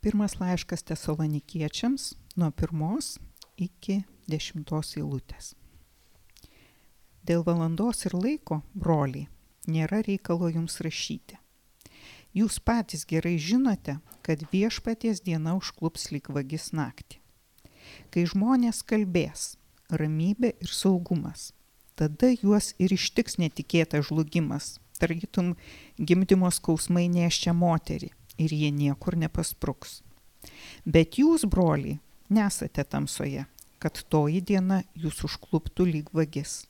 Pirmas 0.00 0.36
laiškas 0.38 0.82
tesalonikiečiams 0.86 2.02
nuo 2.38 2.52
pirmos 2.54 3.16
iki 3.58 3.96
dešimtos 4.30 4.92
eilutės. 5.00 5.56
Dėl 7.26 7.42
valandos 7.42 8.04
ir 8.06 8.14
laiko, 8.14 8.60
broliai, 8.78 9.26
nėra 9.66 9.98
reikalo 10.06 10.52
jums 10.54 10.78
rašyti. 10.86 11.40
Jūs 12.30 12.60
patys 12.62 13.02
gerai 13.10 13.40
žinote, 13.42 13.96
kad 14.22 14.44
viešpaties 14.52 15.24
diena 15.26 15.56
užklups 15.58 16.12
lyg 16.14 16.30
vagis 16.30 16.68
naktį. 16.70 17.18
Kai 18.14 18.22
žmonės 18.30 18.84
kalbės, 18.86 19.56
ramybė 19.90 20.52
ir 20.62 20.76
saugumas, 20.78 21.48
tada 21.98 22.30
juos 22.36 22.70
ir 22.78 22.94
ištiks 22.94 23.40
netikėtas 23.42 24.12
žlugimas, 24.12 24.76
targytum 25.02 25.56
gimdymo 25.98 26.54
skausmai 26.54 27.08
neščia 27.10 27.56
moterį 27.64 28.12
ir 28.38 28.54
jie 28.54 28.70
niekur 28.74 29.16
nepaspruks. 29.18 30.02
Bet 30.86 31.18
jūs, 31.18 31.44
broliai, 31.50 31.98
nesate 32.30 32.84
tamsoje, 32.84 33.44
kad 33.78 34.00
toji 34.10 34.40
diena 34.40 34.82
jūs 34.94 35.24
užkluptų 35.28 35.86
lyg 35.88 36.12
vagis. 36.14 36.62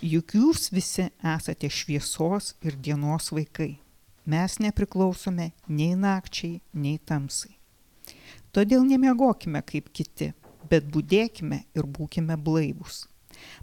Juk 0.00 0.34
jūs 0.36 0.70
visi 0.72 1.10
esate 1.36 1.68
šviesos 1.68 2.54
ir 2.64 2.76
dienos 2.80 3.30
vaikai. 3.34 3.74
Mes 4.30 4.58
nepriklausome 4.62 5.50
nei 5.68 5.96
nakčiai, 5.96 6.60
nei 6.72 6.98
tamsai. 6.98 7.56
Todėl 8.54 8.84
nemiegokime 8.86 9.62
kaip 9.66 9.90
kiti, 9.94 10.32
bet 10.70 10.88
būdėkime 10.92 11.64
ir 11.76 11.86
būkime 11.86 12.36
blaivus. 12.36 13.04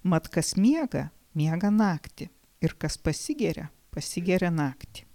Mat 0.04 0.30
kas 0.34 0.56
miega, 0.58 1.10
miega 1.34 1.72
naktį 1.74 2.30
ir 2.62 2.78
kas 2.80 2.98
pasigeria, 2.98 3.70
pasigeria 3.94 4.52
naktį. 4.54 5.07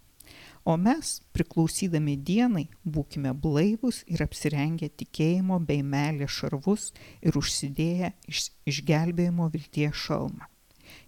O 0.64 0.76
mes, 0.78 1.16
priklausydami 1.34 2.14
dienai, 2.22 2.68
būkime 2.86 3.32
blaivus 3.34 4.02
ir 4.06 4.22
apsirengę 4.22 4.92
tikėjimo 5.00 5.58
bei 5.66 5.82
meilės 5.82 6.36
šarvus 6.38 6.92
ir 7.18 7.38
užsidėję 7.40 8.12
iš, 8.30 8.44
išgelbėjimo 8.70 9.48
vilties 9.50 9.98
šalmą. 10.04 10.46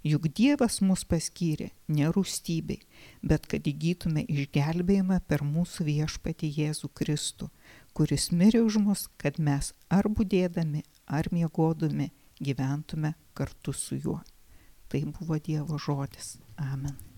Juk 0.02 0.26
Dievas 0.36 0.80
mus 0.82 1.04
paskyrė 1.06 1.70
ne 1.92 2.10
rūstybei, 2.10 2.80
bet 3.22 3.46
kad 3.46 3.68
įgytume 3.68 4.24
išgelbėjimą 4.26 5.20
per 5.28 5.44
mūsų 5.46 5.86
viešpatį 5.88 6.50
Jėzų 6.58 6.90
Kristų, 6.98 7.50
kuris 7.94 8.30
mirė 8.32 8.64
už 8.66 8.80
mus, 8.82 9.06
kad 9.20 9.38
mes 9.38 9.72
ar 9.88 10.10
būdėdami, 10.10 10.82
ar 11.06 11.30
miegodami 11.30 12.10
gyventume 12.40 13.14
kartu 13.38 13.72
su 13.72 14.00
juo. 14.00 14.20
Tai 14.88 15.06
buvo 15.14 15.38
Dievo 15.38 15.78
žodis. 15.78 16.38
Amen. 16.58 17.13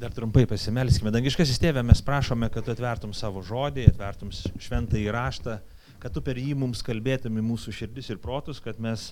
Dar 0.00 0.14
trumpai 0.16 0.46
pasimelskime. 0.48 1.10
Dangiškasis 1.12 1.58
tėvė, 1.60 1.82
mes 1.84 2.00
prašome, 2.00 2.46
kad 2.48 2.64
tu 2.64 2.72
atvertum 2.72 3.10
savo 3.12 3.42
žodį, 3.44 3.82
atvertum 3.90 4.30
šventą 4.32 4.96
įraštą, 4.96 5.58
kad 6.00 6.14
tu 6.16 6.22
per 6.24 6.40
jį 6.40 6.54
mums 6.56 6.80
kalbėtum 6.86 7.36
į 7.36 7.44
mūsų 7.44 7.74
širdis 7.76 8.08
ir 8.08 8.22
protus, 8.22 8.62
kad 8.64 8.80
mes 8.80 9.10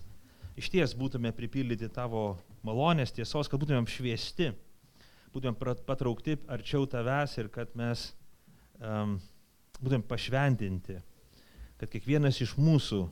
iš 0.56 0.72
ties 0.72 0.96
būtume 0.96 1.34
pripildyti 1.36 1.90
tavo 1.92 2.38
malonės 2.64 3.12
tiesos, 3.12 3.52
kad 3.52 3.60
būtumėm 3.60 3.84
šviesti, 3.84 4.48
būtumėm 5.36 5.60
patraukti 5.84 6.40
arčiau 6.48 6.88
tavęs 6.88 7.36
ir 7.36 7.52
kad 7.52 7.76
mes 7.76 8.08
um, 8.80 9.18
būtumėm 9.82 10.08
pašventinti, 10.08 11.02
kad 11.76 11.92
kiekvienas 11.92 12.40
iš 12.40 12.56
mūsų 12.56 13.04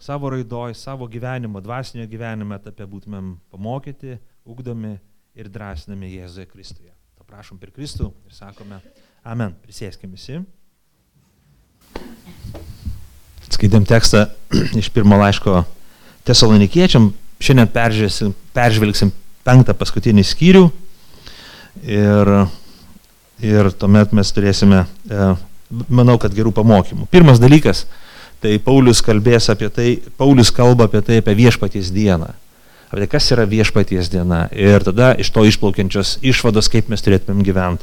savo 0.00 0.32
raidoj, 0.32 0.72
savo 0.80 1.12
gyvenimo, 1.12 1.60
dvasinio 1.60 2.08
gyvenimo 2.08 2.56
etape 2.56 2.88
būtumėm 2.88 3.34
pamokyti, 3.52 4.16
ugdomi 4.48 4.96
ir 5.34 5.48
drąsinami 5.50 6.12
Jėzuje 6.14 6.46
Kristuje. 6.46 6.92
To 7.18 7.24
prašom 7.26 7.58
per 7.58 7.72
Kristų 7.74 8.10
ir 8.26 8.34
sakome 8.34 8.78
Amen. 9.24 9.54
Prisėskim 9.64 10.12
visi. 10.12 10.38
Skaitėm 13.48 13.86
tekstą 13.88 14.26
iš 14.80 14.90
pirmo 14.94 15.18
laiško 15.20 15.62
tesalonikiečiam. 16.28 17.10
Šiandien 17.44 17.70
peržvelgsim 18.54 19.10
penktą 19.44 19.74
paskutinį 19.76 20.22
skyrių 20.24 20.62
ir, 21.82 22.30
ir 23.42 23.72
tuomet 23.80 24.14
mes 24.16 24.30
turėsime, 24.32 24.84
e, 24.84 25.26
manau, 25.88 26.14
kad 26.20 26.36
gerų 26.36 26.54
pamokymų. 26.56 27.08
Pirmas 27.12 27.42
dalykas, 27.42 27.84
tai 28.40 28.54
Paulius 28.62 29.02
kalbės 29.04 29.50
apie 29.52 29.68
tai, 29.72 29.88
Paulius 30.20 30.54
kalba 30.54 30.86
apie 30.88 31.02
tai, 31.04 31.18
apie 31.20 31.34
viešpaties 31.42 31.90
dieną 31.92 32.30
apie 32.94 33.02
tai, 33.02 33.10
kas 33.10 33.26
yra 33.34 33.42
viešpaties 33.50 34.08
diena 34.12 34.44
ir 34.54 34.84
tada 34.86 35.10
iš 35.18 35.32
to 35.34 35.42
išplaukiančios 35.48 36.20
išvados, 36.22 36.70
kaip 36.70 36.86
mes 36.92 37.02
turėtumėm 37.02 37.42
gyventi 37.42 37.82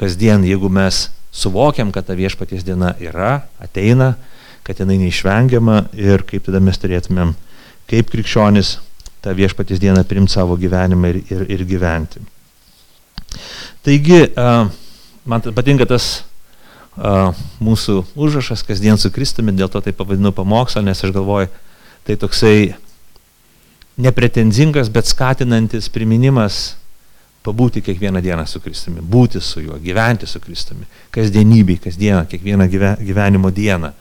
kasdien, 0.00 0.46
jeigu 0.48 0.70
mes 0.72 1.10
suvokiam, 1.36 1.92
kad 1.92 2.08
ta 2.08 2.16
viešpaties 2.16 2.64
diena 2.64 2.94
yra, 3.00 3.44
ateina, 3.60 4.14
kad 4.64 4.80
jinai 4.80 4.96
neišvengiama 5.02 5.82
ir 6.00 6.24
kaip 6.28 6.48
tada 6.48 6.62
mes 6.64 6.80
turėtumėm, 6.80 7.34
kaip 7.92 8.10
krikščionis, 8.12 8.78
tą 9.22 9.34
viešpaties 9.36 9.78
dieną 9.82 10.02
primti 10.08 10.34
savo 10.34 10.56
gyvenimą 10.58 11.12
ir, 11.12 11.18
ir, 11.30 11.44
ir 11.54 11.64
gyventi. 11.68 12.22
Taigi, 13.86 14.24
man 15.28 15.44
patinka 15.52 15.86
tas 15.86 16.24
mūsų 17.62 18.02
užrašas 18.18 18.64
kasdien 18.66 18.98
su 19.00 19.12
Kristumi, 19.14 19.54
dėl 19.56 19.70
to 19.72 19.80
tai 19.84 19.94
pavadinu 19.96 20.32
pamokslą, 20.34 20.82
nes 20.88 21.04
aš 21.04 21.14
galvoju, 21.14 21.52
tai 22.08 22.18
toksai 22.20 22.56
nepretenzingas, 24.02 24.90
bet 24.92 25.08
skatinantis 25.10 25.88
priminimas 25.92 26.74
pabūti 27.42 27.82
kiekvieną 27.82 28.22
dieną 28.22 28.46
su 28.46 28.60
Kristumi, 28.62 29.02
būti 29.02 29.40
su 29.42 29.62
juo, 29.64 29.78
gyventi 29.82 30.28
su 30.30 30.40
Kristumi, 30.40 30.86
kasdienybei, 31.14 31.78
kasdieną, 31.82 32.24
kiekvieną 32.30 32.68
gyvenimo 33.02 33.50
dieną. 33.50 33.92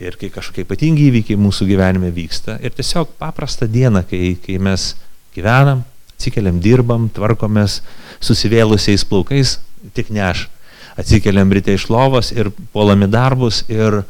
Ir 0.00 0.18
kai 0.20 0.28
kažkokie 0.28 0.66
ypatingi 0.66 1.06
įvykiai 1.08 1.38
mūsų 1.40 1.70
gyvenime 1.70 2.10
vyksta. 2.12 2.58
Ir 2.60 2.74
tiesiog 2.76 3.14
paprastą 3.16 3.64
dieną, 3.64 4.02
kai, 4.10 4.34
kai 4.42 4.58
mes 4.60 4.90
gyvenam, 5.32 5.80
atsikeliam, 6.12 6.58
dirbam, 6.60 7.08
tvarkomės 7.16 7.80
susivėlusiais 8.20 9.06
plaukais, 9.08 9.56
tik 9.96 10.12
ne 10.12 10.26
aš. 10.28 10.50
Atsikeliam 11.00 11.48
ryte 11.52 11.72
iš 11.76 11.88
lovos 11.92 12.28
ir 12.32 12.52
puolami 12.72 13.08
darbus 13.08 13.62
ir 13.72 14.02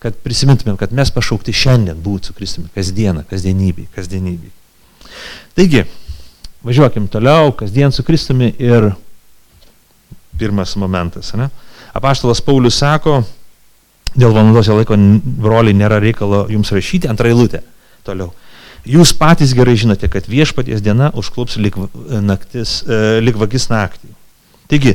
kad 0.00 0.16
prisimintumėm, 0.24 0.78
kad 0.80 0.94
mes 0.96 1.10
pašaukti 1.12 1.52
šiandien 1.52 2.00
būti 2.00 2.30
su 2.30 2.36
Kristumi, 2.36 2.72
kasdieną, 2.72 3.26
kasdienybei, 3.28 3.88
kasdienybei. 3.96 4.52
Taigi, 5.58 5.84
važiuokim 6.66 7.08
toliau, 7.10 7.52
kasdien 7.56 7.92
su 7.94 8.04
Kristumi 8.06 8.52
ir 8.58 8.90
pirmas 10.38 10.76
momentas. 10.76 11.32
Ne? 11.38 11.48
Apaštalas 11.96 12.42
Paulius 12.44 12.78
sako, 12.78 13.22
dėl 14.14 14.34
valandos 14.34 14.70
laiko 14.70 14.96
broliai 15.42 15.76
nėra 15.76 15.98
reikalo 16.02 16.46
jums 16.52 16.70
rašyti, 16.74 17.10
antrą 17.10 17.32
eilutę 17.32 17.62
toliau. 18.06 18.32
Jūs 18.88 19.10
patys 19.18 19.52
gerai 19.58 19.74
žinote, 19.76 20.08
kad 20.08 20.28
viešpaties 20.30 20.80
diena 20.84 21.10
užklups 21.18 21.58
lik, 21.60 21.76
naktis, 22.24 22.78
e, 22.86 23.18
lik 23.20 23.36
vagis 23.36 23.66
naktį. 23.68 24.14
Taigi, 24.70 24.94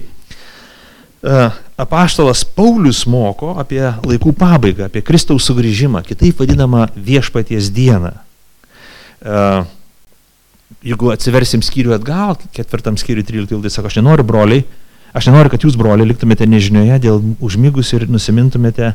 E, 1.23 1.49
apaštalas 1.79 2.43
Paulius 2.43 3.05
moko 3.07 3.53
apie 3.61 3.79
laikų 3.79 4.33
pabaigą, 4.35 4.89
apie 4.89 4.99
Kristaus 5.07 5.45
sugrįžimą, 5.47 6.01
kitaip 6.03 6.41
vadinamą 6.43 6.89
viešpaties 6.99 7.69
dieną. 7.71 8.11
Jeigu 10.83 11.13
atsiversim 11.13 11.63
skyrių 11.63 11.93
atgal, 11.95 12.35
ketvirtam 12.55 12.97
skyriui 12.99 13.23
13, 13.23 13.61
tai 13.63 13.71
sako, 13.71 13.87
aš 13.87 14.01
nenoriu 14.01 14.25
broliai, 14.27 14.65
aš 15.15 15.29
nenoriu, 15.29 15.53
kad 15.53 15.63
jūs 15.63 15.77
broliai 15.79 16.09
liktumėte 16.09 16.47
nežinioje 16.49 16.99
dėl 17.05 17.21
užmygus 17.39 17.93
ir 17.95 18.09
nusimintumėte 18.11 18.91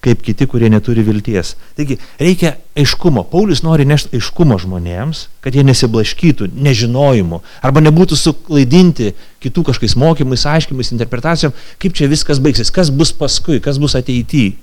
kaip 0.00 0.22
kiti, 0.24 0.46
kurie 0.48 0.70
neturi 0.72 1.04
vilties. 1.04 1.54
Taigi 1.76 1.98
reikia 2.20 2.54
aiškumo. 2.78 3.26
Paulius 3.30 3.60
nori 3.62 3.84
nešti 3.88 4.16
aiškumo 4.16 4.56
žmonėms, 4.62 5.26
kad 5.44 5.56
jie 5.56 5.64
nesiblaškytų 5.68 6.48
nežinojimu 6.56 7.42
arba 7.60 7.82
nebūtų 7.84 8.16
suklaidinti 8.16 9.12
kitų 9.44 9.66
kažkokiais 9.68 9.96
mokymais, 10.00 10.46
aiškimais, 10.48 10.92
interpretacijom, 10.96 11.52
kaip 11.82 11.96
čia 11.96 12.08
viskas 12.10 12.40
baigsis, 12.42 12.72
kas 12.72 12.90
bus 12.90 13.12
paskui, 13.16 13.60
kas 13.62 13.78
bus 13.82 13.96
ateityje. 13.98 14.56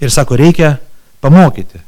Ir 0.00 0.14
sako, 0.14 0.38
reikia 0.38 0.76
pamokyti, 1.24 1.82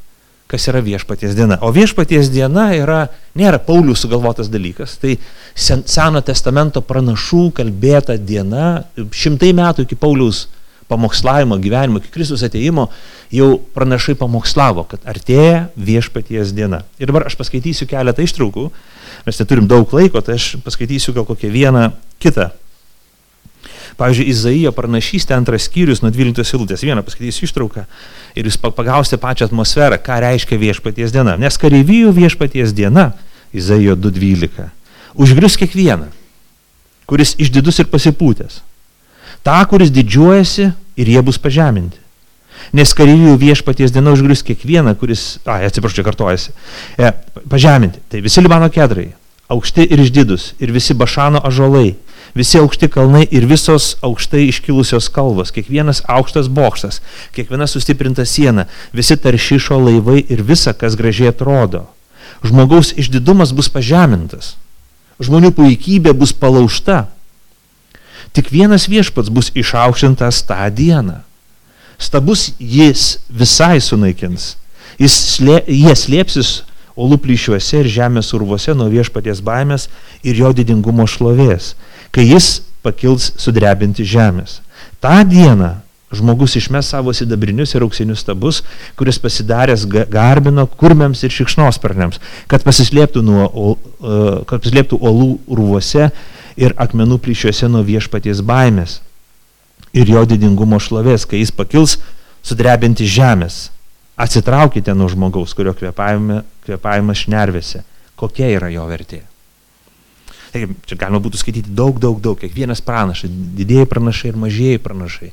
kas 0.49 0.69
yra 0.71 0.81
viešpaties 0.85 1.37
diena. 1.37 1.59
O 1.61 1.71
viešpaties 1.75 2.31
diena 2.33 2.71
yra, 2.77 3.03
nėra 3.37 3.61
Paulius 3.61 4.03
sugalvotas 4.05 4.49
dalykas, 4.53 4.97
tai 5.01 5.19
Seno 5.59 6.23
testamento 6.25 6.81
pranašų 6.87 7.49
kalbėta 7.57 8.17
diena, 8.17 8.85
šimtai 8.97 9.51
metų 9.59 9.85
iki 9.85 9.99
Pauliaus 9.99 10.47
pamokslavimo 10.89 11.59
gyvenimo, 11.61 12.01
iki 12.01 12.13
Kristus 12.15 12.45
ateimo, 12.47 12.87
jau 13.35 13.51
pranašai 13.75 14.17
pamokslavo, 14.17 14.87
kad 14.89 15.05
artėja 15.11 15.67
viešpaties 15.77 16.55
diena. 16.57 16.81
Ir 16.97 17.11
dabar 17.11 17.27
aš 17.29 17.37
paskaitysiu 17.37 17.89
keletą 17.91 18.25
ištraukų, 18.25 18.71
mes 19.27 19.43
neturim 19.43 19.69
daug 19.69 19.93
laiko, 19.93 20.23
tai 20.25 20.39
aš 20.39 20.55
paskaitysiu 20.65 21.13
gal 21.17 21.29
kokią 21.29 21.53
vieną 21.53 21.91
kitą. 22.23 22.49
Pavyzdžiui, 23.99 24.29
Izaijo 24.31 24.71
pranašystė 24.77 25.35
antras 25.35 25.65
skyrius 25.67 26.05
nuo 26.05 26.13
12 26.15 26.55
eilutės. 26.55 26.85
Vieną 26.87 27.03
paskaitysiu 27.03 27.49
ištrauką 27.49 27.83
ir 28.39 28.47
jūs 28.47 28.59
pagausite 28.63 29.19
pačią 29.19 29.49
atmosferą, 29.49 29.99
ką 29.99 30.21
reiškia 30.23 30.59
viešpaties 30.61 31.15
diena. 31.15 31.35
Nes 31.41 31.59
kareivijų 31.59 32.13
viešpaties 32.15 32.75
diena 32.79 33.11
Izaijo 33.51 33.97
2.12. 33.99 34.69
Užgrius 35.19 35.59
kiekvieną, 35.59 36.13
kuris 37.11 37.35
išdidus 37.43 37.83
ir 37.83 37.89
pasipūtęs. 37.91 38.61
Ta, 39.43 39.59
kuris 39.67 39.91
didžiuojasi 39.95 40.71
ir 40.99 41.11
jie 41.11 41.23
bus 41.25 41.41
pažeminti. 41.43 41.99
Nes 42.75 42.93
kareivių 42.95 43.35
viešpaties 43.41 43.95
diena 43.95 44.13
užgrius 44.13 44.45
kiekvieną, 44.47 44.93
kuris, 45.01 45.39
a, 45.47 45.59
atsiprašau, 45.67 46.01
čia 46.01 46.07
kartojasi, 46.07 46.55
e, 47.01 47.13
pažeminti. 47.49 48.03
Tai 48.11 48.21
visi 48.23 48.43
Libano 48.45 48.69
kedrai, 48.71 49.09
aukšti 49.49 49.87
ir 49.89 50.01
išdidus, 50.05 50.53
ir 50.61 50.73
visi 50.73 50.95
Bašano 50.95 51.41
ažolai, 51.45 51.97
visi 52.37 52.61
aukšti 52.61 52.89
kalnai 52.93 53.25
ir 53.31 53.47
visos 53.49 53.97
aukštai 54.05 54.45
iškilusios 54.51 55.09
kalvos, 55.13 55.53
kiekvienas 55.57 56.03
aukštas 56.07 56.51
bokštas, 56.53 57.01
kiekviena 57.33 57.67
sustiprinta 57.67 58.27
siena, 58.29 58.69
visi 58.93 59.17
taršyšo 59.17 59.81
laivai 59.81 60.21
ir 60.29 60.45
visa, 60.45 60.77
kas 60.77 60.97
gražiai 61.01 61.33
atrodo. 61.33 61.87
Žmogaus 62.45 62.93
išdidumas 63.01 63.55
bus 63.57 63.71
pažemintas, 63.73 64.55
žmonių 65.19 65.51
puikybė 65.57 66.13
bus 66.15 66.33
palaužta. 66.37 67.07
Tik 68.37 68.53
vienas 68.53 68.87
viešpats 68.87 69.33
bus 69.33 69.49
išaukštintas 69.57 70.45
tą 70.47 70.69
dieną. 70.71 71.23
Stabus 71.99 72.53
jis 72.61 73.17
visai 73.27 73.81
sunaikins. 73.83 74.55
Jis 75.01 75.15
slė, 75.35 75.63
jie 75.67 75.95
slėpsis 75.97 76.51
olų 76.99 77.19
plyšiuose 77.25 77.83
ir 77.83 77.91
žemės 77.93 78.33
urvuose 78.37 78.75
nuo 78.77 78.89
viešpaties 78.93 79.43
baimės 79.45 79.89
ir 80.27 80.39
jo 80.43 80.53
didingumo 80.57 81.07
šlovės, 81.07 81.75
kai 82.11 82.27
jis 82.27 82.59
pakils 82.83 83.33
sudrebinti 83.39 84.07
žemės. 84.07 84.61
Ta 85.03 85.23
diena 85.27 85.79
žmogus 86.13 86.57
išmes 86.57 86.89
savo 86.89 87.13
sidabrinius 87.13 87.75
ir 87.75 87.85
auksinius 87.85 88.23
stabus, 88.25 88.63
kuris 88.97 89.19
pasidaręs 89.21 89.85
garbino 89.89 90.65
kurmiams 90.81 91.23
ir 91.25 91.35
šikšnosparniams, 91.35 92.21
kad 92.49 92.65
pasislėptų, 92.65 93.23
nuo, 93.25 93.75
kad 94.49 94.63
pasislėptų 94.63 95.01
olų 95.05 95.35
urvuose 95.47 96.09
ir 96.59 96.75
akmenų 96.81 97.21
plyšiuose 97.23 97.69
nuo 97.71 97.85
viešpaties 97.87 98.41
baimės 98.41 99.01
ir 99.93 100.09
jo 100.09 100.25
didingumo 100.29 100.81
šlovės, 100.81 101.27
kai 101.29 101.43
jis 101.43 101.53
pakils 101.55 101.99
sudrebinti 102.45 103.07
žemės. 103.09 103.69
Atsitraukite 104.19 104.95
nuo 104.99 105.07
žmogaus, 105.13 105.55
kurio 105.55 105.77
kvepavimas 105.79 107.21
šnervėse. 107.23 107.85
Kokia 108.19 108.49
yra 108.57 108.71
jo 108.73 108.87
vertė? 108.91 109.23
Taigi, 110.53 110.75
čia 110.89 110.97
galima 110.99 111.21
būtų 111.23 111.39
skaityti 111.39 111.75
daug, 111.77 112.01
daug, 112.03 112.19
daug. 112.25 112.39
Kiekvienas 112.41 112.83
pranašai, 112.85 113.31
didėjai 113.59 113.87
pranašai 113.91 114.33
ir 114.33 114.41
mažieji 114.41 114.83
pranašai. 114.83 115.31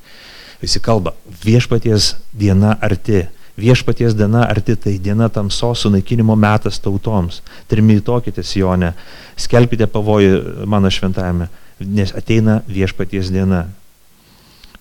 Visi 0.61 0.81
kalba, 0.83 1.15
viešpaties 1.43 2.13
diena 2.35 2.75
arti. 2.83 3.25
Viešpaties 3.55 4.17
diena 4.19 4.43
arti 4.51 4.75
tai 4.75 4.97
diena 4.99 5.29
tamsos 5.31 5.85
sunaikinimo 5.85 6.35
metas 6.35 6.77
tautoms. 6.83 7.39
Trimytokite 7.71 8.43
Sionę, 8.43 8.91
skelbkite 9.39 9.87
pavojų 9.87 10.67
mano 10.67 10.91
šventajame, 10.91 11.47
nes 11.79 12.11
ateina 12.13 12.59
viešpaties 12.67 13.31
diena. 13.31 13.65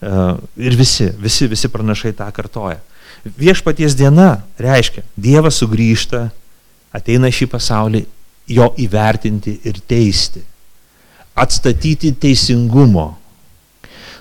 Uh, 0.05 0.35
ir 0.61 0.75
visi, 0.77 1.07
visi, 1.23 1.47
visi 1.49 1.71
pranašai 1.73 2.13
tą 2.19 2.27
kartoja. 2.35 2.83
Viešpaties 3.23 3.97
diena 3.97 4.43
reiškia, 4.61 5.05
Dievas 5.17 5.61
sugrįžta, 5.63 6.27
ateina 6.95 7.31
šį 7.33 7.49
pasaulį 7.53 8.05
jo 8.55 8.69
įvertinti 8.81 9.57
ir 9.65 9.81
teisti, 9.89 10.43
atstatyti 11.35 12.13
teisingumo, 12.21 13.15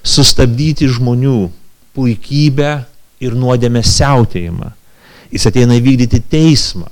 sustabdyti 0.04 0.88
žmonių 0.92 1.38
puikybę 1.94 2.72
ir 3.24 3.36
nuodėmę 3.38 3.84
siautėjimą. 3.86 4.72
Jis 5.34 5.48
ateina 5.50 5.78
įvykdyti 5.80 6.22
teismą. 6.30 6.90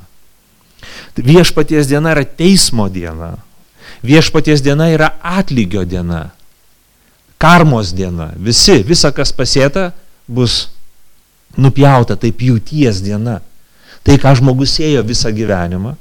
Viešpaties 1.15 1.89
diena 1.89 2.13
yra 2.15 2.23
teismo 2.25 2.87
diena. 2.89 3.35
Viešpaties 4.01 4.63
diena 4.65 4.87
yra 4.89 5.11
atlygio 5.21 5.83
diena. 5.85 6.31
Karmos 7.41 7.91
diena. 7.93 8.31
Visi, 8.37 8.79
visa 8.85 9.11
kas 9.13 9.33
pasėta, 9.35 9.91
bus 10.25 10.69
nupjauta, 11.57 12.17
tai 12.19 12.31
pjūties 12.35 13.01
diena. 13.05 13.39
Tai, 14.01 14.17
ką 14.21 14.33
žmogus 14.39 14.77
ėjo 14.81 15.03
visą 15.05 15.29
gyvenimą, 15.35 15.93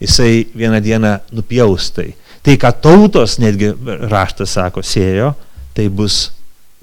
jisai 0.00 0.46
vieną 0.56 0.80
dieną 0.84 1.16
nupjaus 1.36 1.90
tai. 1.92 2.14
Tai, 2.44 2.56
ką 2.60 2.70
tautos, 2.84 3.38
netgi 3.40 3.72
raštas 4.08 4.56
sako, 4.56 4.84
sėjo, 4.84 5.32
tai 5.76 5.88
bus 5.88 6.28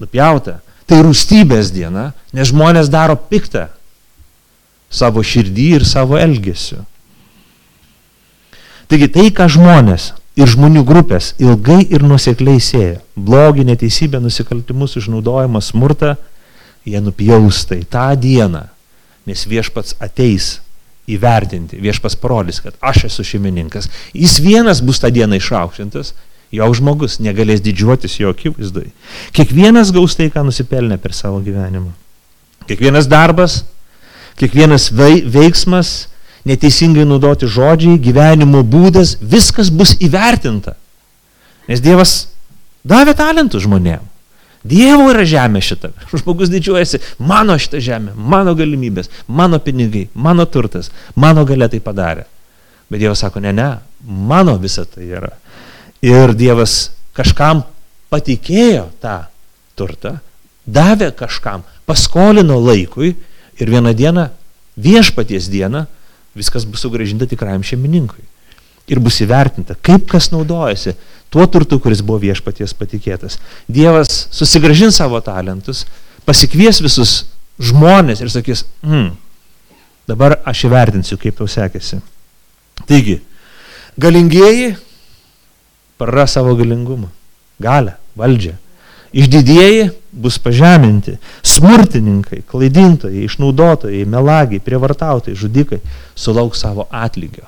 nupjauta. 0.02 0.60
Tai 0.90 1.04
rūstybės 1.06 1.72
diena, 1.74 2.12
nes 2.36 2.50
žmonės 2.52 2.90
daro 2.92 3.16
piktą 3.16 3.70
savo 4.92 5.24
širdį 5.24 5.68
ir 5.78 5.86
savo 5.88 6.18
elgesiu. 6.20 6.82
Taigi 8.92 9.08
tai, 9.08 9.30
ką 9.32 9.48
žmonės 9.48 10.12
ir 10.36 10.50
žmonių 10.52 10.84
grupės 10.88 11.32
ilgai 11.40 11.80
ir 11.88 12.04
nusekliai 12.04 12.60
sėja, 12.60 13.00
blogį, 13.16 13.64
neteisybę, 13.70 14.20
nusikaltimus, 14.20 14.98
išnaudojimą, 15.00 15.62
smurtą, 15.64 16.18
jie 16.86 17.02
nupjaus 17.02 17.66
tai 17.70 17.84
tą 17.86 18.10
dieną, 18.20 18.66
nes 19.30 19.46
viešpats 19.48 19.96
ateis 20.02 20.60
įvertinti, 21.12 21.80
viešpas 21.82 22.16
parodys, 22.20 22.62
kad 22.64 22.76
aš 22.82 23.06
esu 23.10 23.26
šeimininkas. 23.28 23.90
Jis 24.14 24.40
vienas 24.44 24.82
bus 24.86 25.02
tą 25.02 25.12
dieną 25.14 25.40
išaukštintas, 25.42 26.14
jo 26.52 26.68
žmogus 26.76 27.20
negalės 27.24 27.64
didžiuotis 27.64 28.20
jo 28.20 28.32
akivaizdai. 28.34 28.90
Kiekvienas 29.36 29.94
gaus 29.96 30.18
tai, 30.20 30.30
ką 30.34 30.44
nusipelnė 30.48 31.00
per 31.02 31.16
savo 31.16 31.42
gyvenimą. 31.44 31.92
Kiekvienas 32.70 33.08
darbas, 33.12 33.62
kiekvienas 34.40 34.90
veiksmas, 34.94 36.12
neteisingai 36.48 37.06
naudoti 37.08 37.50
žodžiai, 37.50 38.00
gyvenimo 38.02 38.64
būdas, 38.68 39.18
viskas 39.22 39.72
bus 39.74 39.96
įvertinta. 40.02 40.76
Nes 41.70 41.82
Dievas 41.84 42.32
davė 42.88 43.16
talentų 43.18 43.62
žmonėms. 43.64 44.11
Dievo 44.68 45.08
yra 45.10 45.24
žemė 45.26 45.62
šita. 45.66 45.90
Žmogus 46.14 46.52
didžiuojasi, 46.54 47.02
mano 47.26 47.58
šita 47.58 47.82
žemė, 47.82 48.14
mano 48.14 48.54
galimybės, 48.58 49.10
mano 49.28 49.58
pinigai, 49.64 50.08
mano 50.14 50.46
turtas, 50.46 50.92
mano 51.16 51.46
galia 51.50 51.70
tai 51.72 51.82
padarė. 51.82 52.28
Bet 52.92 53.02
Dievas 53.02 53.24
sako, 53.24 53.42
ne, 53.42 53.54
ne, 53.56 53.70
mano 54.06 54.58
visa 54.62 54.86
tai 54.86 55.08
yra. 55.10 55.32
Ir 56.06 56.36
Dievas 56.38 56.92
kažkam 57.18 57.64
patikėjo 58.12 58.90
tą 59.02 59.18
turtą, 59.80 60.20
davė 60.68 61.10
kažkam, 61.18 61.64
paskolino 61.90 62.60
laikui 62.62 63.16
ir 63.58 63.72
vieną 63.72 63.96
dieną, 63.98 64.28
viešpaties 64.78 65.50
dieną, 65.52 65.86
viskas 66.38 66.68
bus 66.70 66.84
sugražinta 66.86 67.28
tikrajam 67.30 67.64
šeimininkui. 67.66 68.24
Ir 68.92 69.00
bus 69.00 69.22
įvertinta, 69.24 69.78
kaip 69.80 70.08
kas 70.10 70.32
naudojasi 70.34 70.96
tuo 71.32 71.48
turtu, 71.48 71.80
kuris 71.80 72.04
buvo 72.04 72.20
viešpaties 72.22 72.76
patikėtas. 72.78 73.40
Dievas 73.72 74.28
susigražins 74.36 75.00
savo 75.00 75.22
talentus, 75.24 75.86
pasikvies 76.28 76.82
visus 76.84 77.22
žmonės 77.62 78.22
ir 78.22 78.32
sakys, 78.34 78.66
hmm, 78.84 79.14
dabar 80.12 80.40
aš 80.48 80.66
įvertinsiu, 80.68 81.18
kaip 81.22 81.38
tau 81.40 81.48
sekėsi. 81.50 82.02
Taigi, 82.90 83.22
galingieji 84.02 84.74
prara 86.02 86.28
savo 86.28 86.56
galingumą, 86.60 87.12
galę, 87.62 87.96
valdžią. 88.18 88.58
Išdidėjai 89.12 89.90
bus 90.24 90.38
pažeminti, 90.40 91.18
smurtininkai, 91.44 92.46
klaidintojai, 92.48 93.26
išnaudotojai, 93.28 94.06
melagiai, 94.08 94.64
prievartautojai, 94.64 95.36
žudikai 95.36 95.82
sulauks 96.16 96.64
savo 96.64 96.88
atlygio. 96.92 97.44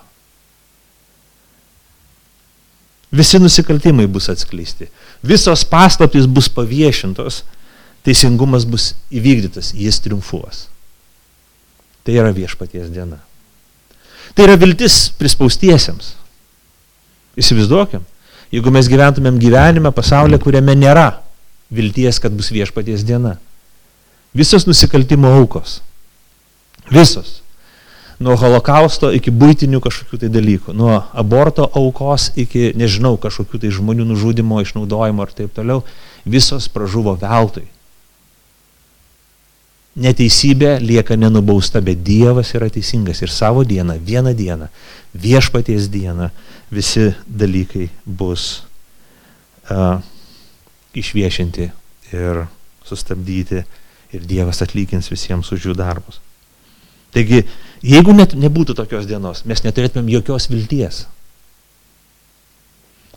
Visi 3.14 3.38
nusikaltimai 3.38 4.08
bus 4.10 4.30
atskleisti. 4.34 4.88
Visos 5.22 5.62
paslaptys 5.70 6.26
bus 6.26 6.50
paviešintos. 6.50 7.44
Teisingumas 8.04 8.66
bus 8.66 8.94
įvykdytas. 9.14 9.72
Jis 9.78 10.02
triumfuos. 10.02 10.66
Tai 12.04 12.16
yra 12.18 12.34
viešpaties 12.36 12.90
diena. 12.92 13.20
Tai 14.34 14.48
yra 14.48 14.58
viltis 14.60 15.12
prispaustiesiems. 15.20 16.16
Įsivaizduokim, 17.38 18.02
jeigu 18.54 18.74
mes 18.74 18.90
gyventumėm 18.90 19.38
gyvenime 19.42 19.94
pasaulyje, 19.94 20.42
kuriame 20.42 20.76
nėra 20.78 21.08
vilties, 21.74 22.20
kad 22.22 22.34
bus 22.34 22.52
viešpaties 22.54 23.06
diena. 23.06 23.38
Visos 24.34 24.66
nusikaltimo 24.70 25.30
aukos. 25.38 25.80
Visos 26.94 27.43
nuo 28.24 28.36
holokausto 28.40 29.12
iki 29.14 29.32
būtinių 29.34 29.82
kažkokių 29.84 30.20
tai 30.24 30.30
dalykų, 30.32 30.74
nuo 30.78 30.96
aborto 31.18 31.68
aukos 31.80 32.30
iki, 32.40 32.72
nežinau, 32.80 33.16
kažkokių 33.22 33.64
tai 33.64 33.72
žmonių 33.76 34.08
nužudimo, 34.10 34.62
išnaudojimo 34.64 35.26
ir 35.28 35.36
taip 35.38 35.54
toliau, 35.56 35.84
visos 36.26 36.70
pražuvo 36.72 37.16
veltui. 37.20 37.66
Neteisybė 40.04 40.80
lieka 40.82 41.16
nenubausta, 41.20 41.84
bet 41.86 42.02
Dievas 42.02 42.56
yra 42.58 42.72
teisingas 42.74 43.22
ir 43.22 43.30
savo 43.30 43.62
dieną, 43.68 44.00
vieną 44.02 44.34
dieną, 44.34 44.72
viešpaties 45.14 45.92
dieną, 45.94 46.32
visi 46.74 47.12
dalykai 47.30 47.92
bus 48.06 48.64
uh, 49.70 50.02
išviešinti 50.98 51.70
ir 52.16 52.46
sustabdyti 52.90 53.62
ir 54.14 54.30
Dievas 54.30 54.66
atlygins 54.66 55.12
visiems 55.14 55.54
už 55.54 55.70
jų 55.70 55.78
darbus. 55.78 56.24
Taigi, 57.14 57.44
jeigu 57.86 58.16
net 58.18 58.34
nebūtų 58.38 58.76
tokios 58.78 59.08
dienos, 59.10 59.44
mes 59.50 59.62
neturėtumėm 59.66 60.10
jokios 60.16 60.50
vilties. 60.52 61.04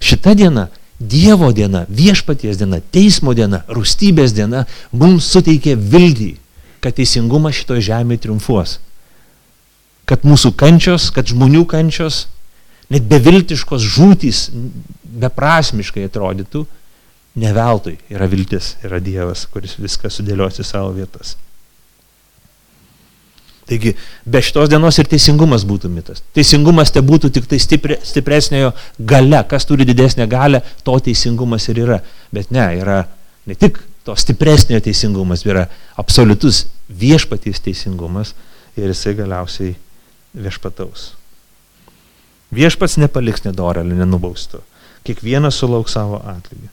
Šita 0.04 0.34
diena, 0.36 0.68
Dievo 0.96 1.50
diena, 1.52 1.84
viešpaties 1.92 2.56
diena, 2.56 2.78
teismo 2.80 3.34
diena, 3.36 3.60
rūstybės 3.68 4.32
diena 4.32 4.62
mums 4.96 5.26
suteikė 5.28 5.74
viltį, 5.76 6.30
kad 6.80 6.96
teisingumas 6.96 7.58
šitoje 7.58 7.84
žemėje 7.90 8.22
triumfuos. 8.24 8.78
Kad 10.08 10.24
mūsų 10.24 10.54
kančios, 10.56 11.10
kad 11.12 11.28
žmonių 11.28 11.66
kančios, 11.68 12.24
net 12.88 13.04
beviltiškos 13.10 13.84
žūtys 13.84 14.46
beprasmiškai 15.20 16.06
atrodytų, 16.08 16.64
ne 17.36 17.52
veltui 17.52 17.98
yra 18.08 18.28
viltis, 18.32 18.76
yra 18.86 19.02
Dievas, 19.02 19.44
kuris 19.52 19.76
viską 19.76 20.08
sudėlios 20.08 20.62
į 20.62 20.64
savo 20.64 20.94
vietas. 20.96 21.36
Taigi, 23.66 23.96
be 24.22 24.40
šitos 24.46 24.70
dienos 24.70 24.94
ir 25.02 25.08
teisingumas 25.10 25.64
būtų 25.66 25.90
mitas. 25.90 26.22
Teisingumas 26.36 26.92
te 26.94 27.02
būtų 27.02 27.32
tik 27.34 27.48
tai 27.50 27.58
stipri, 27.58 27.96
stipresniojo 28.06 28.70
gale. 29.10 29.40
Kas 29.50 29.66
turi 29.66 29.86
didesnę 29.88 30.28
galę, 30.30 30.60
to 30.86 30.94
teisingumas 31.02 31.66
ir 31.72 31.80
yra. 31.82 31.98
Bet 32.34 32.52
ne, 32.54 32.66
yra 32.78 33.00
ne 33.46 33.56
tik 33.58 33.80
to 34.06 34.14
stipresniojo 34.14 34.84
teisingumas, 34.86 35.42
yra 35.48 35.66
absoliutus 35.98 36.68
viešpatys 36.86 37.58
teisingumas 37.64 38.36
ir 38.78 38.92
jisai 38.92 39.16
galiausiai 39.18 39.74
viešpataus. 40.36 41.08
Viešpats 42.54 43.00
nepaliks 43.02 43.42
nedorelį, 43.48 43.96
nenubaustų. 43.98 44.62
Kiekvienas 45.06 45.58
sulauks 45.58 45.96
savo 45.98 46.20
atlygį. 46.22 46.70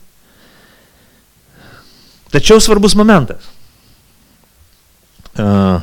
Tačiau 2.34 2.62
svarbus 2.62 2.94
momentas. 2.98 3.50
Uh, 5.34 5.82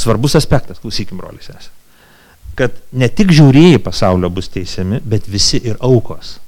svarbus 0.00 0.36
aspektas, 0.38 0.80
klausykim, 0.82 1.20
brolius 1.20 1.50
esate. 1.52 1.76
Kad 2.58 2.76
ne 2.92 3.08
tik 3.08 3.32
žiūrėjai 3.32 3.78
pasaulio 3.82 4.28
bus 4.32 4.50
teisiami, 4.52 5.00
bet 5.06 5.28
visi 5.30 5.60
ir 5.64 5.78
aukos. 5.86 6.38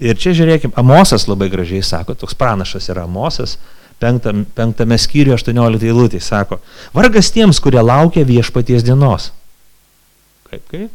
Ir 0.00 0.16
čia 0.20 0.32
žiūrėkim, 0.36 0.72
Amosas 0.80 1.26
labai 1.28 1.50
gražiai 1.52 1.82
sako, 1.84 2.14
toks 2.16 2.36
pranašas 2.38 2.88
yra 2.92 3.04
Amosas, 3.08 3.56
penktam, 4.00 4.46
penktame 4.56 4.96
skyriuje 5.00 5.36
18 5.36 5.84
eilutė, 5.90 6.20
sako, 6.24 6.60
vargas 6.96 7.32
tiems, 7.34 7.60
kurie 7.60 7.82
laukia 7.84 8.24
viešpaties 8.28 8.86
dienos. 8.86 9.30
Kaip, 10.48 10.64
kaip? 10.72 10.88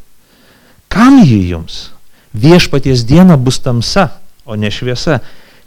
Kam 0.92 1.22
jį 1.22 1.42
jums? 1.52 1.90
Viešpaties 2.36 3.06
diena 3.08 3.38
bus 3.38 3.62
tamsa, 3.64 4.10
o 4.46 4.58
ne 4.60 4.72
šviesa 4.74 5.20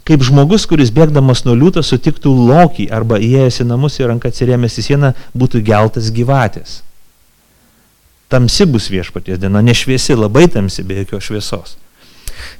kaip 0.09 0.23
žmogus, 0.25 0.65
kuris 0.65 0.89
bėgdamas 0.89 1.43
nuo 1.45 1.53
liūto 1.53 1.83
sutiktų 1.85 2.31
lokį 2.49 2.87
arba 2.97 3.19
įėjęs 3.21 3.59
į 3.61 3.65
namus 3.69 3.99
ir 3.99 4.09
ranką 4.09 4.31
atsirėmęs 4.31 4.79
į 4.81 4.85
sieną 4.87 5.11
būtų 5.37 5.61
geltas 5.67 6.07
gyvatės. 6.15 6.79
Tamsi 8.29 8.65
bus 8.69 8.87
viešpaties 8.89 9.37
diena, 9.41 9.61
nešviesi, 9.65 10.17
labai 10.17 10.47
tamsi, 10.49 10.85
be 10.85 10.97
jokios 11.03 11.27
šviesos. 11.29 11.75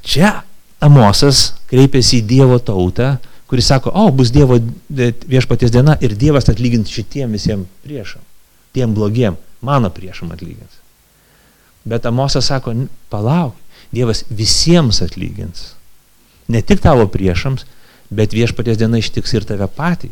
Čia 0.06 0.44
Amosas 0.79 1.56
kreipėsi 1.72 2.20
į 2.20 2.27
Dievo 2.29 2.60
tautą, 2.62 3.15
kuris 3.50 3.72
sako, 3.72 3.96
o, 3.98 4.06
bus 4.13 4.29
Dievo 4.34 4.60
viešpaties 4.89 5.74
diena 5.74 5.98
ir 6.06 6.13
Dievas 6.18 6.51
atlygins 6.53 6.94
šitiem 6.94 7.34
visiems 7.34 7.65
priešam, 7.82 8.22
tiem 8.77 8.94
blogiem, 8.94 9.38
mano 9.65 9.89
priešam 9.94 10.29
atlygins. 10.38 10.77
Bet 11.89 12.06
Amosas 12.06 12.53
sako, 12.53 12.75
palauk, 13.10 13.58
Dievas 13.89 14.22
visiems 14.29 15.01
atlygins 15.01 15.72
ne 16.50 16.62
tik 16.65 16.82
tavo 16.84 17.06
priešams, 17.12 17.65
bet 18.10 18.34
viešpaties 18.34 18.79
diena 18.79 19.00
ištiks 19.01 19.36
ir 19.38 19.46
tave 19.48 19.70
patį. 19.70 20.12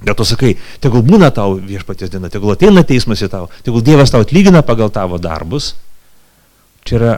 Dėl 0.00 0.16
to 0.16 0.24
sakai, 0.24 0.54
tegul 0.80 1.04
būna 1.04 1.28
tau 1.36 1.58
viešpaties 1.60 2.12
diena, 2.12 2.30
tegul 2.32 2.54
ateina 2.54 2.84
teismas 2.88 3.20
į 3.20 3.28
tau, 3.32 3.50
tegul 3.66 3.84
Dievas 3.84 4.12
tau 4.12 4.24
atlygina 4.24 4.62
pagal 4.64 4.88
tavo 4.92 5.20
darbus. 5.20 5.74
Čia 6.88 6.96
yra 6.96 7.12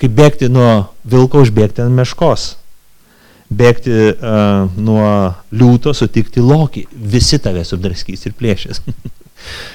kaip 0.00 0.12
bėgti 0.12 0.50
nuo 0.52 0.90
vilko 1.08 1.40
užbėgti 1.44 1.84
ant 1.84 1.96
meškos. 1.96 2.50
Bėgti 3.54 3.94
uh, 3.94 4.68
nuo 4.76 5.08
liūto, 5.54 5.94
sutikti 5.96 6.44
lokį. 6.44 6.86
Visi 6.92 7.38
tave 7.40 7.64
subdraskys 7.64 8.26
ir 8.28 8.36
plėšės. 8.36 8.82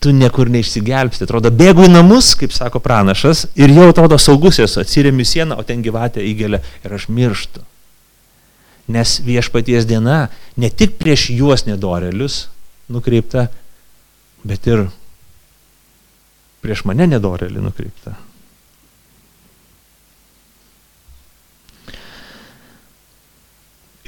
tu 0.00 0.12
niekur 0.16 0.48
neišsigelbsti. 0.50 1.26
Atrodo, 1.28 1.52
bėgu 1.52 1.84
į 1.84 1.92
namus, 1.92 2.32
kaip 2.40 2.54
sako 2.56 2.80
pranašas, 2.82 3.44
ir 3.60 3.72
jau 3.76 3.90
atrodo 3.92 4.16
saugus 4.18 4.58
esu, 4.62 4.80
atsiriami 4.80 5.26
sieną, 5.28 5.58
o 5.60 5.66
ten 5.66 5.84
gyvatė 5.84 6.24
įgelia 6.24 6.62
ir 6.84 6.96
aš 6.96 7.10
mirštu. 7.12 7.62
Nes 8.90 9.18
viešpaties 9.22 9.86
diena 9.86 10.24
ne 10.58 10.70
tik 10.72 10.96
prieš 10.98 11.28
juos 11.36 11.66
nedorelius 11.68 12.46
nukreipta, 12.90 13.46
bet 14.42 14.66
ir 14.66 14.88
prieš 16.64 16.82
mane 16.88 17.06
nedorelį 17.12 17.62
nukreipta. 17.62 18.16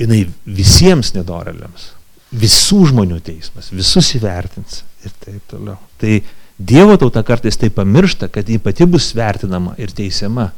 Jis 0.00 0.32
visiems 0.49 1.12
nedoreliams, 1.14 1.92
visų 2.32 2.80
žmonių 2.90 3.20
teismas, 3.22 3.68
visus 3.76 4.08
įvertins 4.16 4.80
ir 5.04 5.12
taip 5.25 5.42
toliau. 5.50 5.78
Tai 6.00 6.21
Dievo 6.62 6.94
tauta 7.00 7.23
kartais 7.26 7.56
tai 7.59 7.71
pamiršta, 7.75 8.28
kad 8.28 8.49
ji 8.49 8.59
pati 8.62 8.87
bus 8.87 9.09
vertinama 9.16 9.75
ir 9.82 9.90
teisiama, 9.90 10.50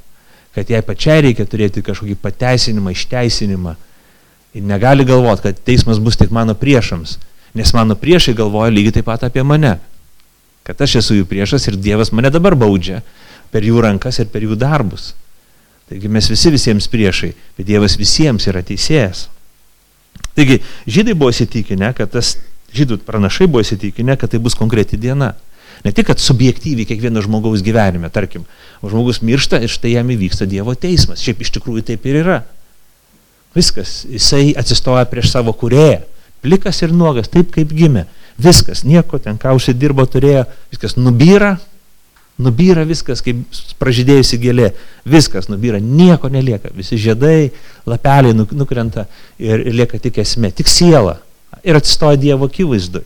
kad 0.54 0.68
jai 0.68 0.82
pačiai 0.84 1.22
reikia 1.24 1.46
turėti 1.48 1.82
kažkokį 1.86 2.16
pateisinimą, 2.20 2.92
išteisinimą. 2.92 3.74
Ir 4.54 4.66
negali 4.68 5.06
galvoti, 5.06 5.46
kad 5.48 5.62
teismas 5.64 6.02
bus 6.02 6.18
tik 6.20 6.34
mano 6.34 6.54
priešams, 6.58 7.16
nes 7.56 7.72
mano 7.74 7.96
priešai 7.98 8.36
galvoja 8.36 8.74
lygiai 8.74 8.98
taip 8.98 9.08
pat 9.08 9.24
apie 9.26 9.42
mane. 9.46 9.78
Kad 10.66 10.82
aš 10.84 10.98
esu 11.00 11.18
jų 11.18 11.28
priešas 11.30 11.70
ir 11.70 11.78
Dievas 11.80 12.12
mane 12.12 12.30
dabar 12.34 12.56
baudžia 12.58 13.00
per 13.52 13.64
jų 13.64 13.82
rankas 13.84 14.18
ir 14.20 14.28
per 14.32 14.44
jų 14.44 14.58
darbus. 14.58 15.12
Taigi 15.88 16.08
mes 16.08 16.28
visi 16.30 16.52
visiems 16.52 16.88
priešai, 16.90 17.34
bet 17.56 17.68
Dievas 17.68 17.96
visiems 18.00 18.48
yra 18.50 18.64
teisėjas. 18.64 19.28
Taigi 20.34 20.60
žydai 20.90 21.14
buvo 21.14 21.30
įsitikinę, 21.34 21.92
kad 21.96 22.12
tas 22.14 22.34
žydų 22.74 23.00
pranašai 23.06 23.48
buvo 23.50 23.62
įsitikinę, 23.64 24.16
kad 24.20 24.32
tai 24.32 24.40
bus 24.42 24.56
konkreti 24.58 24.98
diena. 25.00 25.34
Ne 25.84 25.92
tik, 25.92 26.08
kad 26.08 26.22
subjektyviai 26.22 26.86
kiekvieno 26.88 27.20
žmogaus 27.24 27.62
gyvenime, 27.64 28.08
tarkim, 28.12 28.46
žmogus 28.80 29.20
miršta 29.24 29.60
ir 29.60 29.72
štai 29.72 29.94
jam 29.96 30.10
įvyksta 30.14 30.46
Dievo 30.48 30.72
teismas. 30.78 31.22
Šiaip 31.24 31.42
iš 31.44 31.52
tikrųjų 31.58 31.84
taip 31.90 32.06
ir 32.08 32.20
yra. 32.22 32.38
Viskas, 33.54 34.02
jisai 34.08 34.54
atsistoja 34.58 35.04
prieš 35.10 35.30
savo 35.34 35.52
kurėją, 35.54 36.00
plikas 36.42 36.80
ir 36.82 36.94
nuogas, 36.94 37.28
taip 37.30 37.52
kaip 37.54 37.74
gimė. 37.74 38.06
Viskas, 38.40 38.82
nieko 38.88 39.20
ten, 39.22 39.36
ką 39.38 39.52
užsidirbo 39.54 40.06
turėjo, 40.10 40.46
viskas 40.72 40.96
nubyra, 40.98 41.52
nubyra 42.42 42.82
viskas, 42.88 43.22
kaip 43.22 43.44
pražydėjusi 43.78 44.40
gėlė, 44.42 44.72
viskas 45.06 45.46
nubyra, 45.52 45.78
nieko 45.78 46.32
nelieka, 46.32 46.72
visi 46.74 46.98
žiedai, 46.98 47.52
lapeliai 47.86 48.34
nukrenta 48.34 49.06
ir, 49.38 49.60
ir 49.60 49.78
lieka 49.82 50.00
tik 50.02 50.18
esmė, 50.24 50.50
tik 50.56 50.72
siela 50.72 51.20
ir 51.64 51.78
atsistoja 51.78 52.20
Dievo 52.20 52.48
akivaizdui. 52.50 53.04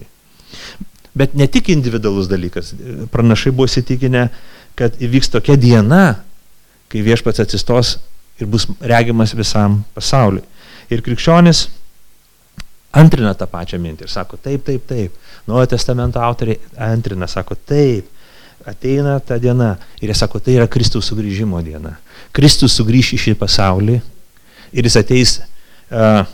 Bet 1.19 1.35
ne 1.35 1.49
tik 1.51 1.71
individualus 1.73 2.29
dalykas. 2.31 2.75
Pranašai 3.13 3.53
buvo 3.55 3.67
įsitikinę, 3.71 4.29
kad 4.79 5.01
įvyks 5.03 5.33
tokia 5.35 5.57
diena, 5.59 6.21
kai 6.89 7.03
viešpats 7.05 7.43
atsistos 7.43 7.97
ir 8.39 8.47
bus 8.51 8.69
regimas 8.79 9.35
visam 9.37 9.83
pasauliui. 9.97 10.45
Ir 10.95 11.03
krikščionis 11.05 11.67
antrina 12.99 13.35
tą 13.37 13.49
pačią 13.51 13.81
mintį 13.83 14.07
ir 14.07 14.13
sako, 14.13 14.39
taip, 14.41 14.63
taip, 14.67 14.87
taip. 14.89 15.17
Nuojo 15.49 15.73
testamento 15.75 16.23
autoriai 16.23 16.61
antrina, 16.89 17.29
sako, 17.29 17.59
taip, 17.69 18.09
ateina 18.69 19.19
ta 19.21 19.39
diena. 19.43 19.75
Ir 20.01 20.13
jie 20.13 20.17
sako, 20.17 20.41
tai 20.45 20.57
yra 20.57 20.69
Kristaus 20.71 21.11
sugrįžimo 21.11 21.61
diena. 21.67 21.97
Kristus 22.33 22.77
sugrįš 22.79 23.15
į 23.17 23.21
šį 23.27 23.37
pasaulį 23.41 23.99
ir 24.73 24.89
jis 24.89 24.99
ateis 25.01 25.39
uh, 25.41 26.25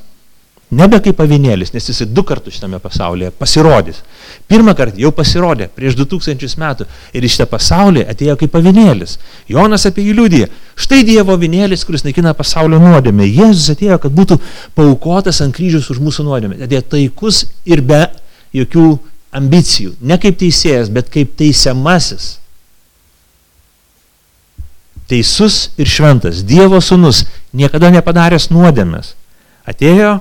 Nebe 0.73 0.99
kaip 1.05 1.19
avinėlis, 1.21 1.75
nes 1.75 1.85
jisai 1.87 2.07
du 2.09 2.25
kartus 2.27 2.57
šitame 2.57 2.79
pasaulyje 2.83 3.31
pasirodys. 3.37 4.01
Pirmą 4.49 4.73
kartą 4.77 4.99
jau 4.99 5.11
pasirodė 5.15 5.69
prieš 5.73 5.95
2000 6.01 6.57
metų 6.61 6.87
ir 7.15 7.27
iš 7.27 7.37
šitą 7.37 7.47
pasaulį 7.53 8.07
atėjo 8.11 8.37
kaip 8.41 8.57
avinėlis. 8.59 9.19
Jonas 9.49 9.85
apie 9.87 10.07
jį 10.07 10.17
liūdė. 10.19 10.43
Štai 10.81 11.03
Dievo 11.07 11.37
avinėlis, 11.37 11.85
kuris 11.87 12.07
naikina 12.07 12.33
pasaulio 12.35 12.81
nuodėmę. 12.83 13.29
Jėzus 13.29 13.71
atėjo, 13.77 14.01
kad 14.03 14.17
būtų 14.17 14.41
paukotas 14.75 15.43
ant 15.45 15.55
kryžius 15.55 15.91
už 15.93 16.01
mūsų 16.03 16.27
nuodėmę. 16.27 16.59
Atėjo 16.65 16.83
taikus 16.97 17.45
ir 17.69 17.85
be 17.85 18.07
jokių 18.57 18.89
ambicijų. 19.37 19.95
Ne 20.01 20.19
kaip 20.23 20.41
teisėjas, 20.41 20.91
bet 20.91 21.13
kaip 21.13 21.37
teisiamasis. 21.39 22.39
Teisus 25.13 25.69
ir 25.77 25.91
šventas. 25.91 26.41
Dievo 26.49 26.81
sunus, 26.81 27.27
niekada 27.53 27.93
nepadaręs 27.93 28.49
nuodėmės. 28.51 29.13
Atėjo 29.69 30.19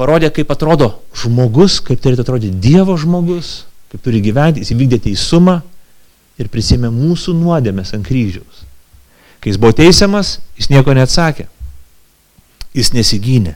parodė, 0.00 0.30
kaip 0.34 0.50
atrodo 0.52 0.90
žmogus, 1.16 1.80
kaip 1.84 2.02
turėtų 2.02 2.24
atrodyti 2.24 2.60
Dievo 2.62 2.96
žmogus, 3.00 3.64
kaip 3.92 4.02
turi 4.04 4.22
gyventi, 4.24 4.64
jis 4.64 4.74
įvykdė 4.74 5.00
teisumą 5.08 5.60
ir 6.40 6.50
prisėmė 6.50 6.90
mūsų 6.90 7.34
nuodėmės 7.38 7.94
ant 7.94 8.06
kryžiaus. 8.06 8.64
Kai 9.38 9.52
jis 9.52 9.60
buvo 9.60 9.74
teisiamas, 9.76 10.38
jis 10.58 10.70
nieko 10.72 10.94
neatsakė. 10.96 11.46
Jis 12.74 12.90
nesigynė. 12.96 13.54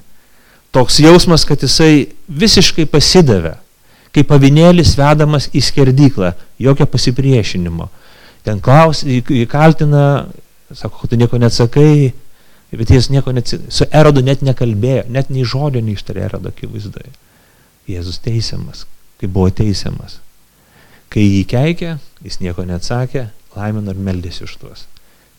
Toks 0.71 0.99
jausmas, 1.01 1.47
kad 1.49 1.63
jisai 1.65 2.11
visiškai 2.29 2.85
pasidavė, 2.93 3.57
kaip 4.15 4.29
pavinėlis 4.29 4.93
vedamas 4.99 5.49
į 5.57 5.63
skerdyklą, 5.65 6.35
jokio 6.61 6.87
pasipriešinimo. 6.93 7.89
Ten 8.45 8.61
klaus, 8.63 9.01
įkaltina, 9.03 10.29
sako, 10.77 11.09
tu 11.09 11.19
nieko 11.19 11.41
neatsakai, 11.41 12.13
bet 12.77 12.91
jis 12.93 13.09
nieko 13.13 13.33
neatsakai. 13.33 13.73
Su 13.73 13.87
erodu 13.95 14.23
net 14.25 14.43
nekalbėjo, 14.45 15.07
net 15.13 15.31
nei 15.33 15.47
žodžio 15.49 15.81
neištarė 15.85 16.27
erodo 16.27 16.53
akivaizdoje. 16.53 17.13
Jėzus 17.89 18.21
teisiamas, 18.25 18.85
kaip 19.21 19.33
buvo 19.33 19.49
teisiamas. 19.49 20.19
Kai 21.09 21.25
jį 21.25 21.45
keikė, 21.49 21.95
jis 22.25 22.41
nieko 22.43 22.67
neatsakė, 22.69 23.29
laimino 23.57 23.95
ir 23.95 24.03
meldėsi 24.11 24.45
už 24.45 24.59
tuos. 24.61 24.85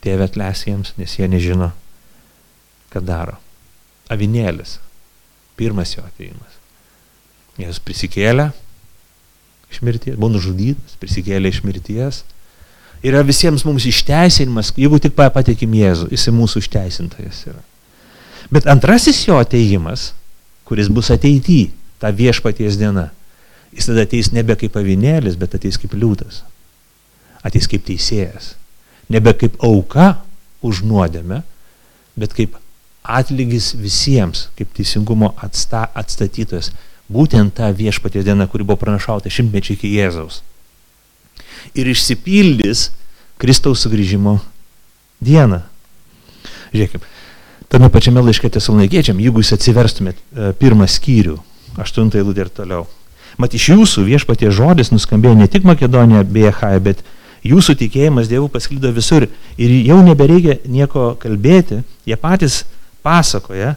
Tėvė 0.02 0.30
atleis 0.30 0.64
jiems, 0.66 0.96
nes 0.98 1.14
jie 1.20 1.28
nežino, 1.30 1.70
ką 2.90 3.04
daro. 3.06 3.38
Avinėlis. 4.10 4.80
Pirmas 5.60 5.92
jo 5.94 6.02
ateimas. 6.08 6.58
Jėzus 7.60 7.84
prisikėlė 7.84 8.50
iš 9.70 9.82
mirties, 9.86 10.18
buvo 10.18 10.34
nužudytas, 10.34 10.96
prisikėlė 11.02 11.52
iš 11.54 11.62
mirties. 11.68 12.24
Yra 13.06 13.22
visiems 13.24 13.64
mums 13.64 13.86
išteisinimas, 13.88 14.74
jeigu 14.76 15.00
tik 15.00 15.16
patikim 15.16 15.76
Jėzų, 15.78 16.10
jis 16.12 16.28
mūsų 16.36 16.64
išteisintojas 16.64 17.46
yra. 17.48 17.62
Bet 18.52 18.68
antrasis 18.68 19.22
jo 19.28 19.38
ateimas, 19.40 20.10
kuris 20.68 20.90
bus 20.92 21.12
ateityje, 21.14 21.70
ta 22.00 22.12
viešpaties 22.16 22.80
diena, 22.80 23.10
jis 23.76 23.90
tada 23.90 24.04
ateis 24.08 24.32
nebe 24.34 24.56
kaip 24.60 24.76
avinėlis, 24.80 25.38
bet 25.40 25.56
ateis 25.56 25.78
kaip 25.80 25.94
liūtas. 25.96 26.42
Ateis 27.46 27.70
kaip 27.72 27.86
teisėjas. 27.88 28.54
Nebe 29.10 29.34
kaip 29.38 29.56
auka 29.64 30.18
už 30.66 30.84
nuodėmę, 30.88 31.42
bet 32.20 32.36
kaip 32.36 32.58
atlygis 33.04 33.74
visiems, 33.80 34.48
kaip 34.60 34.74
teisingumo 34.76 35.34
atsta, 35.40 35.88
atstatytojas. 35.98 36.74
Būtent 37.10 37.56
ta 37.58 37.72
viešpaties 37.74 38.28
diena, 38.28 38.46
kuri 38.46 38.68
buvo 38.68 38.78
pranašauta 38.84 39.32
šimtmečiai 39.34 39.80
iki 39.80 39.96
Jėzaus. 39.96 40.44
Ir 41.78 41.90
išsipildys 41.92 42.90
Kristaus 43.40 43.86
sugrįžimo 43.86 44.38
dieną. 45.24 45.62
Žiūrėkime, 46.74 47.06
tame 47.72 47.90
pačiame 47.94 48.24
laiške 48.24 48.52
tesalnaikiečiam, 48.54 49.20
jeigu 49.22 49.42
jūs 49.42 49.54
atsiverstumėt 49.56 50.20
e, 50.20 50.52
pirmą 50.60 50.88
skyrių, 50.90 51.38
aštuntą 51.82 52.20
eilutę 52.22 52.46
ir 52.46 52.52
toliau. 52.54 52.88
Mat 53.40 53.56
iš 53.56 53.70
jūsų 53.72 54.04
viešpatie 54.08 54.52
žodis 54.52 54.92
nuskambėjo 54.92 55.38
ne 55.40 55.48
tik 55.52 55.68
Makedonija 55.68 56.26
bei 56.28 56.50
Echaja, 56.50 56.82
bet 56.84 57.04
jūsų 57.48 57.78
tikėjimas 57.80 58.28
Dievų 58.32 58.50
pasklido 58.52 58.92
visur 58.96 59.28
ir 59.30 59.76
jau 59.88 60.02
nebereikia 60.04 60.58
nieko 60.68 61.14
kalbėti, 61.22 61.84
jie 62.04 62.18
patys 62.20 62.64
pasakoja 63.06 63.76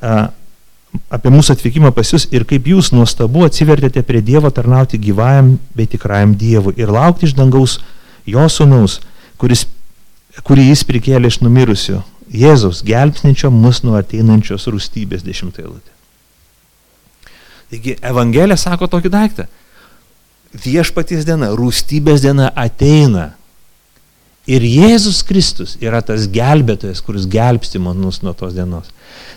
a, 0.00 0.30
apie 1.12 1.30
mūsų 1.32 1.56
atvykimą 1.56 1.92
pas 1.96 2.12
jūs 2.12 2.26
ir 2.34 2.44
kaip 2.48 2.66
jūs 2.70 2.92
nuostabu 2.94 3.44
atsivertėte 3.46 4.02
prie 4.06 4.22
Dievo 4.24 4.50
tarnauti 4.54 5.00
gyvajam 5.02 5.56
bei 5.76 5.88
tikrajam 5.90 6.34
Dievui 6.38 6.76
ir 6.80 6.92
laukti 6.92 7.28
iš 7.28 7.34
dangaus 7.38 7.78
jo 8.26 8.46
sunaus, 8.50 9.00
kuris, 9.40 9.66
kurį 10.46 10.70
jis 10.70 10.84
prikėlė 10.88 11.30
iš 11.32 11.40
numirusių, 11.44 12.02
Jėzaus 12.36 12.82
gelbsničio 12.86 13.52
mus 13.54 13.84
nuo 13.86 13.94
ateinančios 14.00 14.66
rūstybės 14.66 15.22
dešimtailutė. 15.26 15.92
Taigi 17.70 17.96
Evangelija 18.02 18.58
sako 18.58 18.88
tokį 18.90 19.10
daiktą. 19.14 19.46
Viešpaties 20.56 21.26
diena, 21.26 21.50
rūstybės 21.58 22.22
diena 22.24 22.50
ateina. 22.54 23.32
Ir 24.46 24.62
Jėzus 24.62 25.24
Kristus 25.26 25.74
yra 25.82 25.98
tas 26.06 26.28
gelbėtojas, 26.30 27.02
kuris 27.02 27.26
gelbsti 27.30 27.80
manus 27.82 28.20
nuo 28.22 28.34
tos 28.38 28.54
dienos. 28.54 28.92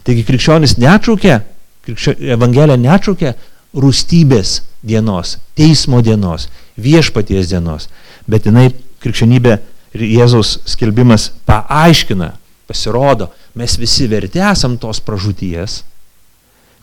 Taigi 0.05 0.25
krikščionis 0.27 0.77
neatšaukia, 0.77 1.39
krikščio, 1.87 2.13
Evangelija 2.35 2.77
neatšaukia 2.77 3.33
rūstybės 3.73 4.59
dienos, 4.85 5.37
teismo 5.57 6.03
dienos, 6.05 6.47
viešpaties 6.77 7.49
dienos, 7.49 7.89
bet 8.29 8.45
jinai 8.45 8.69
krikščionybė 9.01 9.57
ir 9.97 10.05
Jėzaus 10.05 10.59
skelbimas 10.69 11.31
paaiškina, 11.49 12.35
pasirodo, 12.69 13.31
mes 13.57 13.77
visi 13.81 14.05
verti 14.11 14.41
esam 14.45 14.77
tos 14.77 15.01
pražūties, 15.01 15.81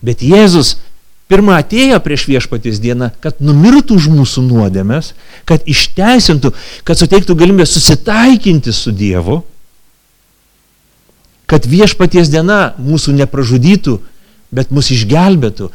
bet 0.02 0.24
Jėzus 0.26 0.74
Pirma 1.26 1.56
atėjo 1.58 1.98
prieš 2.04 2.28
viešpatys 2.30 2.78
dieną, 2.78 3.10
kad 3.22 3.40
numirtų 3.42 3.96
už 3.98 4.06
mūsų 4.14 4.44
nuodėmės, 4.46 5.10
kad 5.48 5.64
išteisintų, 5.66 6.52
kad 6.86 7.00
suteiktų 7.00 7.34
galimybę 7.34 7.66
susitaikinti 7.66 8.74
su 8.74 8.92
Dievu, 8.94 9.40
kad 11.50 11.66
viešpaties 11.66 12.30
diena 12.30 12.76
mūsų 12.78 13.14
nepražudytų, 13.20 13.98
bet 14.54 14.70
mus 14.74 14.92
išgelbėtų. 14.94 15.70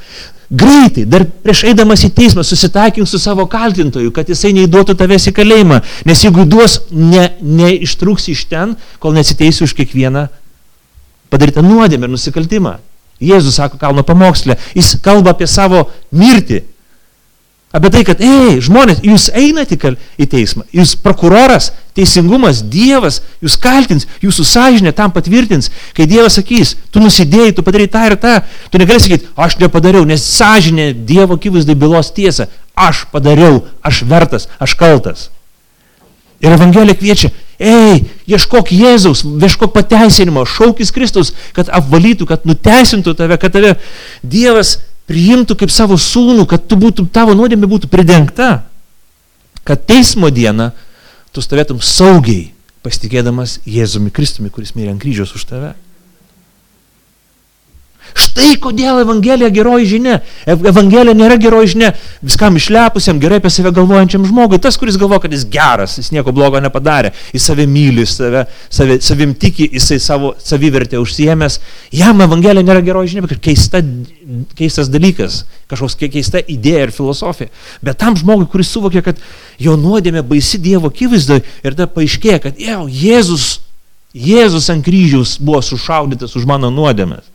Greitai, 0.52 1.06
dar 1.08 1.24
prieš 1.24 1.64
eidamas 1.72 2.04
į 2.04 2.12
teismą, 2.16 2.44
susitaikink 2.44 3.08
su 3.08 3.20
savo 3.20 3.46
kaltintoju, 3.52 4.12
kad 4.16 4.28
jisai 4.28 4.52
neįduotų 4.56 4.98
tavęs 5.00 5.30
į 5.32 5.36
kalėjimą, 5.36 5.80
nes 6.08 6.24
jeigu 6.26 6.44
duos, 6.48 6.82
ne, 6.92 7.30
neištruks 7.40 8.28
iš 8.32 8.46
ten, 8.52 8.76
kol 9.00 9.16
nesiteisi 9.16 9.64
už 9.64 9.76
kiekvieną 9.80 10.28
padarytą 11.32 11.64
nuodėmę 11.64 12.08
ir 12.08 12.16
nusikaltimą. 12.18 12.76
Jėzus 13.22 13.60
sako 13.60 13.78
kalno 13.82 14.04
pamokslė, 14.06 14.58
jis 14.76 14.96
kalba 15.04 15.36
apie 15.36 15.48
savo 15.50 15.88
mirtį. 16.12 16.64
Apie 17.72 17.88
tai, 17.88 18.02
kad, 18.04 18.20
ei, 18.20 18.58
žmonės, 18.60 19.00
jūs 19.00 19.30
einate 19.32 19.78
į 20.20 20.26
teismą, 20.28 20.66
jūs 20.76 20.92
prokuroras, 21.00 21.70
teisingumas, 21.96 22.60
Dievas, 22.68 23.22
jūs 23.40 23.56
kaltins, 23.56 24.10
jūsų 24.20 24.44
sąžinė 24.50 24.92
tam 24.96 25.14
patvirtins, 25.16 25.70
kai 25.96 26.04
Dievas 26.04 26.36
sakys, 26.36 26.74
tu 26.92 27.00
nusidėjai, 27.00 27.54
tu 27.56 27.64
padarai 27.64 27.88
tą 27.88 28.04
ir 28.10 28.18
tą, 28.20 28.34
tu 28.68 28.82
negali 28.82 29.00
sakyti, 29.00 29.30
aš 29.40 29.56
nepadariau, 29.64 30.04
nes 30.04 30.26
sąžinė 30.34 30.90
Dievo 31.08 31.40
akivaizdai 31.40 31.78
bylos 31.80 32.12
tiesa, 32.12 32.50
aš 32.76 33.06
padariau, 33.14 33.64
aš 33.80 34.04
vertas, 34.04 34.50
aš 34.60 34.76
kaltas. 34.76 35.30
Ir 36.44 36.52
Evangelija 36.52 37.00
kviečia, 37.00 37.32
Ei, 37.62 38.00
ieškok 38.26 38.72
Jėzaus, 38.74 39.22
ieškok 39.22 39.74
pateisinimo, 39.76 40.48
šaukis 40.50 40.90
Kristus, 40.96 41.30
kad 41.54 41.70
apvalytų, 41.70 42.26
kad 42.30 42.48
nuteisintų 42.50 43.14
tave, 43.20 43.38
kad 43.42 43.54
tave 43.54 43.76
Dievas 44.26 44.80
priimtų 45.10 45.60
kaip 45.60 45.74
savo 45.74 45.98
sūnų, 46.00 46.48
kad 46.50 46.66
tu 46.66 46.80
būtum, 46.80 47.10
tavo 47.14 47.36
nuodėmė 47.38 47.70
būtų 47.70 47.92
pridengta. 47.92 48.64
Kad 49.68 49.86
teismo 49.86 50.32
dieną 50.34 50.72
tu 51.36 51.44
stovėtum 51.46 51.84
saugiai, 51.86 52.50
pasitikėdamas 52.82 53.60
Jėzumi 53.70 54.10
Kristumi, 54.14 54.50
kuris 54.50 54.74
mirė 54.74 54.96
ant 54.96 55.04
kryžiaus 55.04 55.36
už 55.38 55.46
tave. 55.46 55.76
Štai 58.12 58.58
kodėl 58.60 59.02
Evangelija 59.06 59.48
geroji 59.54 59.88
žinia. 59.94 60.18
Evangelija 60.50 61.14
nėra 61.16 61.38
geroji 61.40 61.74
žinia 61.74 61.92
viskam 62.24 62.58
išlepusiam, 62.60 63.20
gerai 63.22 63.40
apie 63.40 63.52
save 63.54 63.72
galvojančiam 63.76 64.26
žmogui. 64.28 64.60
Tas, 64.62 64.78
kuris 64.80 64.98
galvo, 65.00 65.20
kad 65.24 65.32
jis 65.32 65.46
geras, 65.52 65.96
jis 66.00 66.12
nieko 66.12 66.34
blogo 66.36 66.60
nepadarė, 66.64 67.14
jis 67.32 67.48
save 67.48 67.68
myli, 67.72 68.06
save, 68.10 68.44
save, 68.70 69.00
savim 69.06 69.34
tiki, 69.40 69.70
jisai 69.78 70.00
savo 70.04 70.34
savivertę 70.44 71.00
užsiemęs. 71.00 71.60
Jam 71.96 72.24
Evangelija 72.26 72.68
nėra 72.68 72.84
geroji 72.86 73.16
žinia, 73.16 73.26
bet 73.30 73.40
keista, 73.44 73.84
keistas 74.60 74.92
dalykas, 74.92 75.44
kažkoks 75.72 76.00
keista 76.04 76.44
idėja 76.44 76.90
ir 76.90 76.96
filosofija. 76.96 77.52
Bet 77.86 78.02
tam 78.02 78.20
žmogui, 78.20 78.50
kuris 78.52 78.72
suvokia, 78.76 79.06
kad 79.06 79.24
jo 79.62 79.78
nuodėmė 79.80 80.26
baisi 80.28 80.60
Dievo 80.62 80.92
akivaizdoje 80.92 81.46
ir 81.64 81.76
tada 81.76 81.88
paaiškėja, 81.92 82.44
kad 82.44 82.60
jau, 82.60 82.86
Jėzus, 82.92 83.62
Jėzus 84.12 84.68
ant 84.74 84.84
kryžiaus 84.84 85.38
buvo 85.40 85.62
sušaudytas 85.64 86.36
už 86.36 86.50
mano 86.50 86.74
nuodėmės. 86.74 87.32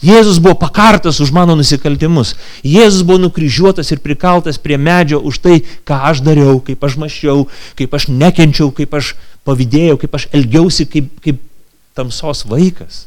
Jėzus 0.00 0.38
buvo 0.40 0.56
pakartas 0.56 1.20
už 1.20 1.28
mano 1.36 1.52
nusikaltimus. 1.58 2.32
Jėzus 2.64 3.04
buvo 3.04 3.20
nukryžiuotas 3.26 3.92
ir 3.92 4.00
prikaltas 4.00 4.56
prie 4.56 4.78
medžio 4.80 5.20
už 5.20 5.40
tai, 5.44 5.60
ką 5.84 5.98
aš 6.08 6.22
dariau, 6.24 6.56
kaip 6.64 6.80
aš 6.80 6.96
maščiau, 6.96 7.44
kaip 7.76 7.94
aš 7.94 8.08
nekenčiau, 8.08 8.72
kaip 8.72 8.96
aš 8.96 9.12
pavydėjau, 9.44 9.98
kaip 10.00 10.16
aš 10.16 10.26
elgiausi 10.32 10.88
kaip, 10.88 11.12
kaip 11.20 11.44
tamsos 11.92 12.46
vaikas. 12.48 13.04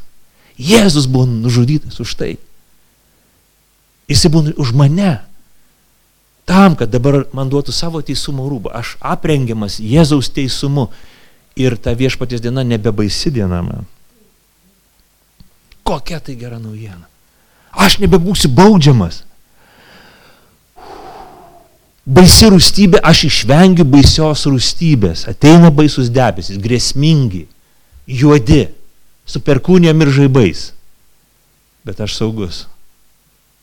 Jėzus 0.54 1.10
buvo 1.10 1.26
nužudytas 1.26 1.98
už 1.98 2.14
tai. 2.14 2.32
Jis 4.06 4.26
buvo 4.30 4.54
už 4.54 4.70
mane. 4.76 5.18
Tam, 6.44 6.76
kad 6.76 6.92
dabar 6.92 7.24
man 7.32 7.48
duotų 7.48 7.72
savo 7.72 8.04
teisumo 8.04 8.46
rūbą. 8.46 8.70
Aš 8.76 8.94
aprengiamas 9.00 9.80
Jėzaus 9.80 10.28
teisumu. 10.30 10.90
Ir 11.58 11.78
ta 11.78 11.94
viešpatės 11.94 12.42
diena 12.42 12.62
nebebaisi 12.66 13.30
diena 13.34 13.62
man. 13.62 13.86
Kokia 15.84 16.20
tai 16.24 16.36
gera 16.40 16.58
naujiena. 16.58 17.06
Aš 17.74 17.98
nebebūsiu 18.00 18.48
baudžiamas. 18.54 19.22
Baisi 22.04 22.48
rūstybė, 22.52 23.00
aš 23.00 23.24
išvengiu 23.30 23.86
baisios 23.88 24.44
rūstybės. 24.48 25.24
Ateina 25.30 25.70
baisus 25.72 26.10
debesis, 26.12 26.60
grėsmingi, 26.60 27.46
juodi, 28.08 28.66
su 29.24 29.40
perkūnėm 29.44 30.04
ir 30.04 30.12
žaibais. 30.12 30.66
Bet 31.84 32.00
aš 32.00 32.16
saugus. 32.16 32.64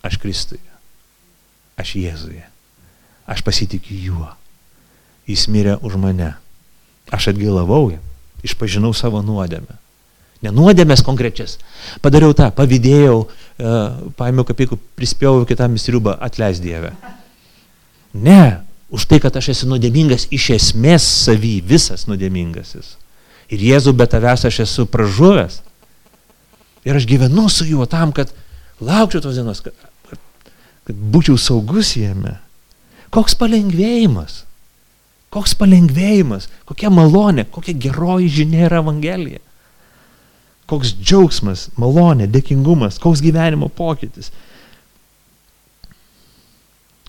Aš 0.05 0.17
Kristuje. 0.21 0.65
Aš 1.77 1.95
Jėzuje. 1.97 2.45
Aš 3.29 3.41
pasitikiu 3.45 3.97
juo. 3.97 4.29
Jis 5.29 5.47
mirė 5.49 5.77
už 5.81 5.97
mane. 6.01 6.33
Aš 7.13 7.31
atgilavau 7.33 7.93
jam. 7.93 8.03
Išpažinau 8.45 8.93
savo 8.97 9.21
nuodėmę. 9.25 9.80
Nenuodėmės 10.41 11.03
konkrečias. 11.05 11.59
Padariau 12.01 12.33
tą, 12.37 12.47
pavydėjau, 12.57 13.17
uh, 13.21 13.81
paėmiau 14.17 14.45
kapikų, 14.47 14.79
prispėjau 14.97 15.45
kitam 15.49 15.75
įstriubą, 15.77 16.15
atleis 16.17 16.61
Dievę. 16.63 16.95
Ne, 18.17 18.63
už 18.89 19.05
tai, 19.05 19.21
kad 19.21 19.37
aš 19.37 19.51
esu 19.53 19.69
nuodėmingas, 19.69 20.25
iš 20.33 20.49
esmės 20.57 21.05
savy, 21.27 21.59
visas 21.61 22.07
nuodėmingasis. 22.09 22.95
Ir 23.53 23.61
Jėzų 23.67 23.93
be 23.99 24.07
tavęs 24.09 24.47
aš 24.49 24.63
esu 24.65 24.87
pražuvęs. 24.89 25.59
Ir 26.89 26.97
aš 26.97 27.05
gyvenu 27.05 27.45
su 27.51 27.67
juo 27.69 27.85
tam, 27.85 28.09
kad 28.15 28.33
laukčiau 28.81 29.21
tos 29.21 29.37
dienos, 29.37 29.61
kad, 29.61 29.77
kad, 30.09 30.49
kad 30.89 31.05
būčiau 31.13 31.37
saugus 31.37 31.93
jame. 31.99 32.39
Koks 33.13 33.37
palengvėjimas. 33.37 34.41
Koks 35.31 35.53
palengvėjimas, 35.55 36.49
kokia 36.67 36.89
malonė, 36.91 37.45
kokia 37.53 37.77
geroji 37.77 38.33
žinia 38.41 38.65
yra 38.65 38.81
Evangelija 38.81 39.39
koks 40.71 40.95
džiaugsmas, 40.97 41.67
malonė, 41.79 42.29
dėkingumas, 42.31 42.99
koks 43.01 43.23
gyvenimo 43.23 43.67
pokytis. 43.75 44.31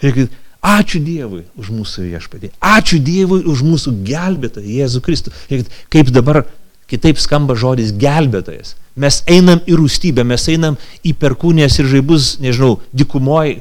Ir 0.03 0.27
ačiū 0.63 0.99
Dievui 1.03 1.45
už 1.59 1.71
mūsų 1.75 2.09
viešpatį, 2.11 2.51
ačiū 2.59 2.99
Dievui 3.03 3.43
už 3.51 3.63
mūsų 3.67 3.95
gelbėtoją 4.07 4.67
Jėzų 4.81 5.03
Kristų. 5.07 5.35
Ir 5.51 5.65
kaip 5.93 6.11
dabar 6.15 6.43
kitaip 6.91 7.21
skamba 7.23 7.57
žodis 7.59 7.95
gelbėtojas. 7.97 8.75
Mes 8.99 9.23
einam 9.31 9.63
į 9.65 9.79
rūstybę, 9.81 10.25
mes 10.29 10.45
einam 10.53 10.77
į 11.07 11.15
perkūnės 11.17 11.79
ir 11.81 11.89
žaibus, 11.89 12.35
nežinau, 12.43 12.77
dikumoj, 12.93 13.61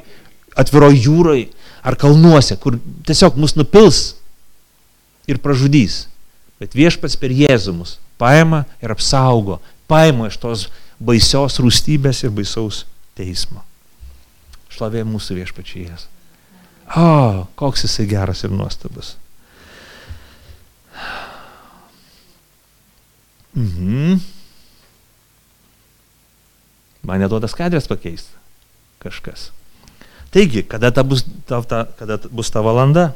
atviroj 0.58 0.98
jūroj 0.98 1.46
ar 1.82 1.96
kalnuose, 1.98 2.58
kur 2.60 2.76
tiesiog 3.06 3.38
mus 3.40 3.56
nupils 3.56 4.02
ir 5.30 5.40
pražudys. 5.40 6.06
Bet 6.60 6.76
viešpats 6.76 7.16
per 7.18 7.32
Jėzų 7.34 7.74
mus 7.78 7.96
paima 8.20 8.66
ir 8.84 8.92
apsaugo, 8.94 9.58
paima 9.90 10.28
iš 10.30 10.38
tos 10.42 10.66
baisios 11.02 11.58
rūstybės 11.62 12.24
ir 12.26 12.34
baisaus 12.34 12.84
teismo. 13.18 13.64
Šlavė 14.72 15.04
mūsų 15.08 15.40
viešpačijas. 15.40 16.06
O, 16.96 17.46
koks 17.56 17.86
jisai 17.86 18.06
geras 18.10 18.44
ir 18.44 18.52
nuostabus. 18.52 19.16
Mhm. 23.56 24.20
Man 27.02 27.20
neduoda 27.20 27.50
skaidrės 27.50 27.88
pakeisti 27.90 28.38
kažkas. 29.02 29.50
Taigi, 30.32 30.62
kada, 30.64 30.92
ta 30.94 31.02
bus, 31.04 31.24
ta, 31.48 31.58
ta, 31.68 31.82
kada 31.98 32.16
bus 32.30 32.48
ta 32.52 32.62
valanda? 32.64 33.10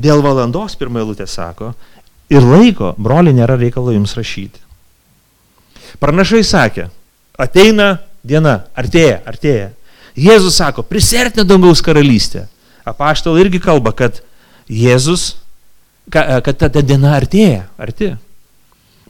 Dėl 0.00 0.22
valandos 0.24 0.78
pirmąjį 0.78 1.08
lūtę 1.10 1.26
sako, 1.30 1.74
ir 2.32 2.44
laiko, 2.44 2.94
broli, 2.98 3.34
nėra 3.36 3.56
reikalo 3.60 3.94
jums 3.94 4.14
rašyti. 4.16 4.62
Pranašai 6.02 6.42
sakė, 6.46 6.88
ateina 7.38 7.98
diena, 8.26 8.64
artėja, 8.76 9.20
artėja. 9.28 9.70
Jėzus 10.14 10.58
sako, 10.60 10.84
prisertinė 10.86 11.46
dangaus 11.48 11.82
karalystė. 11.82 12.46
Apaštalai 12.86 13.42
irgi 13.44 13.60
kalba, 13.62 13.94
kad 13.96 14.20
Jėzus, 14.70 15.34
kad 16.10 16.54
ta 16.60 16.82
diena 16.82 17.16
artėja, 17.18 17.64
arti. 17.80 18.14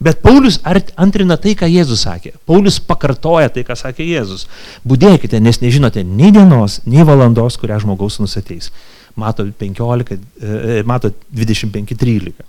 Bet 0.01 0.19
Paulius 0.23 0.57
antrina 0.99 1.37
tai, 1.39 1.53
ką 1.55 1.69
Jėzus 1.71 2.03
sakė. 2.03 2.33
Paulius 2.47 2.81
pakartoja 2.83 3.51
tai, 3.53 3.63
ką 3.67 3.77
sakė 3.79 4.07
Jėzus. 4.09 4.43
Būdėkite, 4.87 5.39
nes 5.39 5.61
nežinote 5.61 6.03
nei 6.03 6.33
dienos, 6.35 6.81
nei 6.83 7.05
valandos, 7.07 7.55
kurią 7.61 7.79
žmogaus 7.85 8.19
nusateis. 8.19 8.73
Mato, 9.15 9.45
15, 9.47 10.17
e, 10.41 10.81
mato 10.83 11.13
25.13. 11.31 12.43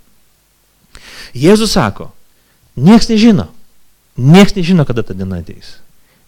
Jėzus 1.35 1.73
sako, 1.75 2.11
nieks 2.75 3.09
nežino, 3.09 3.47
nieks 4.15 4.55
nežino, 4.55 4.85
kada 4.87 5.03
ta 5.03 5.15
diena 5.17 5.41
ateis. 5.41 5.77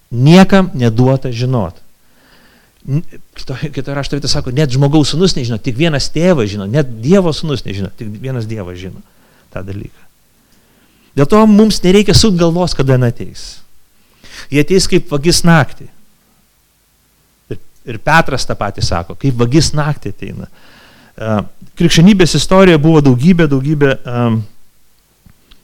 Niekam 0.10 0.72
neduota 0.74 1.32
žinot. 1.32 1.78
Kito, 3.38 3.56
kito 3.76 3.94
rašto 3.94 4.18
vietą 4.18 4.32
sako, 4.32 4.54
net 4.56 4.72
žmogaus 4.74 5.12
sunus 5.14 5.36
nežino, 5.38 5.60
tik 5.62 5.78
vienas 5.78 6.08
tėvas 6.10 6.50
žino, 6.50 6.66
net 6.66 6.90
Dievo 7.04 7.34
sunus 7.36 7.66
nežino, 7.68 7.92
tik 7.94 8.10
vienas 8.24 8.48
Dievas 8.50 8.80
žino 8.80 9.04
tą 9.54 9.62
dalyką. 9.66 10.08
Dėl 11.18 11.28
to 11.30 11.42
mums 11.50 11.82
nereikia 11.84 12.16
sūt 12.16 12.38
galvos, 12.40 12.76
kada 12.78 12.96
diena 12.96 13.10
ateis. 13.12 13.60
Jie 14.50 14.64
ateis 14.64 14.88
kaip 14.90 15.10
vagis 15.12 15.42
naktį. 15.46 15.90
Ir, 17.52 17.60
ir 17.92 18.00
Petras 18.06 18.48
tą 18.48 18.56
patį 18.58 18.86
sako, 18.86 19.18
kaip 19.20 19.36
vagis 19.38 19.74
naktį 19.76 20.14
ateina. 20.14 20.48
Krikščionybės 21.80 22.38
istorijoje 22.40 22.80
buvo 22.82 23.02
daugybė, 23.04 23.50
daugybė 23.52 23.96
um, 24.08 24.40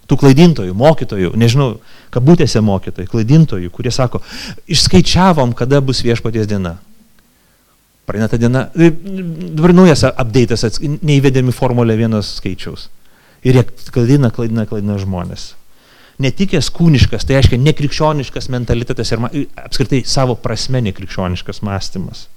tų 0.09 0.17
klaidintojų, 0.21 0.75
mokytojų, 0.77 1.31
nežinau, 1.39 1.75
kabutėse 2.13 2.61
mokytojų, 2.61 3.09
klaidintojų, 3.11 3.71
kurie 3.73 3.93
sako, 3.93 4.21
išskaičiavom, 4.71 5.55
kada 5.57 5.81
bus 5.81 6.03
viešpaties 6.05 6.49
diena. 6.49 6.77
Praeina 8.05 8.29
ta 8.29 8.37
diena, 8.37 8.67
dabar 8.75 9.73
naujas 9.73 10.05
update'as, 10.11 10.77
neįvedėmi 10.81 11.53
formulę 11.55 11.97
vienos 11.97 12.35
skaičiaus. 12.37 12.89
Ir 13.45 13.57
jie 13.57 13.65
klaidina, 13.93 14.29
klaidina, 14.33 14.67
klaidina 14.69 14.99
žmonės. 15.01 15.53
Netikęs 16.21 16.69
kūniškas, 16.71 17.25
tai 17.27 17.39
reiškia 17.39 17.57
nekrikščioniškas 17.59 18.47
mentalitetas 18.53 19.11
ir 19.11 19.25
apskritai 19.65 20.05
savo 20.07 20.37
prasme 20.39 20.79
nekrikščioniškas 20.85 21.59
mąstymas. 21.65 22.27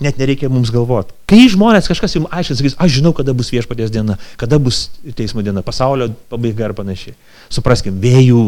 Net 0.00 0.18
nereikia 0.20 0.50
mums 0.52 0.68
galvoti. 0.68 1.14
Kai 1.24 1.46
žmonės 1.48 1.88
kažkas 1.88 2.18
jums 2.18 2.28
aiškiai 2.28 2.58
sakys, 2.58 2.74
aš 2.76 2.98
žinau, 2.98 3.14
kada 3.16 3.32
bus 3.36 3.48
viešpaties 3.48 3.92
diena, 3.94 4.18
kada 4.36 4.58
bus 4.60 4.90
teismo 5.16 5.40
diena, 5.44 5.62
pasaulio 5.64 6.10
pabaiga 6.28 6.66
ar 6.66 6.74
panašiai. 6.76 7.16
Supraskim, 7.48 7.96
vėjų, 8.02 8.42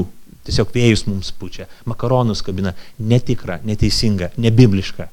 tiesiog 0.45 0.75
vėjus 0.75 1.07
mums 1.09 1.31
pučia, 1.33 1.65
makaronus 1.89 2.45
kabina, 2.45 2.75
netikra, 3.01 3.63
neteisinga, 3.65 4.35
nebibliška. 4.37 5.09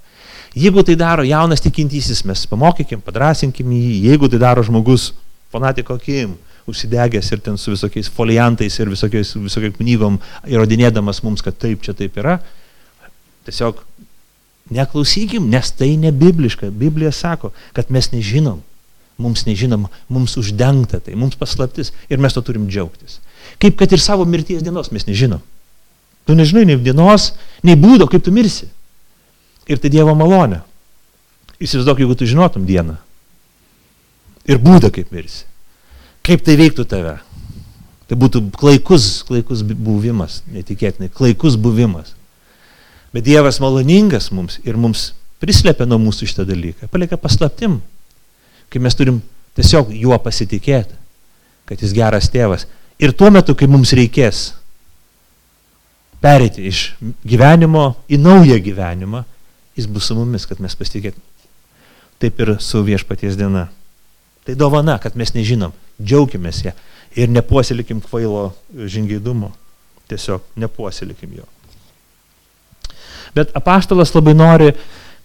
Jeigu 0.55 0.83
tai 0.87 0.97
daro 0.99 1.23
jaunas 1.27 1.63
tikintysis, 1.63 2.25
mes 2.27 2.43
pamokykim, 2.51 2.99
padrasinkim 3.03 3.71
jį, 3.75 3.95
jeigu 4.09 4.27
tai 4.31 4.39
daro 4.43 4.63
žmogus 4.63 5.13
fanatiko 5.55 5.95
akim, 5.99 6.35
užsidegęs 6.67 7.31
ir 7.31 7.41
ten 7.43 7.57
su 7.57 7.71
visokiais 7.71 8.11
foliantais 8.11 8.79
ir 8.79 8.91
visokiais, 8.91 9.35
visokiais 9.39 9.75
knygom 9.77 10.19
įrodinėdamas 10.51 11.21
mums, 11.23 11.43
kad 11.45 11.57
taip 11.59 11.83
čia 11.85 11.95
taip 11.97 12.15
yra, 12.19 12.39
tiesiog 13.45 13.83
Neklausykim, 14.69 15.49
nes 15.49 15.71
tai 15.77 15.93
nebibliška. 16.01 16.71
Biblija 16.73 17.11
sako, 17.13 17.51
kad 17.73 17.91
mes 17.93 18.09
nežinom. 18.11 18.63
Mums 19.21 19.45
nežinom, 19.45 19.85
mums 20.11 20.35
uždengta 20.37 20.99
tai, 20.99 21.13
mums 21.15 21.37
paslaptis 21.39 21.93
ir 22.11 22.19
mes 22.19 22.33
to 22.35 22.41
turim 22.43 22.65
džiaugtis. 22.67 23.21
Kaip 23.61 23.77
kad 23.79 23.93
ir 23.93 24.01
savo 24.03 24.25
mirties 24.27 24.63
dienos 24.65 24.91
mes 24.91 25.05
nežinom. 25.07 25.43
Tu 26.25 26.35
nežinai 26.35 26.65
nei 26.65 26.79
dienos, 26.81 27.35
nei 27.63 27.77
būdo, 27.77 28.09
kaip 28.09 28.25
tu 28.25 28.33
mirsi. 28.33 28.67
Ir 29.69 29.79
tai 29.81 29.91
Dievo 29.93 30.15
malonė. 30.17 30.63
Įsivaizduok, 31.61 32.01
jeigu 32.01 32.17
tu 32.17 32.27
žinotum 32.27 32.65
dieną. 32.67 32.97
Ir 34.49 34.59
būdą, 34.61 34.89
kaip 34.93 35.13
mirsi. 35.13 35.45
Kaip 36.25 36.41
tai 36.45 36.57
veiktų 36.59 36.87
tave. 36.89 37.19
Tai 38.09 38.17
būtų 38.21 38.41
klaikus, 38.57 39.23
klaikus 39.25 39.61
buvimas, 39.65 40.41
netikėtinai, 40.51 41.09
klaikus 41.13 41.55
buvimas. 41.57 42.14
Bet 43.15 43.23
Dievas 43.23 43.61
maloningas 43.63 44.27
mums 44.35 44.57
ir 44.67 44.75
mums 44.75 45.13
prislėpia 45.39 45.87
nuo 45.87 46.01
mūsų 46.03 46.27
šitą 46.27 46.43
dalyką, 46.49 46.89
palieka 46.91 47.15
paslaptim, 47.21 47.77
kai 48.67 48.81
mes 48.83 48.97
turim 48.97 49.21
tiesiog 49.55 49.93
juo 49.95 50.17
pasitikėti, 50.19 50.97
kad 51.69 51.79
jis 51.79 51.93
geras 51.95 52.27
tėvas. 52.33 52.67
Ir 52.99 53.15
tuo 53.15 53.29
metu, 53.31 53.55
kai 53.55 53.69
mums 53.71 53.93
reikės 53.95 54.49
pereiti 56.19 56.67
iš 56.67 56.89
gyvenimo 57.23 57.93
į 58.11 58.19
naują 58.19 58.59
gyvenimą, 58.65 59.23
jis 59.79 59.87
bus 59.87 60.09
su 60.09 60.19
mumis, 60.19 60.47
kad 60.49 60.59
mes 60.63 60.75
pasitikėtume. 60.75 61.23
Taip 62.19 62.39
ir 62.43 62.55
su 62.63 62.83
viešpaties 62.83 63.39
diena. 63.39 63.67
Tai 64.47 64.59
dovana, 64.59 64.99
kad 64.99 65.15
mes 65.19 65.31
nežinom, 65.35 65.71
džiaugiamės 65.99 66.65
ją 66.67 66.75
ir 67.15 67.31
nepuoselikim 67.31 68.03
kvailo 68.03 68.49
žingeidumo. 68.75 69.53
Tiesiog 70.11 70.43
nepuoselikim 70.59 71.39
jo. 71.39 71.47
Bet 73.35 73.51
apaštalas 73.57 74.13
labai 74.15 74.33
nori, 74.37 74.71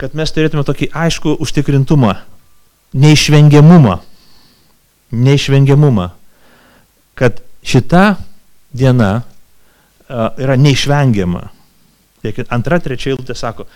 kad 0.00 0.16
mes 0.18 0.32
turėtume 0.34 0.64
tokį 0.66 0.90
aišku 0.96 1.36
užtikrintumą, 1.44 2.16
neišvengiamumą. 2.98 4.00
Neišvengiamumą. 5.14 6.08
Kad 7.18 7.38
šita 7.62 8.16
diena 8.74 9.22
yra 10.10 10.58
neišvengiama. 10.58 11.46
Antra, 12.50 12.80
trečia 12.82 13.14
eilutė 13.14 13.36
sako, 13.38 13.68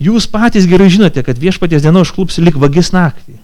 jūs 0.00 0.28
patys 0.30 0.68
gerai 0.70 0.88
žinote, 0.92 1.24
kad 1.26 1.40
viešpaties 1.40 1.82
diena 1.82 2.04
užklups 2.04 2.38
lik 2.40 2.56
vagis 2.60 2.92
naktį. 2.94 3.36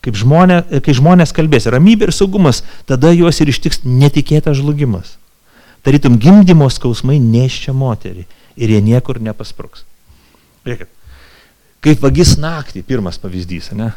Kaip 0.00 0.16
žmonė, 0.16 0.62
kai 0.80 0.96
žmonės 0.96 1.34
kalbės, 1.36 1.68
ramybė 1.68 2.08
ir 2.08 2.16
saugumas, 2.16 2.62
tada 2.88 3.12
juos 3.12 3.36
ir 3.44 3.52
ištiks 3.52 3.82
netikėtas 3.84 4.56
žlugimas. 4.62 5.18
Tarytum 5.84 6.16
gimdymo 6.20 6.68
skausmai 6.72 7.18
neščia 7.20 7.76
moterį 7.76 8.24
ir 8.56 8.72
jie 8.74 8.80
niekur 8.84 9.20
nepaspruks. 9.22 9.84
Žiūrėkit, 10.64 10.90
kaip 11.84 12.02
vagis 12.04 12.34
naktį, 12.40 12.82
pirmas 12.86 13.20
pavyzdys, 13.20 13.70
ne? 13.78 13.92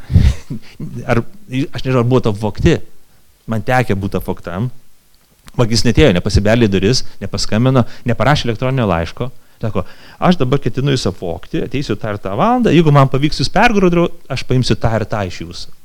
Ar, 1.09 1.23
aš 1.23 1.83
nežinau, 1.83 2.03
ar 2.03 2.07
buvo 2.07 2.23
to 2.27 2.33
vokti, 2.35 2.77
man 3.49 3.65
tekė 3.65 3.97
būti 3.99 4.19
apvoktam, 4.19 4.71
Vagis 5.53 5.83
netėjo, 5.85 6.09
nepasibelė 6.15 6.67
duris, 6.71 7.03
nepaskambino, 7.21 7.83
neparašė 8.09 8.47
elektroninio 8.47 8.87
laiško. 8.89 9.29
Sako, 9.61 9.85
aš 10.19 10.39
dabar 10.41 10.59
ketinu 10.59 10.91
jūs 10.91 11.05
apvokti, 11.07 11.61
ateisiu 11.63 11.95
tą 11.99 12.11
ir 12.11 12.17
tą 12.19 12.33
valandą, 12.35 12.71
jeigu 12.73 12.91
man 12.91 13.07
pavyks 13.07 13.39
jūs 13.39 13.51
pergrūdriu, 13.53 14.09
aš 14.33 14.43
paimsiu 14.49 14.75
tą 14.75 14.91
ir 14.97 15.05
tą 15.07 15.21
iš 15.29 15.37
jūsų. 15.45 15.75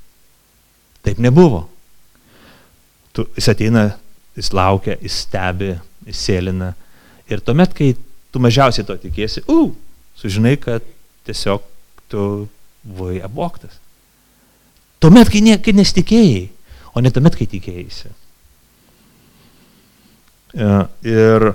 Taip 1.07 1.21
nebuvo. 1.23 1.67
Tu, 3.15 3.23
jis 3.37 3.51
ateina, 3.53 3.85
jis 4.39 4.51
laukia, 4.57 4.97
jis 5.05 5.21
stebi, 5.29 5.71
jis 6.09 6.25
sėlina. 6.27 6.73
Ir 7.31 7.45
tuomet, 7.45 7.77
kai 7.77 7.93
tu 8.33 8.43
mažiausiai 8.43 8.87
to 8.87 8.97
tikėsi, 9.01 9.45
u, 9.49 9.73
sužinai, 10.19 10.57
kad 10.61 10.85
tiesiog 11.29 11.65
tu 12.13 12.23
buvai 12.85 13.21
apvoktas. 13.25 13.79
Tuomet, 14.99 15.31
kai, 15.31 15.43
ne, 15.45 15.59
kai 15.63 15.75
nesitikėjai, 15.77 16.49
o 16.95 17.03
ne 17.05 17.13
tuomet, 17.15 17.37
kai 17.39 17.47
tikėjai. 17.51 18.11
E, 20.59 20.73
ir 21.07 21.53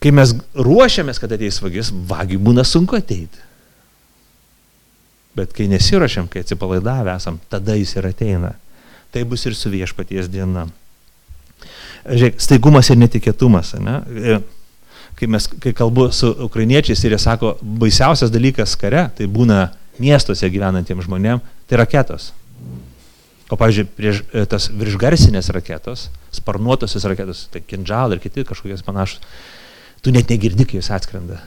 kai 0.00 0.12
mes 0.16 0.34
ruošiamės, 0.56 1.20
kad 1.22 1.32
ateis 1.36 1.60
vagis, 1.62 1.92
vagiui 1.92 2.40
būna 2.42 2.64
sunku 2.66 2.98
ateiti. 2.98 3.46
Bet 5.38 5.54
kai 5.54 5.68
nesiuošiam, 5.70 6.26
kai 6.30 6.42
atsipalaidavę 6.42 7.14
esam, 7.14 7.38
tada 7.52 7.76
jis 7.78 7.94
ir 7.94 8.08
ateina. 8.10 8.54
Tai 9.14 9.22
bus 9.28 9.46
ir 9.46 9.54
su 9.58 9.70
viešpaties 9.70 10.30
diena. 10.30 10.66
Žiūrėk, 12.08 12.40
staigumas 12.42 12.90
ir 12.90 12.98
netikėtumas. 12.98 13.74
Ne? 13.82 14.40
Kai, 15.20 15.28
mes, 15.28 15.44
kai 15.60 15.74
kalbu 15.76 16.06
su 16.16 16.30
ukrainiečiais 16.46 17.02
ir 17.04 17.12
jie 17.12 17.20
sako, 17.20 17.58
baisiausias 17.60 18.32
dalykas 18.32 18.72
kare, 18.80 19.10
tai 19.18 19.26
būna 19.28 19.66
miestuose 20.00 20.48
gyvenantiems 20.48 21.04
žmonėms, 21.04 21.44
tai 21.68 21.80
raketos. 21.82 22.30
O, 23.50 23.58
pavyzdžiui, 23.58 23.88
prieš, 23.98 24.22
e, 24.30 24.44
tas 24.48 24.68
viršgarsinės 24.72 25.50
raketos, 25.52 26.06
sparnuotosios 26.32 27.04
raketos, 27.10 27.48
tai 27.50 27.60
kindžal 27.66 28.14
ir 28.14 28.22
kiti 28.22 28.46
kažkokios 28.46 28.84
panašus, 28.86 29.18
tu 30.00 30.14
net 30.14 30.30
negirdi, 30.30 30.64
kai 30.70 30.78
jos 30.78 30.92
atskrenda, 30.94 31.40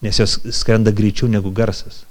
nes 0.00 0.20
jos 0.22 0.38
skrenda 0.56 0.94
greičiau 0.94 1.28
negu 1.28 1.50
garsas. 1.52 2.04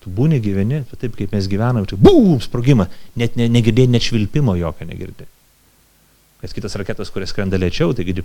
Tu 0.00 0.08
būni 0.16 0.38
gyveni, 0.40 0.84
taip 1.02 1.18
kaip 1.18 1.34
mes 1.34 1.50
gyvenam, 1.50 1.84
tai 1.84 1.98
bum, 2.00 2.38
sprogimą, 2.40 2.86
net 3.20 3.34
ne, 3.36 3.50
negirdėjai, 3.58 3.90
net 3.92 4.06
švilpimo 4.06 4.54
jokio 4.56 4.86
negirdėjai. 4.88 5.28
Nes 6.40 6.56
kitas 6.56 6.78
raketas, 6.80 7.10
kuris 7.12 7.34
skrenda 7.34 7.58
lėčiau, 7.60 7.92
tai 7.92 8.06
girdi, 8.08 8.24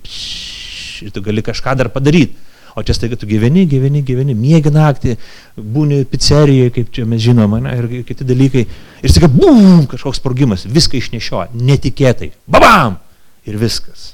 ir 1.04 1.14
tu 1.16 1.24
gali 1.26 1.44
kažką 1.46 1.76
dar 1.80 1.92
padaryti. 1.94 2.38
O 2.76 2.84
čia 2.84 2.94
staiga 2.94 3.16
tu 3.16 3.28
gyveni, 3.28 3.64
gyveni, 3.72 4.02
gyveni, 4.04 4.34
mėgi 4.36 4.72
naktį, 4.76 5.14
būni 5.56 6.02
pizzerijoje, 6.12 6.74
kaip 6.76 6.90
čia 6.92 7.06
mes 7.08 7.22
žinome, 7.24 7.62
ne, 7.64 7.72
ir 7.80 8.04
kiti 8.04 8.28
dalykai. 8.28 8.66
Ir 9.00 9.14
staiga, 9.14 9.30
bum, 9.32 9.86
kažkoks 9.88 10.20
sprogimas, 10.20 10.66
viską 10.68 11.00
išnešioja, 11.00 11.54
netikėtai. 11.56 12.34
Babam! 12.52 12.98
Ir 13.48 13.56
viskas. 13.62 14.10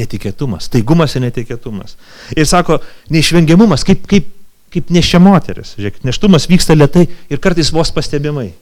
Netikėtumas, 0.00 0.70
taigumas 0.72 1.18
ir 1.18 1.26
netikėtumas. 1.26 1.98
Ir 2.32 2.48
sako, 2.48 2.78
neišvengiamumas, 3.12 3.84
kaip, 3.84 4.06
kaip, 4.08 4.32
kaip 4.72 4.88
nešia 4.94 5.20
moteris. 5.20 5.74
Žiūrėk, 5.76 6.00
neštumas 6.08 6.48
vyksta 6.48 6.78
lietai 6.78 7.10
ir 7.28 7.44
kartais 7.44 7.74
vos 7.76 7.92
pastebimai. 7.92 8.54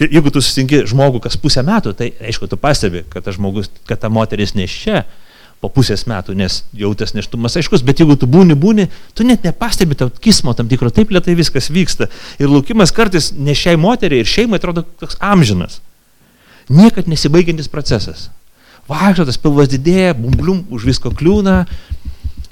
Jeigu 0.00 0.30
tu 0.32 0.40
susitinki 0.40 0.86
žmogų 0.88 1.20
kas 1.26 1.36
pusę 1.36 1.62
metų, 1.66 1.92
tai 1.98 2.12
aišku, 2.24 2.48
tu 2.48 2.56
pastebi, 2.60 3.04
kad 3.12 3.26
ta, 3.26 3.34
žmogus, 3.34 3.68
kad 3.88 4.00
ta 4.00 4.08
moteris 4.12 4.54
nešia, 4.56 5.04
po 5.62 5.70
pusės 5.70 6.02
metų, 6.10 6.34
nes 6.34 6.58
jau 6.74 6.90
tas 6.98 7.14
neštumas 7.14 7.54
aiškus, 7.60 7.84
bet 7.86 8.00
jeigu 8.02 8.16
tu 8.18 8.26
būni, 8.26 8.56
būni, 8.58 8.88
tu 9.14 9.22
net 9.26 9.44
nepastebi 9.46 9.94
to 9.98 10.08
kismo 10.24 10.56
tam 10.58 10.66
tikro, 10.70 10.90
taip 10.90 11.12
lietai 11.14 11.36
viskas 11.38 11.70
vyksta. 11.70 12.08
Ir 12.42 12.50
laukimas 12.50 12.90
kartais 12.94 13.30
ne 13.36 13.54
šiai 13.54 13.78
moteriai 13.78 14.24
ir 14.24 14.30
šeimai 14.30 14.58
atrodo 14.58 14.82
toks 14.98 15.20
amžinas. 15.22 15.78
Niekad 16.72 17.06
nesibaigiantis 17.10 17.70
procesas. 17.70 18.26
Vaikšto, 18.90 19.28
tas 19.28 19.38
pilvas 19.38 19.70
didėja, 19.70 20.16
bumblium, 20.18 20.64
už 20.74 20.88
visko 20.88 21.14
kliūna, 21.14 21.60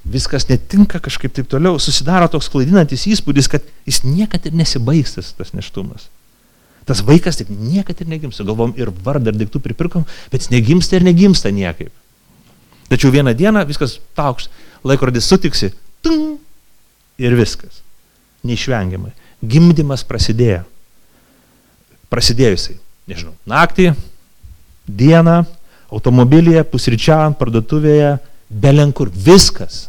viskas 0.07 0.47
netinka 0.47 1.03
kažkaip 1.03 1.35
taip 1.35 1.51
toliau, 1.51 1.83
susidaro 1.83 2.31
toks 2.31 2.47
klaidinantis 2.53 3.09
įspūdis, 3.11 3.51
kad 3.51 3.67
jis 3.91 4.05
niekad 4.07 4.47
ir 4.47 4.55
nesibaigs 4.55 5.19
tas 5.19 5.55
neštumas. 5.57 6.07
Tas 6.89 7.03
vaikas 7.07 7.39
taip 7.39 7.51
niekad 7.53 8.01
ir 8.03 8.09
negimsta, 8.11 8.45
galvom 8.47 8.73
ir 8.79 8.91
vardą 9.05 9.33
ir 9.33 9.41
daiktų 9.41 9.61
pripirkom, 9.65 10.07
bet 10.33 10.45
jis 10.45 10.53
negimsta 10.53 10.99
ir 10.99 11.07
negimsta 11.07 11.53
niekaip. 11.55 11.93
Tačiau 12.91 13.13
vieną 13.15 13.37
dieną 13.39 13.63
viskas 13.69 13.99
tauks, 14.19 14.49
laikrodis 14.83 15.29
sutiksi, 15.29 15.71
tung, 16.03 16.41
ir 17.21 17.37
viskas. 17.37 17.83
Neišvengiamai. 18.47 19.13
Gimdymas 19.45 20.03
prasidėjo. 20.09 20.65
Prasidėjusiai, 22.11 22.75
nežinau, 23.07 23.37
naktį, 23.49 23.93
dieną, 24.89 25.45
automobilyje, 25.95 26.65
pusryčiavant, 26.73 27.37
parduotuvėje, 27.39 28.17
belenkur, 28.51 29.13
viskas. 29.15 29.85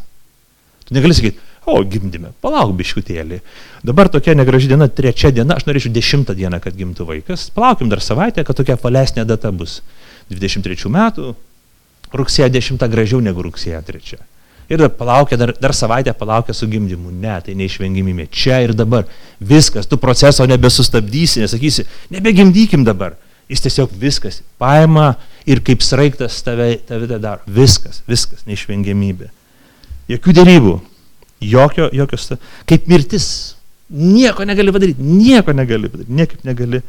Tu 0.86 0.94
negali 0.94 1.16
sakyti, 1.18 1.42
o 1.66 1.78
gimdyme, 1.86 2.32
palauk 2.42 2.74
biškutėlį. 2.78 3.40
Dabar 3.86 4.10
tokia 4.12 4.34
negraži 4.38 4.70
diena, 4.72 4.88
trečia 4.88 5.30
diena, 5.34 5.56
aš 5.58 5.66
norėčiau 5.68 5.94
dešimtą 5.94 6.34
dieną, 6.38 6.60
kad 6.62 6.76
gimtų 6.78 7.06
vaikas. 7.08 7.48
Palaukim 7.54 7.90
dar 7.92 8.02
savaitę, 8.02 8.44
kad 8.46 8.58
tokia 8.58 8.76
palesnė 8.80 9.26
data 9.28 9.52
bus. 9.54 9.80
23 10.32 10.90
metų, 10.90 11.34
rugsėjo 12.12 12.50
10 12.52 12.86
gražiau 12.92 13.20
negu 13.24 13.44
rugsėjo 13.46 13.82
3. 13.88 14.22
Ir 14.72 14.86
palaukia, 14.96 15.36
dar, 15.36 15.52
dar 15.60 15.74
savaitę 15.74 16.14
palaukia 16.16 16.54
su 16.56 16.66
gimdymu. 16.70 17.10
Ne, 17.20 17.34
tai 17.44 17.54
neišvengimybė. 17.58 18.28
Čia 18.32 18.62
ir 18.64 18.72
dabar. 18.76 19.04
Viskas, 19.40 19.88
tu 19.90 19.98
proceso 20.00 20.46
nebesustabdysi, 20.48 21.42
nesakysi, 21.44 21.84
nebegimdykim 22.14 22.86
dabar. 22.86 23.18
Jis 23.50 23.66
tiesiog 23.66 23.92
viskas 24.00 24.40
paima 24.62 25.16
ir 25.44 25.60
kaip 25.66 25.82
sraigtas 25.84 26.38
tave, 26.46 26.78
tave 26.88 27.18
daro. 27.18 27.42
Viskas, 27.44 28.00
viskas, 28.08 28.46
neišvengiamybė. 28.48 29.28
Jokių 30.08 30.34
dėrybų, 30.38 30.78
jokio, 31.42 31.88
jokios, 31.92 32.30
kaip 32.68 32.86
mirtis. 32.90 33.26
Nieko 33.92 34.46
negali 34.48 34.72
padaryti, 34.72 35.04
nieko 35.04 35.52
negali 35.52 35.90
padaryti, 35.92 36.14
niekaip 36.16 36.46
negali 36.48 36.80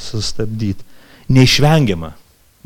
sustabdyti. 0.00 0.86
Neišvengiama 1.28 2.14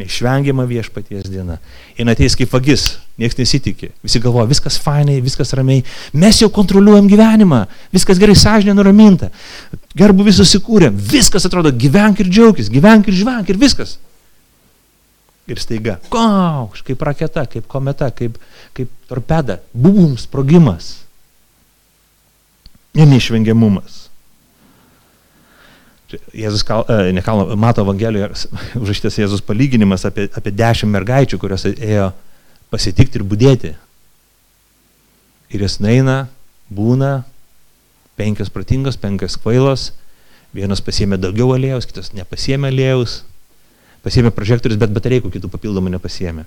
Neišvengiama 0.00 0.64
viešpaties 0.68 1.28
diena. 1.28 1.58
Ir 1.98 2.08
ateis 2.08 2.36
kaip 2.38 2.52
vagis, 2.54 2.94
niekas 3.20 3.36
nesitikė. 3.40 3.90
Visi 4.04 4.20
galvoja, 4.22 4.48
viskas 4.48 4.78
fainai, 4.80 5.18
viskas 5.24 5.52
ramiai. 5.56 5.82
Mes 6.16 6.38
jau 6.40 6.48
kontroliuojam 6.54 7.08
gyvenimą, 7.10 7.64
viskas 7.92 8.20
gerai 8.20 8.36
sąžinė 8.38 8.76
nuraminta. 8.78 9.28
Gerbu 9.98 10.24
visus 10.24 10.48
susikūrėm, 10.48 10.96
viskas 11.10 11.44
atrodo, 11.48 11.72
gyvenk 11.74 12.22
ir 12.22 12.30
džiaugis, 12.30 12.70
gyvenk 12.72 13.10
ir 13.10 13.18
žvenk 13.20 13.52
ir 13.52 13.60
viskas. 13.60 13.98
Ir 15.50 15.60
staiga, 15.60 15.98
kauš, 16.12 16.84
kaip 16.86 17.00
raketa, 17.04 17.44
kaip 17.50 17.66
kometa, 17.68 18.08
kaip, 18.14 18.38
kaip 18.76 18.90
torpeda, 19.10 19.58
bum, 19.74 20.14
sprogimas. 20.20 20.94
Ir 22.98 23.06
neišvengiamumas. 23.06 24.06
Jėzus 26.34 26.64
kal, 26.66 26.82
e, 26.90 27.12
ne 27.14 27.22
kalno, 27.22 27.54
mato 27.60 27.84
Evangelijoje 27.84 28.32
užrašytas 28.82 29.20
Jėzus 29.20 29.44
palyginimas 29.46 30.06
apie, 30.08 30.26
apie 30.34 30.52
dešimt 30.54 30.90
mergaičių, 30.90 31.38
kurios 31.38 31.68
ėjo 31.70 32.10
pasitikti 32.72 33.20
ir 33.20 33.26
būdėti. 33.30 33.72
Ir 35.54 35.64
jis 35.66 35.78
eina, 35.82 36.24
būna, 36.70 37.22
penkios 38.18 38.50
pratingos, 38.50 38.98
penkios 39.00 39.38
kvailos, 39.38 39.90
vienas 40.54 40.82
pasiemė 40.82 41.18
daugiau 41.18 41.54
aliejaus, 41.54 41.86
kitas 41.86 42.12
nepasiemė 42.14 42.70
aliejaus, 42.70 43.20
pasiemė 44.04 44.34
prožektorius, 44.34 44.78
bet 44.80 44.94
batareikų 44.94 45.30
kitų 45.34 45.50
papildomų 45.52 45.94
nepasiemė. 45.94 46.46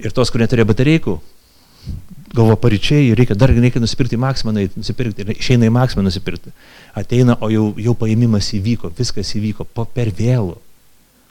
Ir 0.00 0.14
tos, 0.16 0.30
kur 0.32 0.42
neturėjo 0.42 0.70
batareikų, 0.70 1.16
galvo 2.34 2.56
paryčiai, 2.56 3.14
reikia 3.18 3.34
dar 3.34 3.50
reikia 3.50 3.82
nusipirkti 3.82 4.18
Maksimą, 4.20 4.54
nusipirkti, 4.76 5.24
ir 5.24 5.32
išeina 5.34 5.66
į 5.66 5.74
Maksimą 5.74 6.04
nusipirkti. 6.06 6.52
Ateina, 6.98 7.36
o 7.42 7.50
jau, 7.50 7.70
jau 7.80 7.94
paėmimas 7.98 8.52
įvyko, 8.58 8.92
viskas 8.98 9.32
įvyko, 9.38 9.66
po 9.74 9.86
per 9.86 10.12
vėlų. 10.14 10.58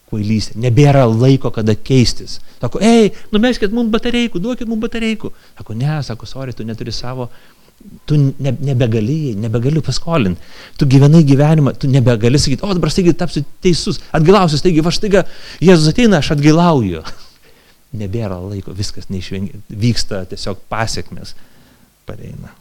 Kvailystė. 0.10 0.58
Nebėra 0.64 1.04
laiko, 1.06 1.52
kada 1.54 1.76
keistis. 1.76 2.40
Sako, 2.58 2.82
ei, 2.82 3.12
numeskit 3.32 3.72
mums 3.76 3.92
batareikų, 3.94 4.42
duokit 4.42 4.68
mums 4.68 4.82
batareikų. 4.88 5.32
Sako, 5.60 5.78
ne, 5.78 6.00
sako, 6.04 6.28
sorry, 6.28 6.56
tu 6.58 6.66
neturi 6.66 6.92
savo, 6.96 7.30
tu 8.10 8.18
ne, 8.18 8.56
nebegali, 8.72 9.36
nebegali 9.40 9.84
paskolinti. 9.86 10.42
Tu 10.82 10.90
gyvenai 10.90 11.22
gyvenimą, 11.30 11.76
tu 11.80 11.88
nebegali 11.88 12.42
sakyti, 12.42 12.66
o 12.66 12.74
dabar 12.74 12.92
staigiai 12.92 13.16
tapsiu 13.22 13.46
teisus, 13.64 14.02
atgailausiu, 14.10 14.60
staigiai, 14.60 14.84
va 14.84 14.96
staiga, 14.98 15.26
Jėzus 15.64 15.94
ateina, 15.94 16.24
aš 16.24 16.34
atgailauju 16.36 17.06
nebėra 17.96 18.38
laiko, 18.42 18.74
viskas 18.78 19.10
neišvengia, 19.10 19.62
vyksta 19.70 20.24
tiesiog 20.30 20.62
pasiekmes 20.70 21.34
pareina. 22.10 22.54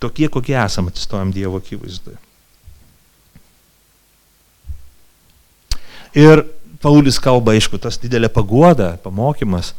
Tokie, 0.00 0.30
kokie 0.32 0.56
esame, 0.58 0.90
atsistojam 0.90 1.32
Dievo 1.34 1.60
akivaizdoje. 1.60 2.16
Ir 6.16 6.42
Paulius 6.82 7.20
kalba, 7.22 7.54
aišku, 7.54 7.78
tas 7.78 8.00
didelė 8.00 8.30
pagoda, 8.32 8.94
pamokymas, 9.04 9.74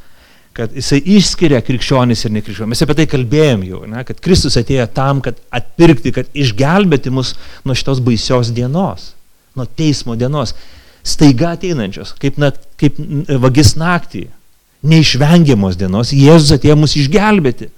kad 0.56 0.74
jisai 0.76 1.00
išskiria 1.18 1.62
krikščionis 1.66 2.26
ir 2.28 2.36
nekrikščionis. 2.36 2.72
Mes 2.72 2.84
apie 2.86 2.98
tai 3.00 3.08
kalbėjom 3.10 3.64
jau, 3.66 3.82
ne, 3.90 4.04
kad 4.08 4.20
Kristus 4.24 4.60
atėjo 4.60 4.86
tam, 4.94 5.24
kad 5.26 5.40
atpirkti, 5.52 6.14
kad 6.16 6.30
išgelbėti 6.38 7.14
mus 7.14 7.34
nuo 7.66 7.76
šitos 7.78 8.04
baisios 8.04 8.52
dienos, 8.56 9.12
nuo 9.58 9.66
teismo 9.66 10.16
dienos. 10.20 10.56
staiga 11.02 11.56
ateinančios, 11.56 12.12
kaip, 12.22 12.36
na, 12.38 12.52
kaip 12.78 13.00
vagis 13.42 13.74
naktį, 13.74 14.28
neišvengiamos 14.82 15.78
dienos, 15.78 16.14
Jėzus 16.16 16.56
atėjo 16.56 16.78
mus 16.80 16.96
išgelbėti. 16.98 17.70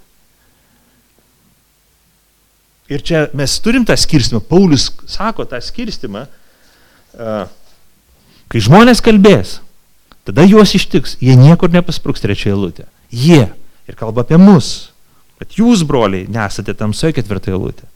Ir 2.91 3.03
čia 3.03 3.25
mes 3.35 3.55
turim 3.63 3.85
tą 3.87 3.95
skirstimą, 3.97 4.41
Paulius 4.45 4.89
sako 5.09 5.45
tą 5.49 5.59
skirstimą, 5.63 6.25
kai 8.51 8.63
žmonės 8.63 9.01
kalbės, 9.03 9.57
tada 10.27 10.45
juos 10.45 10.75
ištiks, 10.77 11.17
jie 11.23 11.35
niekur 11.39 11.71
nepaspruks 11.73 12.23
trečią 12.23 12.53
eilutę. 12.53 12.85
Jie, 13.13 13.47
ir 13.87 13.97
kalba 13.99 14.25
apie 14.25 14.37
mus, 14.41 14.91
kad 15.39 15.55
jūs, 15.57 15.85
broliai, 15.87 16.27
nesate 16.31 16.75
tamsoje 16.77 17.15
ketvirtą 17.17 17.55
eilutę. 17.55 17.87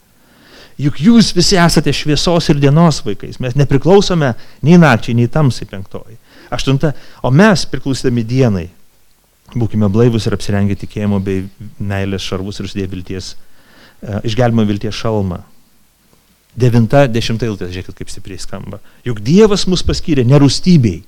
Juk 0.78 1.00
jūs 1.02 1.32
visi 1.34 1.56
esate 1.58 1.90
šviesos 1.90 2.52
ir 2.52 2.60
dienos 2.62 3.00
vaikais. 3.02 3.40
Mes 3.42 3.56
nepriklausome 3.58 4.30
nei 4.62 4.78
nakčiai, 4.78 5.16
nei 5.18 5.26
tamsai 5.26 5.66
penktoji. 5.66 6.14
Aštunta. 6.54 6.92
O 7.26 7.32
mes 7.34 7.64
priklausydami 7.66 8.22
dienai. 8.22 8.68
Būkime 9.56 9.88
blaivus 9.88 10.26
ir 10.28 10.36
apsirengę 10.36 10.76
tikėjimo 10.76 11.20
bei 11.24 11.46
meilės 11.80 12.26
šarvus 12.26 12.60
ir 12.60 12.68
sudėję 12.68 12.90
vilties, 12.92 13.30
uh, 13.34 14.18
išgelbimo 14.28 14.66
vilties 14.68 14.96
šalmą. 14.98 15.40
Devinta, 16.58 17.04
dešimta 17.06 17.46
eilutė, 17.46 17.68
žiūrėkit, 17.70 17.96
kaip 17.96 18.10
stipriai 18.10 18.40
skamba. 18.42 18.80
Juk 19.06 19.20
Dievas 19.24 19.66
mus 19.70 19.84
paskyrė 19.86 20.24
nerūstybei, 20.26 21.04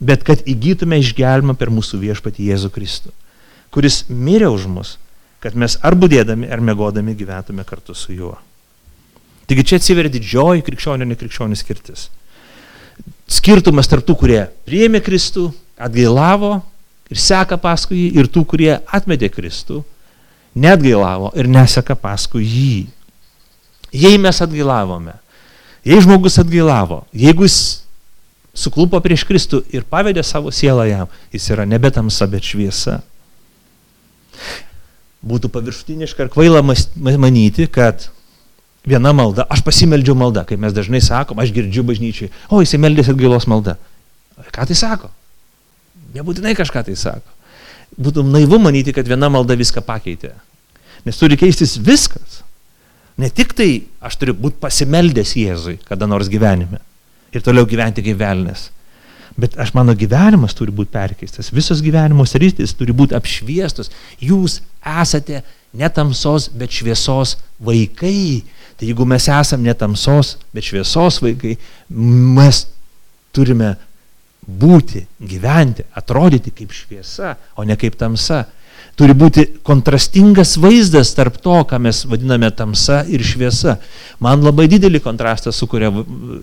bet 0.00 0.24
kad 0.26 0.42
įgytume 0.48 0.98
išgelbimą 1.00 1.56
per 1.58 1.72
mūsų 1.72 2.00
viešpatį 2.02 2.50
Jėzų 2.50 2.70
Kristų, 2.74 3.14
kuris 3.72 4.02
mirė 4.10 4.50
už 4.52 4.68
mus, 4.70 4.94
kad 5.40 5.56
mes 5.56 5.78
ar 5.82 5.96
būdėdami, 5.96 6.50
ar 6.52 6.60
mėgodami 6.60 7.16
gyventume 7.16 7.64
kartu 7.64 7.96
su 7.96 8.12
juo. 8.12 8.36
Taigi 9.48 9.64
čia 9.66 9.80
atsiveria 9.80 10.12
didžioji 10.12 10.62
krikščionio 10.66 11.06
ir 11.06 11.10
nekrikščionio 11.10 11.56
skirtis. 11.58 12.08
Skirtumas 13.30 13.88
tarp 13.90 14.04
tų, 14.06 14.14
kurie 14.20 14.40
priėmė 14.68 15.00
Kristų, 15.02 15.48
atgailavo 15.80 16.60
ir 17.10 17.18
seka 17.18 17.58
paskui 17.60 18.04
jį, 18.04 18.08
ir 18.20 18.30
tų, 18.30 18.44
kurie 18.48 18.72
atmetė 18.86 19.30
Kristų, 19.32 19.82
netgailavo 20.54 21.32
ir 21.38 21.50
neseka 21.50 21.96
paskui 21.98 22.46
jį. 22.46 22.74
Jei 23.90 24.18
mes 24.22 24.38
atgailavome, 24.42 25.16
jei 25.86 25.98
žmogus 26.02 26.38
atgailavo, 26.42 27.02
jeigu 27.10 27.46
jis 27.46 27.82
suklupo 28.54 29.00
prieš 29.02 29.24
Kristų 29.26 29.64
ir 29.74 29.86
pavedė 29.90 30.22
savo 30.26 30.52
sielą 30.54 30.86
jam, 30.88 31.10
jis 31.34 31.50
yra 31.54 31.66
nebe 31.66 31.90
tamsa, 31.94 32.28
bet 32.30 32.46
šviesa. 32.46 33.00
Būtų 35.20 35.50
paviršutiniška 35.52 36.24
ir 36.24 36.32
kvaila 36.32 36.62
manyti, 36.64 37.66
kad 37.68 38.08
viena 38.86 39.12
malda, 39.12 39.44
aš 39.50 39.62
pasimeldžiau 39.66 40.16
maldą, 40.16 40.46
kaip 40.48 40.62
mes 40.62 40.72
dažnai 40.72 41.02
sakom, 41.04 41.42
aš 41.42 41.52
girdžiu 41.54 41.84
bažnyčiai, 41.86 42.30
o 42.48 42.62
jisai 42.62 42.80
meldėsi 42.80 43.12
atgailos 43.12 43.48
malda. 43.50 43.76
Ką 44.54 44.64
tai 44.70 44.78
sako? 44.78 45.10
Nebūtinai 46.14 46.56
kažką 46.58 46.84
tai 46.88 46.96
sako. 46.98 47.36
Būtų 48.00 48.24
naivu 48.26 48.60
manyti, 48.62 48.94
kad 48.94 49.08
viena 49.08 49.30
malda 49.32 49.56
viską 49.58 49.82
pakeitė. 49.86 50.32
Nes 51.06 51.18
turi 51.18 51.38
keistis 51.40 51.76
viskas. 51.80 52.42
Ne 53.20 53.28
tik 53.32 53.52
tai 53.56 53.70
aš 54.00 54.16
turiu 54.20 54.34
būti 54.38 54.60
pasimeldęs 54.62 55.34
Jėzui 55.36 55.78
kada 55.84 56.06
nors 56.08 56.30
gyvenime 56.32 56.80
ir 57.34 57.44
toliau 57.44 57.66
gyventi 57.68 58.04
kaip 58.04 58.18
velnės. 58.20 58.68
Bet 59.40 59.54
aš 59.60 59.72
mano 59.76 59.94
gyvenimas 59.96 60.56
turi 60.56 60.72
būti 60.74 60.92
perkeistas. 60.92 61.52
Visos 61.54 61.82
gyvenimo 61.84 62.26
sritis 62.26 62.74
turi 62.76 62.94
būti 62.96 63.14
apšviestos. 63.16 63.92
Jūs 64.20 64.58
esate 64.80 65.42
ne 65.76 65.88
tamsos, 65.94 66.48
bet 66.50 66.74
šviesos 66.74 67.36
vaikai. 67.62 68.42
Tai 68.76 68.88
jeigu 68.88 69.06
mes 69.08 69.28
esame 69.30 69.68
ne 69.68 69.76
tamsos, 69.76 70.34
bet 70.56 70.66
šviesos 70.66 71.20
vaikai, 71.22 71.54
mes 71.88 72.64
turime 73.36 73.76
būti, 74.60 75.04
gyventi, 75.20 75.84
atrodyti 75.96 76.52
kaip 76.54 76.72
šviesa, 76.74 77.36
o 77.56 77.66
ne 77.66 77.76
kaip 77.80 77.98
tamsa. 78.00 78.46
Turi 78.98 79.14
būti 79.16 79.46
kontrastingas 79.64 80.56
vaizdas 80.60 81.14
tarp 81.16 81.38
to, 81.40 81.54
ką 81.64 81.78
mes 81.80 82.02
vadiname 82.04 82.50
tamsa 82.52 82.98
ir 83.08 83.22
šviesa. 83.24 83.78
Man 84.20 84.42
labai 84.44 84.66
didelį 84.68 85.00
kontrastą 85.04 85.54
sukuria 85.56 85.88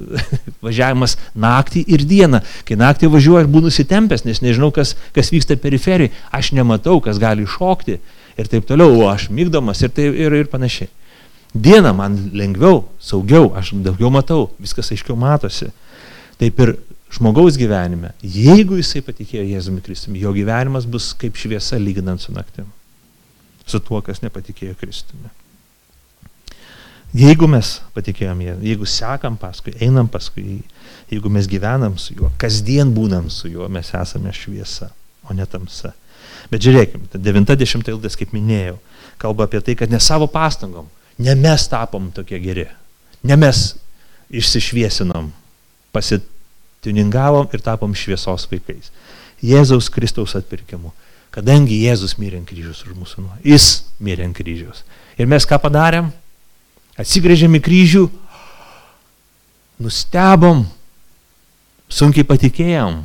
važiavimas 0.65 1.17
naktį 1.37 1.83
ir 1.93 2.05
dieną. 2.07 2.41
Kai 2.65 2.79
naktį 2.79 3.11
važiuoju, 3.13 3.43
aš 3.43 3.51
būnu 3.53 3.73
įsitempęs, 3.73 4.25
nes 4.25 4.41
nežinau, 4.41 4.71
kas, 4.73 4.95
kas 5.13 5.29
vyksta 5.33 5.59
periferijai. 5.61 6.13
Aš 6.33 6.53
nematau, 6.57 6.97
kas 7.03 7.21
gali 7.21 7.45
iššokti 7.45 7.99
ir 8.37 8.49
taip 8.49 8.65
toliau, 8.69 8.95
o 9.03 9.11
aš 9.11 9.29
mygdomas 9.33 9.83
ir, 9.83 9.93
taip, 9.93 10.17
ir, 10.17 10.39
ir 10.41 10.49
panašiai. 10.49 10.89
Dieną 11.57 11.93
man 11.95 12.17
lengviau, 12.37 12.87
saugiau, 13.01 13.51
aš 13.57 13.75
daugiau 13.85 14.09
matau, 14.13 14.47
viskas 14.61 14.91
aiškiau 14.93 15.17
matosi. 15.19 15.69
Taip 16.37 16.59
ir 16.61 16.75
žmogaus 17.13 17.57
gyvenime, 17.59 18.11
jeigu 18.21 18.77
jisai 18.79 19.01
patikėjo 19.05 19.45
Jėzumi 19.47 19.83
Kristumi, 19.85 20.21
jo 20.21 20.33
gyvenimas 20.35 20.87
bus 20.89 21.13
kaip 21.17 21.37
šviesa 21.39 21.79
lyginant 21.79 22.21
su 22.21 22.33
naktim. 22.35 22.67
Su 23.67 23.79
tuo, 23.83 24.01
kas 24.03 24.23
nepatikėjo 24.23 24.75
Kristumi. 24.79 25.31
Jeigu 27.17 27.47
mes 27.49 27.77
patikėjom 27.95 28.41
jie, 28.43 28.55
jeigu 28.67 28.87
sekam 28.89 29.37
paskui, 29.39 29.73
einam 29.83 30.09
paskui 30.11 30.43
jį, 30.43 30.57
jeigu 31.13 31.31
mes 31.31 31.47
gyvenam 31.47 31.95
su 31.99 32.17
juo, 32.17 32.29
kasdien 32.39 32.91
būnam 32.93 33.31
su 33.31 33.47
juo, 33.47 33.69
mes 33.71 33.93
esame 33.95 34.33
šviesa, 34.35 34.91
o 35.23 35.35
ne 35.35 35.47
tamsa. 35.47 35.93
Bet 36.51 36.63
žiūrėkime, 36.63 37.07
90 37.15 37.87
ilgas, 37.93 38.19
kaip 38.19 38.35
minėjau, 38.35 38.75
kalba 39.19 39.47
apie 39.47 39.63
tai, 39.63 39.75
kad 39.79 39.91
ne 39.91 39.99
savo 40.03 40.27
pastangom, 40.31 40.91
Ne 41.17 41.35
mes 41.35 41.67
tapom 41.67 42.11
tokie 42.13 42.39
geri. 42.39 42.67
Ne 43.25 43.35
mes 43.35 43.73
išsišviesinom, 44.29 45.31
pasituningavom 46.87 47.47
ir 47.51 47.61
tapom 47.61 47.93
šviesos 47.93 48.47
vaikais. 48.49 48.91
Jėzaus 49.41 49.89
Kristaus 49.89 50.35
atpirkimu. 50.35 50.93
Kadangi 51.31 51.83
Jėzus 51.83 52.17
mirė 52.17 52.39
ant 52.39 52.47
kryžius 52.47 52.85
už 52.85 52.95
mūsų 52.95 53.21
nuo. 53.21 53.35
Jis 53.43 53.83
mirė 53.99 54.25
ant 54.25 54.35
kryžius. 54.35 54.83
Ir 55.17 55.27
mes 55.27 55.45
ką 55.45 55.59
padarėm? 55.59 56.11
Atsigrėžėm 56.97 57.53
į 57.59 57.61
kryžių, 57.61 58.07
nustebom, 59.77 60.65
sunkiai 61.89 62.25
patikėjom. 62.25 63.03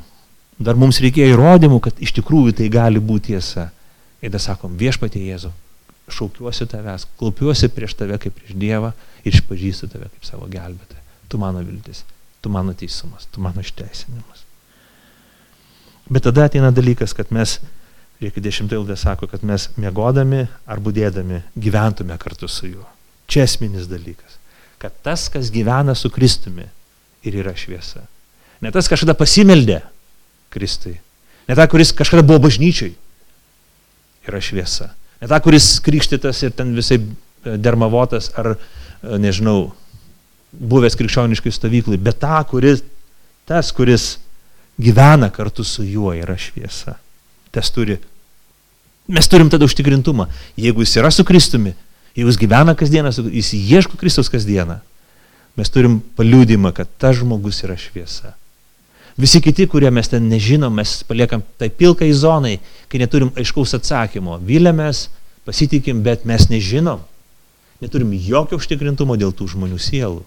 Dar 0.62 0.78
mums 0.78 1.00
reikėjo 1.02 1.34
įrodymų, 1.34 1.80
kad 1.82 1.98
iš 2.00 2.14
tikrųjų 2.16 2.54
tai 2.56 2.70
gali 2.72 3.02
būti 3.02 3.34
tiesa. 3.34 3.70
Ir 4.22 4.30
tada 4.30 4.38
sakom, 4.40 4.78
viešpatie 4.78 5.20
Jėzau, 5.26 5.50
šaukiuosi 6.08 6.68
tavęs, 6.70 7.08
klaupiuosi 7.18 7.68
prieš 7.74 7.96
tave 7.98 8.16
kaip 8.22 8.36
prieš 8.38 8.54
Dievą 8.54 8.92
ir 9.26 9.34
išpažįstu 9.34 9.90
tave 9.90 10.08
kaip 10.08 10.24
savo 10.24 10.46
gelbėtą. 10.48 11.02
Tu 11.28 11.40
mano 11.42 11.60
viltis, 11.66 12.04
tu 12.42 12.50
mano 12.50 12.74
teisumas, 12.74 13.28
tu 13.30 13.40
mano 13.40 13.62
išteisinimas. 13.62 14.44
Bet 16.10 16.26
tada 16.26 16.48
ateina 16.48 16.72
dalykas, 16.74 17.14
kad 17.16 17.30
mes, 17.32 17.60
reikia 18.20 18.42
dešimtai 18.42 18.78
ilgai 18.80 18.98
sako, 18.98 19.28
kad 19.30 19.44
mes 19.46 19.68
mėgodami 19.80 20.44
ar 20.66 20.82
būdėdami 20.82 21.42
gyventume 21.54 22.18
kartu 22.20 22.50
su 22.50 22.68
juo. 22.72 22.86
Čia 23.30 23.46
esminis 23.46 23.86
dalykas. 23.90 24.38
Kad 24.82 24.96
tas, 25.06 25.28
kas 25.30 25.52
gyvena 25.54 25.94
su 25.94 26.10
Kristumi 26.10 26.66
ir 27.22 27.38
yra 27.38 27.54
šviesa. 27.56 28.02
Ne 28.62 28.74
tas 28.74 28.90
kažkada 28.90 29.14
pasimeldė 29.18 29.78
Kristui. 30.52 30.98
Ne 31.46 31.54
ta, 31.58 31.68
kuris 31.70 31.94
kažkada 31.94 32.26
buvo 32.26 32.42
bažnyčiai. 32.44 32.92
Yra 34.26 34.42
šviesa 34.42 34.90
Ne 35.22 35.28
tą, 35.30 35.38
kuris 35.38 35.76
krikštytas 35.78 36.40
ir 36.42 36.54
ten 36.58 36.72
visai 36.74 36.98
e, 36.98 37.54
dermavotas 37.62 38.32
ar, 38.38 38.56
e, 38.56 39.18
nežinau, 39.22 39.70
buvęs 40.52 40.96
krikščioniškai 40.98 41.52
stovyklai, 41.52 41.98
bet 42.00 42.20
tą, 42.22 42.40
kuris, 42.48 42.82
tas, 43.48 43.72
kuris 43.74 44.16
gyvena 44.80 45.30
kartu 45.32 45.64
su 45.64 45.84
juo, 45.84 46.12
yra 46.16 46.36
šviesa. 46.38 46.96
Tas 47.52 47.70
turi. 47.72 47.98
Mes 49.12 49.28
turim 49.28 49.50
tada 49.52 49.66
užtikrintumą. 49.66 50.28
Jeigu 50.56 50.84
jis 50.84 50.96
yra 51.00 51.10
su 51.10 51.24
Kristumi, 51.24 51.74
jeigu 52.16 52.30
jis 52.30 52.40
gyvena 52.40 52.76
kasdieną, 52.78 53.12
jis 53.32 53.52
ieško 53.56 53.98
Kristus 54.00 54.30
kasdieną, 54.32 54.78
mes 55.56 55.72
turim 55.72 55.98
paliūdimą, 56.16 56.72
kad 56.76 56.88
tas 57.00 57.18
žmogus 57.20 57.60
yra 57.66 57.76
šviesa. 57.76 58.36
Visi 59.20 59.42
kiti, 59.44 59.66
kurie 59.68 59.90
mes 59.92 60.08
ten 60.08 60.24
nežinom, 60.30 60.72
mes 60.72 61.02
paliekam 61.04 61.42
tai 61.60 61.68
pilkai 61.68 62.08
zonai, 62.16 62.56
kai 62.88 63.02
neturim 63.02 63.28
aiškaus 63.36 63.74
atsakymo. 63.76 64.38
Vilėmės, 64.40 65.10
pasitikim, 65.44 66.00
bet 66.04 66.24
mes 66.28 66.48
nežinom. 66.48 67.02
Neturim 67.82 68.14
jokio 68.16 68.56
užtikrintumo 68.56 69.18
dėl 69.20 69.34
tų 69.36 69.50
žmonių 69.52 69.80
sielų. 69.82 70.22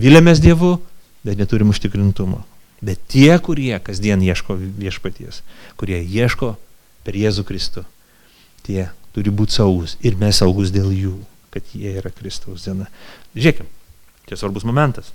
Vilėmės 0.00 0.40
Dievu, 0.42 0.78
bet 1.26 1.40
neturim 1.40 1.72
užtikrintumo. 1.74 2.44
Bet 2.80 3.00
tie, 3.12 3.34
kurie 3.44 3.74
kasdien 3.84 4.22
ieško 4.24 4.56
viešpaties, 4.56 5.42
kurie 5.76 6.00
ieško 6.00 6.54
per 7.04 7.16
Jėzų 7.18 7.44
Kristų, 7.48 7.84
tie 8.64 8.88
turi 9.12 9.32
būti 9.34 9.58
saugus 9.58 9.98
ir 10.00 10.16
mes 10.20 10.40
saugus 10.40 10.72
dėl 10.72 10.88
jų, 10.94 11.16
kad 11.52 11.66
jie 11.76 11.92
yra 12.00 12.12
Kristaus 12.14 12.64
diena. 12.64 12.88
Žiūrėkime, 13.36 13.68
čia 14.28 14.40
svarbus 14.40 14.64
momentas. 14.64 15.12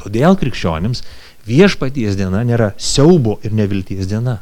Todėl 0.00 0.38
krikščionims 0.38 1.02
viešpaties 1.48 2.16
diena 2.16 2.44
nėra 2.46 2.72
siaubo 2.78 3.38
ir 3.44 3.56
nevilties 3.56 4.06
diena. 4.08 4.38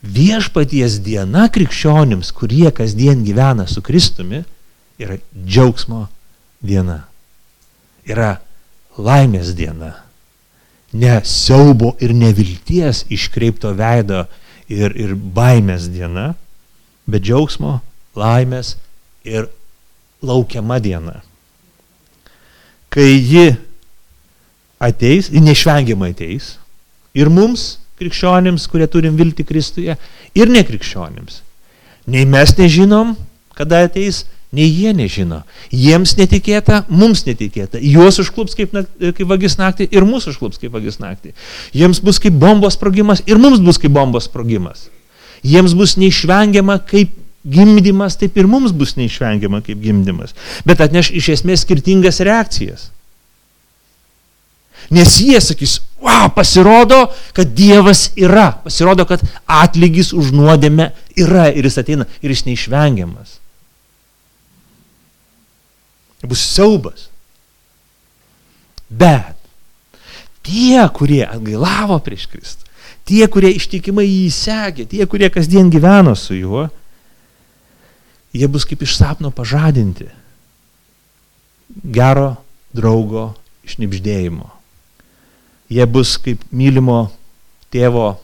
Viešpaties 0.00 1.00
diena 1.04 1.48
krikščionims, 1.52 2.32
kurie 2.36 2.70
kasdien 2.72 3.24
gyvena 3.24 3.66
su 3.68 3.82
Kristumi, 3.84 4.44
yra 5.00 5.18
džiaugsmo 5.34 6.06
diena. 6.64 7.09
Yra 8.10 8.34
laimės 8.98 9.54
diena. 9.56 9.94
Ne 10.92 11.20
siaubo 11.26 11.94
ir 12.02 12.12
nevilties 12.16 13.04
iškreipto 13.12 13.72
veido 13.78 14.24
ir, 14.70 14.94
ir 14.98 15.14
baimės 15.14 15.86
diena, 15.92 16.32
bet 17.06 17.22
džiaugsmo, 17.26 17.78
laimės 18.18 18.74
ir 19.26 19.46
laukiama 20.22 20.80
diena. 20.82 21.20
Kai 22.90 23.06
ji 23.14 23.52
ateis, 24.82 25.30
ji 25.30 25.42
neišvengiamai 25.44 26.10
ateis, 26.14 26.56
ir 27.14 27.30
mums, 27.30 27.78
krikščionims, 28.00 28.66
kurie 28.70 28.88
turim 28.90 29.18
vilti 29.18 29.44
Kristuje, 29.46 29.94
ir 30.34 30.50
nekrikščionims. 30.50 31.42
Nei 32.10 32.26
mes 32.26 32.54
nežinom, 32.58 33.14
kada 33.54 33.84
ateis, 33.86 34.24
nei 34.52 34.66
jie 34.66 34.92
nežino. 34.96 35.42
Jiems 35.70 36.16
netikėta, 36.18 36.84
mums 36.90 37.22
netikėta. 37.26 37.78
Juos 37.78 38.18
užklups 38.22 38.56
kaip, 38.58 38.74
kaip 38.98 39.26
vagis 39.30 39.56
naktį 39.60 39.86
ir 39.94 40.06
mūsų 40.08 40.34
užklups 40.34 40.60
kaip 40.62 40.74
vagis 40.74 40.98
naktį. 41.02 41.34
Jiems 41.76 42.02
bus 42.02 42.18
kaip 42.22 42.36
bombos 42.40 42.78
sprogimas 42.78 43.22
ir 43.30 43.38
mums 43.38 43.62
bus 43.62 43.78
kaip 43.80 43.94
bombos 43.94 44.26
sprogimas. 44.26 44.88
Jiems 45.46 45.74
bus 45.78 45.96
neišvengiama 46.00 46.80
kaip 46.90 47.14
gimdymas, 47.46 48.18
taip 48.20 48.36
ir 48.36 48.48
mums 48.50 48.74
bus 48.76 48.96
neišvengiama 48.98 49.62
kaip 49.64 49.80
gimdymas. 49.80 50.34
Bet 50.66 50.82
atneš 50.84 51.12
iš 51.16 51.30
esmės 51.38 51.64
skirtingas 51.64 52.20
reakcijas. 52.26 52.90
Nes 54.90 55.20
jie 55.22 55.38
sakys, 55.38 55.78
wow, 56.02 56.26
pasirodo, 56.34 57.04
kad 57.36 57.52
Dievas 57.54 58.08
yra, 58.18 58.50
pasirodo, 58.64 59.06
kad 59.06 59.22
atlygis 59.46 60.10
už 60.16 60.32
nuodėmę 60.34 60.90
yra 61.20 61.46
ir 61.54 61.68
jis 61.68 61.78
ateina 61.84 62.08
ir 62.18 62.34
jis 62.34 62.42
neišvengiamas. 62.48 63.39
Bus 66.26 66.42
siaubas. 66.44 67.08
Bet 68.90 69.36
tie, 70.44 70.80
kurie 70.94 71.22
atgailavo 71.24 72.00
prieš 72.04 72.26
Kristų, 72.32 72.66
tie, 73.08 73.22
kurie 73.30 73.52
ištikimai 73.54 74.06
jį 74.06 74.28
sekė, 74.34 74.86
tie, 74.90 75.04
kurie 75.10 75.30
kasdien 75.32 75.70
gyveno 75.72 76.16
su 76.18 76.36
juo, 76.36 76.66
jie 78.34 78.48
bus 78.50 78.66
kaip 78.68 78.82
iš 78.82 78.96
sapno 78.98 79.30
pažadinti 79.34 80.08
gero 81.70 82.34
draugo 82.74 83.30
išnipždėjimo. 83.66 84.48
Jie 85.70 85.86
bus 85.86 86.16
kaip 86.18 86.42
mylimo 86.50 87.04
tėvo, 87.70 88.16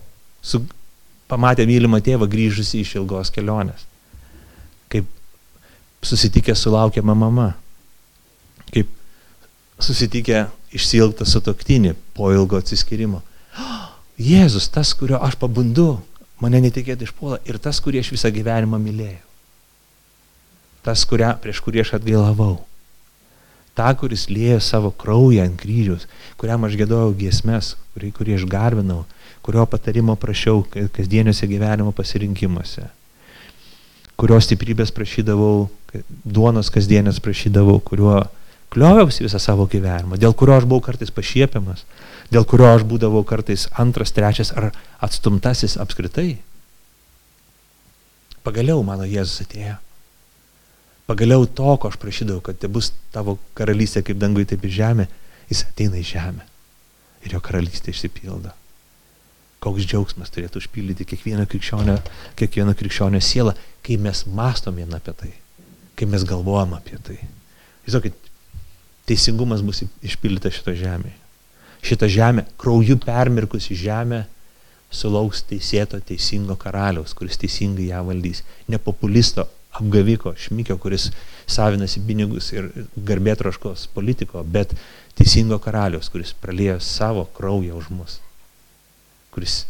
su, 0.43 0.65
pamatę 1.31 1.67
mylimą 1.67 2.01
tėvą 2.03 2.27
grįžusi 2.31 2.83
iš 2.83 2.97
ilgos 2.99 3.31
kelionės. 3.35 3.87
Kaip 4.91 5.07
susitikę 6.07 6.55
sulaukiamą 6.59 7.15
mama. 7.15 7.53
Kaip 8.73 8.91
susitikę 9.83 10.47
išsilgtą 10.77 11.27
sutoktinį 11.29 11.95
po 12.17 12.33
ilgo 12.35 12.59
atsiskirimo. 12.61 13.23
Jėzus, 14.17 14.71
tas, 14.73 14.95
kurio 14.97 15.21
aš 15.23 15.37
pabundu, 15.41 16.01
mane 16.41 16.61
netikėtai 16.65 17.09
išpuola 17.09 17.41
ir 17.49 17.61
tas, 17.63 17.81
kurį 17.85 18.01
aš 18.03 18.15
visą 18.17 18.33
gyvenimą 18.33 18.81
mylėjau 18.81 19.27
tas, 20.87 21.03
kuria, 21.09 21.35
prieš 21.43 21.61
kurį 21.65 21.83
aš 21.83 21.97
atgailavau. 21.99 22.61
Ta, 23.77 23.91
kuris 23.99 24.29
liejo 24.31 24.61
savo 24.65 24.93
kraują 24.95 25.45
ant 25.45 25.59
kryžiaus, 25.61 26.07
kuriam 26.41 26.65
aš 26.65 26.79
gėdojau 26.81 27.11
giesmes, 27.19 27.75
kurį, 27.95 28.13
kurį 28.17 28.37
aš 28.39 28.47
garbinau, 28.49 29.03
kurio 29.45 29.67
patarimo 29.69 30.15
prašiau 30.21 30.63
kasdieniuose 30.97 31.49
gyvenimo 31.51 31.93
pasirinkimuose, 31.97 32.87
kurio 34.17 34.39
stiprybės 34.41 34.95
prašydavau, 34.97 35.67
duonos 36.25 36.71
kasdienės 36.73 37.21
prašydavau, 37.25 37.77
kuriuo 37.85 38.23
klioviausi 38.75 39.25
visą 39.27 39.41
savo 39.43 39.69
gyvenimą, 39.71 40.19
dėl 40.21 40.35
kurio 40.35 40.57
aš 40.59 40.67
buvau 40.69 40.85
kartais 40.89 41.13
pašiepiamas, 41.15 41.87
dėl 42.33 42.45
kurio 42.49 42.69
aš 42.73 42.85
būdavau 42.89 43.25
kartais 43.29 43.69
antras, 43.79 44.13
trečias 44.17 44.53
ar 44.57 44.73
atstumtasis 45.01 45.79
apskritai. 45.83 46.37
Pagaliau 48.47 48.83
mano 48.87 49.07
Jėzus 49.09 49.43
atėjo 49.43 49.77
Pagaliau 51.07 51.47
to, 51.47 51.71
ko 51.79 51.89
aš 51.89 51.97
prašydavau, 52.03 52.43
kad 52.43 52.59
te 52.59 52.69
bus 52.71 52.91
tavo 53.15 53.37
karalystė 53.55 54.03
kaip 54.03 54.19
dangui, 54.19 54.47
taip 54.49 54.65
ir 54.67 54.73
žemė, 54.75 55.07
jis 55.47 55.63
ateina 55.69 56.01
į 56.01 56.07
žemę 56.09 56.47
ir 57.27 57.35
jo 57.37 57.41
karalystė 57.43 57.95
išsipildo. 57.95 58.51
Koks 59.63 59.87
džiaugsmas 59.87 60.33
turėtų 60.35 60.61
užpildyti 60.61 61.07
kiekvieną 61.07 61.47
krikščionio, 61.51 61.97
kiekvieną 62.39 62.75
krikščionio 62.79 63.23
sielą, 63.23 63.55
kai 63.87 63.97
mes 64.03 64.25
mastom 64.27 64.79
vien 64.79 64.93
apie 64.99 65.15
tai, 65.15 65.31
kai 65.99 66.11
mes 66.11 66.27
galvojam 66.27 66.75
apie 66.77 66.99
tai. 67.07 67.17
Žinokit, 67.87 68.19
teisingumas 69.07 69.63
bus 69.65 69.85
išpildytas 70.05 70.59
šito 70.59 70.75
žemėje. 70.77 71.17
Šita 71.87 72.09
žemė, 72.11 72.47
krauju 72.59 72.97
permirkusi 73.03 73.77
žemė, 73.79 74.25
sulauks 74.91 75.45
teisėto, 75.47 76.01
teisingo 76.03 76.57
karaliaus, 76.59 77.15
kuris 77.15 77.39
teisingai 77.39 77.91
ją 77.91 78.03
valdys. 78.07 78.43
Ne 78.71 78.81
populisto, 78.83 79.47
apgaviko, 79.77 80.33
šmikio, 80.41 80.79
kuris 80.83 81.11
savinasi 81.47 82.03
pinigus 82.07 82.51
ir 82.55 82.71
garbėtroškos 82.97 83.87
politiko, 83.95 84.43
bet 84.43 84.75
teisingo 85.19 85.59
karalius, 85.63 86.11
kuris 86.13 86.33
pralėjo 86.43 86.79
savo 86.85 87.27
kraują 87.37 87.77
už 87.79 87.91
mus, 87.95 88.21
kuris 89.35 89.65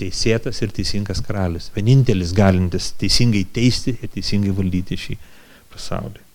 teisėtas 0.00 0.62
ir 0.64 0.72
teisingas 0.74 1.20
karalius, 1.24 1.68
vienintelis 1.76 2.34
galintis 2.36 2.90
teisingai 3.00 3.44
teisti 3.54 3.96
ir 4.00 4.12
teisingai 4.16 4.54
valdyti 4.56 4.98
šį 4.98 5.16
pasaulį. 5.74 6.29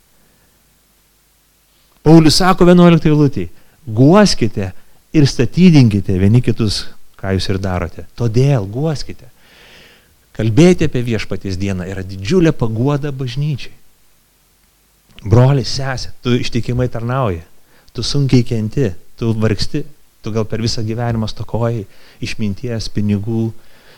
Paulius 2.06 2.38
sako 2.38 2.68
11 2.70 3.08
eilutėje, 3.10 3.49
guoskite 3.86 4.70
ir 5.16 5.26
statydinkite 5.26 6.14
vieni 6.22 6.41
kitus, 6.45 6.84
ką 7.18 7.32
jūs 7.34 7.47
ir 7.49 7.58
darote. 7.62 8.06
Todėl 8.20 8.68
guoskite. 8.70 9.32
Kalbėti 10.36 10.86
apie 10.86 11.01
viešpaties 11.08 11.58
dieną 11.58 11.88
yra 11.89 12.03
didžiulė 12.06 12.51
paguoda 12.53 13.10
bažnyčiai. 13.16 13.74
Brolis, 15.26 15.72
sesė, 15.80 16.12
tu 16.22 16.36
ištikimai 16.38 16.86
tarnauji, 16.93 17.39
tu 17.95 18.03
sunkiai 18.06 18.45
kenti, 18.45 18.91
tu 19.18 19.32
vargsti, 19.41 19.82
tu 20.22 20.34
gal 20.36 20.45
per 20.45 20.62
visą 20.62 20.84
gyvenimą 20.86 21.30
stokoji 21.32 21.88
išminties, 22.26 22.91
pinigų, 22.93 23.47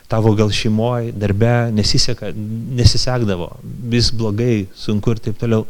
tavo 0.07 0.31
gal 0.37 0.53
šeimoje, 0.55 1.11
darbe 1.11 1.73
nesiseka, 1.75 2.31
nesisekdavo, 2.79 3.49
vis 3.91 4.13
blogai, 4.15 4.69
sunku 4.77 5.11
ir 5.11 5.23
taip 5.25 5.41
toliau. 5.41 5.65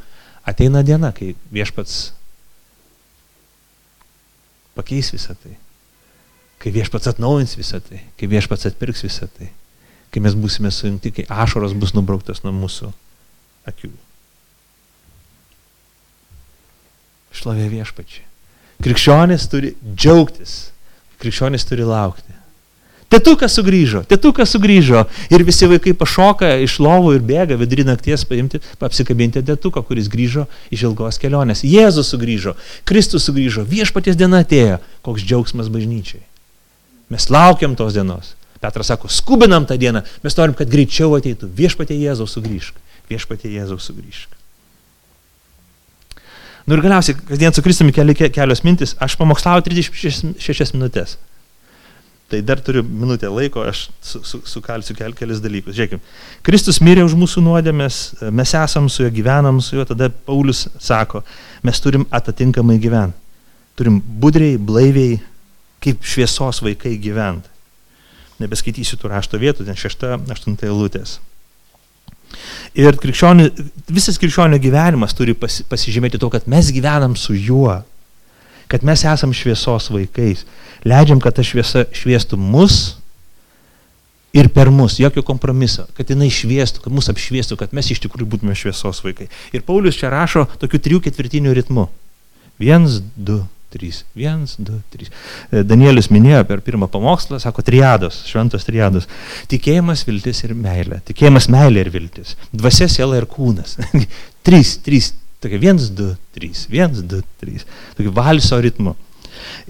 Ateina 0.47 0.83
diena, 0.85 1.09
kai 1.15 1.33
viešpats 1.51 2.16
pakeis 4.78 5.11
visą 5.13 5.36
tai, 5.41 5.57
kai 6.61 6.73
viešpats 6.75 7.09
atnaujins 7.11 7.57
visą 7.57 7.82
tai, 7.84 8.03
kai 8.19 8.30
viešpats 8.32 8.69
atpirks 8.69 9.03
visą 9.05 9.30
tai 9.38 9.51
kai 10.13 10.23
mes 10.23 10.36
būsime 10.38 10.71
sujungti, 10.71 11.11
kai 11.13 11.25
ašaros 11.30 11.75
bus 11.78 11.93
nubrauktas 11.95 12.43
nuo 12.45 12.53
mūsų 12.55 12.91
akių. 13.67 13.91
Šlovė 17.38 17.67
viešpačiai. 17.75 18.23
Krikščionis 18.86 19.47
turi 19.51 19.73
džiaugtis, 19.84 20.55
krikščionis 21.21 21.65
turi 21.67 21.86
laukti. 21.88 22.36
Tetukas 23.07 23.53
sugrįžo, 23.55 24.01
tetukas 24.03 24.51
sugrįžo 24.51 25.05
ir 25.31 25.43
visi 25.47 25.67
vaikai 25.71 25.93
pašoka 25.95 26.49
iš 26.59 26.75
lovų 26.83 27.13
ir 27.15 27.21
bėga 27.23 27.55
vidurį 27.55 27.85
nakties 27.87 28.25
paimti, 28.27 28.59
apsikabinti 28.83 29.39
tetuką, 29.47 29.79
kuris 29.87 30.09
grįžo 30.11 30.43
iš 30.75 30.83
ilgos 30.89 31.19
kelionės. 31.21 31.63
Jėzus 31.63 32.11
sugrįžo, 32.11 32.57
Kristus 32.83 33.29
sugrįžo, 33.29 33.63
viešpaties 33.63 34.19
diena 34.19 34.41
atėjo, 34.43 34.81
koks 35.07 35.23
džiaugsmas 35.23 35.71
bažnyčiai. 35.71 36.19
Mes 37.07 37.29
laukiam 37.31 37.77
tos 37.79 37.95
dienos. 37.95 38.33
Petras 38.59 38.89
sako, 38.91 39.07
skubinam 39.07 39.63
tą 39.69 39.77
dieną, 39.79 40.01
mes 40.25 40.35
norim, 40.35 40.57
kad 40.57 40.67
greičiau 40.67 41.13
ateitų. 41.15 41.47
Viešpatie 41.55 41.95
Jėzaus 41.95 42.33
sugrįžk. 42.35 42.75
Viešpatie 43.07 43.53
Jėzaus 43.53 43.87
sugrįžk. 43.87 44.35
Nu 46.67 46.75
ir 46.75 46.83
galiausiai, 46.83 47.15
kasdien 47.29 47.55
su 47.55 47.63
Kristumi 47.63 47.95
keli, 47.95 48.17
kelios 48.17 48.65
mintis, 48.67 48.97
aš 48.99 49.15
pamokslauju 49.15 49.63
36 49.69 50.75
minutės. 50.75 51.15
Tai 52.28 52.41
dar 52.43 52.59
turiu 52.59 52.84
minutę 52.84 53.30
laiko, 53.32 53.63
aš 53.63 53.86
sukalsiu 54.03 54.41
su, 54.84 54.91
su 54.91 54.95
kel, 54.99 55.13
kelis 55.15 55.39
dalykus. 55.39 55.78
Žiūrėkime, 55.78 56.01
Kristus 56.43 56.82
mirė 56.84 57.05
už 57.07 57.15
mūsų 57.15 57.43
nuodėmės, 57.45 57.99
mes 58.36 58.51
esam 58.59 58.89
su 58.91 59.05
juo, 59.05 59.11
gyvenam 59.15 59.61
su 59.63 59.78
juo, 59.78 59.86
tada 59.88 60.09
Paulius 60.28 60.65
sako, 60.84 61.23
mes 61.63 61.80
turim 61.80 62.03
atitinkamai 62.11 62.75
gyventi. 62.84 63.15
Turim 63.80 64.01
budriai, 64.19 64.57
blaiviai, 64.59 65.21
kaip 65.84 66.03
šviesos 66.03 66.59
vaikai 66.65 66.97
gyventi 66.99 67.55
nebeskaitysiu 68.41 68.99
tų 69.01 69.11
rašto 69.11 69.39
vietų, 69.41 69.65
ten 69.67 69.78
šešta, 69.78 70.17
aštunta 70.34 70.67
eilutės. 70.69 71.17
Ir 72.78 72.97
krikščioni, 72.99 73.49
visas 73.89 74.19
krikščionio 74.21 74.59
gyvenimas 74.61 75.15
turi 75.17 75.34
pasi, 75.38 75.63
pasižymėti 75.69 76.19
to, 76.21 76.30
kad 76.34 76.49
mes 76.51 76.69
gyvenam 76.75 77.15
su 77.17 77.36
juo, 77.38 77.80
kad 78.72 78.86
mes 78.88 79.03
esam 79.07 79.34
šviesos 79.36 79.89
vaikais, 79.93 80.45
leidžiam, 80.88 81.22
kad 81.24 81.38
ta 81.38 81.45
šviesa 81.45 81.86
šviestų 81.95 82.39
mus 82.39 82.97
ir 84.36 84.49
per 84.53 84.72
mus, 84.74 84.99
jokio 85.01 85.24
kompromiso, 85.26 85.88
kad 85.97 86.09
jinai 86.11 86.30
šviestų, 86.34 86.84
kad 86.84 86.93
mus 86.93 87.09
apšviestų, 87.11 87.57
kad 87.59 87.76
mes 87.76 87.91
iš 87.93 88.03
tikrųjų 88.05 88.30
būtume 88.34 88.55
šviesos 88.57 89.01
vaikai. 89.05 89.30
Ir 89.55 89.63
Paulius 89.68 89.99
čia 89.99 90.11
rašo 90.13 90.45
tokiu 90.61 90.82
trijų 90.84 91.05
ketvirtinių 91.07 91.55
ritmu. 91.57 91.88
Viens, 92.61 92.99
du, 93.15 93.41
trys. 93.74 94.03
Vienas, 94.18 94.55
du, 94.57 94.80
trys. 94.93 95.11
E, 95.51 95.63
Danielius 95.68 96.09
minėjo 96.13 96.43
per 96.49 96.61
pirmą 96.65 96.89
pamokslą, 96.91 97.39
sako, 97.43 97.63
triados, 97.65 98.22
šventos 98.30 98.65
triados. 98.68 99.07
Tikėjimas, 99.51 100.05
viltis 100.07 100.43
ir 100.47 100.55
meilė. 100.57 101.01
Tikėjimas, 101.07 101.49
meilė 101.53 101.86
ir 101.86 101.91
viltis. 101.93 102.36
Dvasia, 102.55 102.89
siela 102.91 103.20
ir 103.20 103.28
kūnas. 103.30 103.78
trys, 104.47 104.78
trys. 104.86 105.13
Tokia 105.43 105.59
vienas, 105.61 105.91
du, 105.93 106.11
trys. 106.33 106.65
Vienas, 106.71 107.03
du, 107.05 107.21
trys. 107.41 107.67
Tokia 107.97 108.13
valso 108.15 108.57
ritmu. 108.63 108.95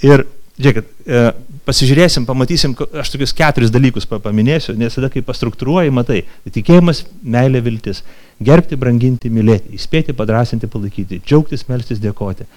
Ir, 0.05 0.24
žiūrėkit, 0.55 0.93
e, 1.03 1.24
pasižiūrėsim, 1.68 2.24
pamatysim, 2.28 2.74
aš 3.01 3.11
tokius 3.11 3.36
keturis 3.36 3.74
dalykus 3.74 4.07
paminėsiu, 4.07 4.78
nes 4.80 4.95
tada, 4.95 5.09
kai 5.11 5.24
pastruktūruoji, 5.26 5.91
matai, 5.93 6.22
tikėjimas, 6.55 7.03
meilė, 7.36 7.61
viltis, 7.65 8.01
gerbti, 8.43 8.80
branginti, 8.80 9.32
mylėti, 9.34 9.76
įspėti, 9.76 10.15
padrasinti, 10.15 10.70
palaikyti, 10.72 11.20
džiaugtis, 11.26 11.68
melstis, 11.68 11.99
dėkoti. 12.03 12.47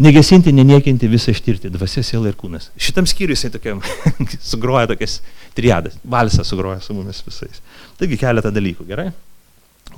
Negesinti, 0.00 0.52
neniekinti, 0.56 1.10
visą 1.12 1.34
ištirti, 1.34 1.70
dvasia, 1.70 2.02
siela 2.06 2.30
ir 2.30 2.36
kūnas. 2.40 2.70
Šitam 2.80 3.06
skyriui 3.06 3.36
jisai 3.36 3.52
tokiam 3.52 3.82
sugroja 4.50 4.88
tokias 4.90 5.18
triadas, 5.54 5.98
valsą 6.08 6.46
sugroja 6.48 6.80
su 6.82 6.96
mumis 6.96 7.20
visais. 7.26 7.60
Taigi 8.00 8.18
keletą 8.18 8.50
dalykų, 8.54 8.86
gerai? 8.88 9.10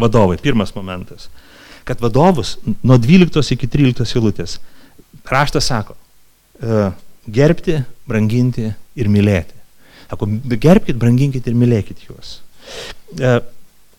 Vadovai, 0.03 0.41
pirmas 0.43 0.75
momentas. 0.75 1.31
Kad 1.89 2.03
vadovus 2.03 2.57
nuo 2.83 2.99
12 3.01 3.57
iki 3.57 3.69
13 3.71 4.17
eilutės 4.19 4.59
raštas 5.29 5.67
sako, 5.71 5.97
e, 6.61 6.85
gerbti, 7.31 7.81
branginti 8.09 8.69
ir 8.99 9.11
mylėti. 9.11 9.59
Sako, 10.11 10.29
gerbkite, 10.61 10.99
branginkite 10.99 11.51
ir 11.51 11.59
mylėkite 11.59 12.09
juos. 12.09 12.41
E, 13.17 13.39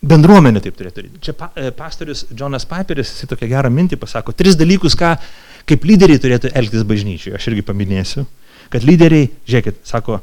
bendruomenė 0.04 0.62
taip 0.64 0.78
turėtų 0.78 1.02
daryti. 1.02 1.22
Čia 1.24 1.36
e, 1.56 1.72
pastorius 1.76 2.26
Jonas 2.38 2.68
Piperis, 2.70 3.16
jis 3.18 3.32
tokią 3.32 3.50
gerą 3.52 3.72
mintį 3.74 4.00
pasako, 4.02 4.36
tris 4.38 4.58
dalykus, 4.60 4.98
ką, 5.00 5.16
kaip 5.70 5.88
lyderiai 5.88 6.22
turėtų 6.22 6.54
elgtis 6.54 6.86
bažnyčiai. 6.88 7.36
Aš 7.38 7.50
irgi 7.52 7.66
paminėsiu, 7.66 8.28
kad 8.74 8.86
lyderiai, 8.88 9.32
žiūrėkit, 9.48 9.82
sako, 9.88 10.20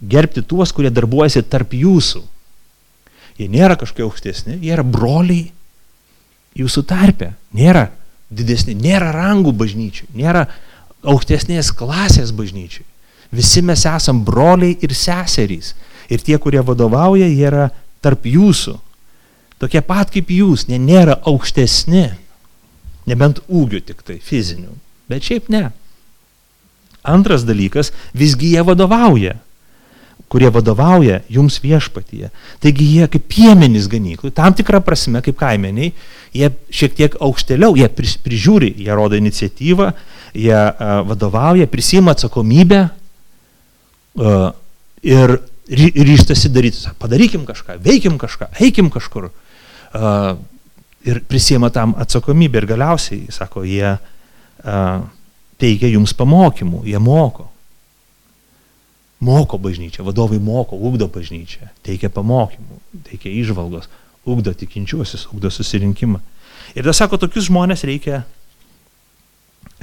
gerbti 0.00 0.44
tuos, 0.46 0.74
kurie 0.74 0.90
darbuojasi 0.92 1.44
tarp 1.48 1.74
jūsų. 1.76 2.22
Jie 3.40 3.48
nėra 3.48 3.78
kažkokie 3.80 4.04
aukštesni, 4.04 4.58
jie 4.60 4.74
yra 4.74 4.84
broliai 4.84 5.48
jūsų 6.58 6.84
tarpe. 6.88 7.32
Nėra 7.56 7.88
didesni, 8.30 8.76
nėra 8.78 9.10
rangų 9.14 9.52
bažnyčiai, 9.56 10.08
nėra 10.14 10.46
aukštesnės 11.02 11.72
klasės 11.76 12.32
bažnyčiai. 12.36 12.86
Visi 13.34 13.62
mes 13.62 13.84
esam 13.86 14.24
broliai 14.26 14.76
ir 14.82 14.94
seserys. 14.96 15.74
Ir 16.10 16.22
tie, 16.26 16.36
kurie 16.42 16.62
vadovauja, 16.66 17.28
jie 17.30 17.46
yra 17.46 17.68
tarp 18.02 18.26
jūsų. 18.26 18.74
Tokie 19.62 19.82
pat 19.86 20.10
kaip 20.10 20.32
jūs, 20.34 20.66
ne, 20.70 20.80
nėra 20.82 21.20
aukštesni. 21.28 22.08
Nebent 23.06 23.38
ūgių 23.46 23.82
tik 23.86 24.02
tai, 24.06 24.18
fizinių. 24.22 24.72
Bet 25.10 25.26
šiaip 25.26 25.50
ne. 25.52 25.68
Antras 27.06 27.46
dalykas, 27.46 27.92
visgi 28.14 28.54
jie 28.56 28.64
vadovauja 28.66 29.38
kurie 30.30 30.46
vadovauja 30.54 31.20
jums 31.26 31.58
viešpatyje. 31.58 32.30
Taigi 32.62 32.86
jie 32.86 33.08
kaip 33.10 33.24
piemenys 33.32 33.88
ganyklai, 33.90 34.30
tam 34.30 34.54
tikrą 34.54 34.78
prasme 34.86 35.18
kaip 35.26 35.34
kaimeniai, 35.40 35.90
jie 36.36 36.52
šiek 36.70 36.94
tiek 36.94 37.16
aukštėliau, 37.18 37.74
jie 37.74 37.88
prižiūri, 37.90 38.70
jie 38.78 38.94
rodo 38.94 39.18
iniciatyvą, 39.18 39.90
jie 40.38 40.62
vadovauja, 41.10 41.66
prisima 41.66 42.14
atsakomybę 42.14 42.84
ir 45.02 45.36
ryštasi 45.66 46.54
daryti, 46.54 46.94
padarykim 47.02 47.42
kažką, 47.50 47.80
veikim 47.82 48.18
kažką, 48.22 48.52
eikim 48.62 48.94
kažkur. 48.94 49.32
Ir 51.10 51.22
prisima 51.26 51.74
tam 51.74 51.98
atsakomybę 51.98 52.62
ir 52.62 52.70
galiausiai, 52.70 53.26
sako, 53.34 53.66
jie 53.66 53.96
teikia 55.58 55.90
jums 55.90 56.14
pamokymų, 56.14 56.86
jie 56.86 57.02
moko. 57.02 57.49
Moko 59.20 59.58
bažnyčia, 59.60 60.04
vadovai 60.06 60.38
moko, 60.40 60.78
ugdo 60.80 61.08
bažnyčią, 61.12 61.68
teikia 61.84 62.08
pamokymų, 62.12 62.78
teikia 63.10 63.32
išvalgos, 63.42 63.90
ugdo 64.24 64.54
tikinčiuosius, 64.56 65.26
ugdo 65.34 65.50
susirinkimą. 65.52 66.22
Ir 66.72 66.86
tas 66.88 67.02
sako, 67.02 67.18
tokius 67.20 67.50
žmonės 67.50 67.84
reikia, 67.88 68.22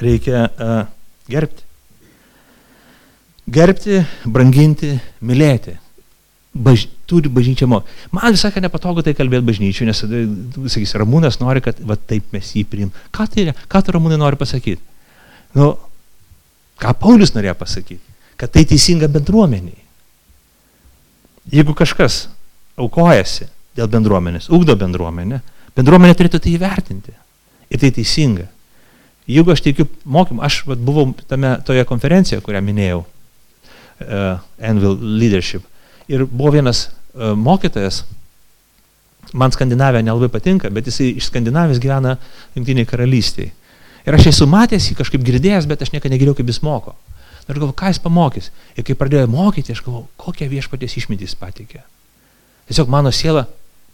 reikia 0.02 0.48
a, 0.48 0.78
gerbti. 1.30 1.66
Gerbti, 3.48 4.02
branginti, 4.26 4.96
mylėti 5.22 5.78
baž, 6.58 6.88
turi 7.06 7.30
bažnyčia 7.30 7.68
mokyti. 7.68 7.94
Man 8.12 8.36
visai 8.36 8.52
nepatogu 8.64 9.04
tai 9.06 9.14
kalbėti 9.18 9.46
bažnyčiai, 9.48 9.88
nes, 9.90 10.02
sakys, 10.74 10.96
Ramūnas 11.00 11.40
nori, 11.42 11.62
kad 11.64 11.80
va, 11.80 11.98
taip 11.98 12.34
mes 12.36 12.52
jį 12.56 12.66
priim. 12.70 12.92
Ką 13.16 13.28
tai, 13.32 13.48
ką 13.70 13.84
tu 13.86 13.96
Ramūnai 13.96 14.20
nori 14.20 14.40
pasakyti? 14.40 14.82
Nu, 15.58 15.76
ką 16.82 16.94
Paulius 17.00 17.34
norėjo 17.36 17.56
pasakyti? 17.60 18.16
Kad 18.38 18.54
tai 18.54 18.66
teisinga 18.70 19.10
bendruomeniai. 19.12 19.80
Jeigu 21.54 21.74
kažkas 21.78 22.28
aukojasi 22.78 23.48
dėl 23.78 23.90
bendruomenės, 23.90 24.50
ugdo 24.54 24.76
bendruomenę, 24.78 25.40
bendruomenė 25.78 26.18
turėtų 26.18 26.42
tai 26.44 26.54
įvertinti. 26.58 27.16
Ir 27.72 27.82
tai 27.82 27.92
teisinga. 27.96 28.48
Jeigu 29.28 29.52
aš 29.52 29.64
teikiu 29.66 29.88
mokymą, 30.08 30.46
aš 30.48 30.62
vat, 30.68 30.80
buvau 30.80 31.10
tame, 31.28 31.58
toje 31.68 31.84
konferencijoje, 31.88 32.44
kurią 32.46 32.62
minėjau, 32.64 33.02
uh, 33.04 34.38
Anvil 34.64 34.96
Leadership, 35.20 35.66
Ir 36.08 36.24
buvo 36.26 36.54
vienas 36.56 36.88
uh, 36.88 37.34
mokytojas, 37.36 38.06
man 39.34 39.52
Skandinavija 39.52 40.02
nelabai 40.02 40.30
patinka, 40.32 40.70
bet 40.72 40.88
jisai 40.88 41.10
iš 41.20 41.28
Skandinavijos 41.28 41.82
gyvena 41.84 42.16
Junktiniai 42.56 42.88
karalystėje. 42.88 43.52
Ir 44.08 44.16
aš 44.16 44.30
esu 44.32 44.48
matęs 44.48 44.88
jį 44.88 44.96
kažkaip 45.02 45.26
girdėjęs, 45.28 45.68
bet 45.68 45.84
aš 45.84 45.92
niekada 45.92 46.14
negirdėjau, 46.14 46.38
kaip 46.40 46.52
jis 46.54 46.62
moko. 46.64 46.96
Ir 47.48 47.56
galvoju, 47.56 47.76
ką 47.80 47.91
jis 47.93 48.02
pamokys. 48.04 48.52
Ir 48.76 48.86
kai 48.88 48.95
pradėjo 49.00 49.30
mokyti, 49.32 49.76
aš 49.76 49.84
galvoju, 49.86 50.08
kokią 50.20 50.50
viešpatės 50.52 50.98
išmintį 51.00 51.28
jis 51.28 51.36
patikė. 51.39 51.84
Tiesiog 52.68 52.91
mano 52.91 53.14
siela 53.16 53.45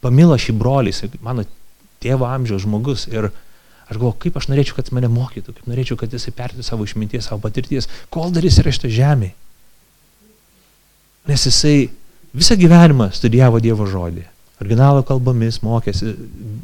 pamilo 0.02 0.38
šį 0.40 0.56
brolį, 0.58 0.94
mano 1.22 1.46
tėvo 2.04 2.26
amžiaus 2.30 2.66
žmogus. 2.66 3.06
Ir 3.14 3.30
aš 3.30 3.98
galvoju, 4.00 4.18
kaip 4.26 4.40
aš 4.42 4.50
norėčiau, 4.50 4.80
kad 4.80 4.90
mane 4.96 5.12
mokytų, 5.14 5.54
kaip 5.54 5.70
norėčiau, 5.70 6.00
kad 6.02 6.14
jisai 6.14 6.34
pertų 6.34 6.66
savo 6.66 6.88
išminties, 6.88 7.30
savo 7.30 7.44
patirties, 7.46 7.90
kol 8.10 8.34
dar 8.34 8.46
jis 8.46 8.58
yra 8.64 8.74
šito 8.74 8.90
žemėje. 8.92 9.36
Nes 11.30 11.46
jisai 11.48 11.78
Visą 12.34 12.56
gyvenimą 12.58 13.12
studijavo 13.14 13.60
Dievo 13.62 13.86
žodį. 13.86 14.24
Originalo 14.64 15.04
kalbomis 15.06 15.60
mokėsi, 15.62 16.16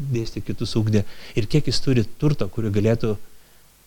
dėstė 0.09 0.41
kitus 0.47 0.73
ugdė. 0.79 1.03
Ir 1.37 1.45
kiek 1.51 1.67
jis 1.69 1.81
turi 1.83 2.01
turto, 2.21 2.47
kurį 2.49 2.71
galėtų 2.73 3.11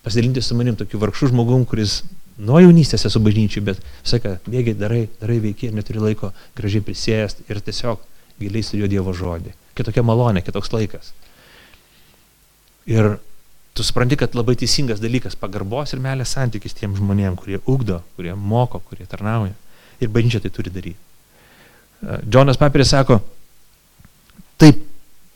pasidalinti 0.07 0.45
su 0.47 0.55
manim, 0.55 0.77
tokiu 0.79 1.01
vargšu 1.03 1.33
žmogum, 1.33 1.65
kuris 1.67 2.03
nuo 2.39 2.61
jaunystės 2.63 3.07
esu 3.09 3.21
bažnyčiai, 3.23 3.65
bet 3.65 3.83
sakai, 4.07 4.39
bėgiai 4.47 4.77
darai, 4.79 5.03
darai 5.21 5.39
veikiai 5.43 5.71
ir 5.71 5.77
neturi 5.77 6.03
laiko 6.03 6.33
gražiai 6.59 6.85
prisėjęs 6.85 7.43
ir 7.49 7.61
tiesiog 7.65 8.01
giliai 8.41 8.65
studijuoja 8.65 8.93
Dievo 8.95 9.15
žodį. 9.17 9.53
Kitokia 9.79 10.05
malonė, 10.05 10.43
kitoks 10.45 10.73
laikas. 10.73 11.13
Ir 12.89 13.17
tu 13.77 13.85
supranti, 13.87 14.19
kad 14.21 14.35
labai 14.37 14.57
teisingas 14.59 15.01
dalykas 15.01 15.37
pagarbos 15.39 15.95
ir 15.95 16.03
meilės 16.03 16.35
santykis 16.37 16.77
tiem 16.77 16.97
žmonėm, 16.99 17.37
kurie 17.41 17.61
ugdo, 17.71 18.03
kurie 18.17 18.35
moko, 18.37 18.83
kurie 18.89 19.07
tarnauja. 19.09 19.55
Ir 20.03 20.11
bažnyčia 20.13 20.43
tai 20.43 20.51
turi 20.53 20.73
daryti. 20.73 20.99
Džonas 22.27 22.59
Papiris 22.59 22.91
sako, 22.91 23.21
taip 24.59 24.81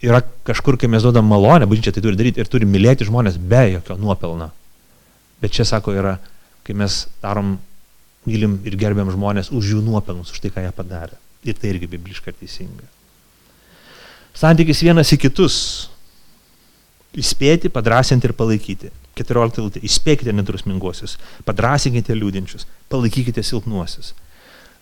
yra 0.02 0.20
kažkur, 0.46 0.76
kai 0.80 0.90
mes 0.90 1.04
duodam 1.06 1.28
malonę, 1.30 1.68
bažnyčia 1.70 1.94
tai 1.94 2.02
turi 2.04 2.18
daryti 2.18 2.42
ir 2.42 2.50
turi 2.50 2.68
mylėti 2.68 3.06
žmonės 3.06 3.38
be 3.38 3.62
jokio 3.76 3.96
nuopelno. 4.00 4.50
Bet 5.40 5.54
čia 5.54 5.64
sako 5.68 5.94
yra, 5.94 6.16
kai 6.66 6.76
mes 6.76 7.04
darom, 7.22 7.56
mylim 8.26 8.58
ir 8.66 8.76
gerbiam 8.80 9.10
žmonės 9.12 9.52
už 9.54 9.76
jų 9.76 9.84
nuopelnus, 9.86 10.32
už 10.34 10.42
tai, 10.42 10.52
ką 10.54 10.66
jie 10.66 10.74
padarė. 10.74 11.18
Ir 11.46 11.58
tai 11.58 11.70
irgi 11.74 11.88
bibliškai 11.94 12.34
teisinga. 12.34 12.88
Santykis 14.36 14.82
vienas 14.82 15.12
į 15.14 15.20
kitus. 15.22 15.56
Įspėti, 17.16 17.70
padrasinti 17.72 18.28
ir 18.28 18.34
palaikyti. 18.36 18.90
14 19.16 19.62
eilutė. 19.62 19.80
Įspėkite 19.86 20.34
nedrausminguosius, 20.36 21.14
padrasinkite 21.48 22.12
liūdinčius, 22.18 22.66
palaikykite 22.92 23.46
silpnuosius 23.46 24.12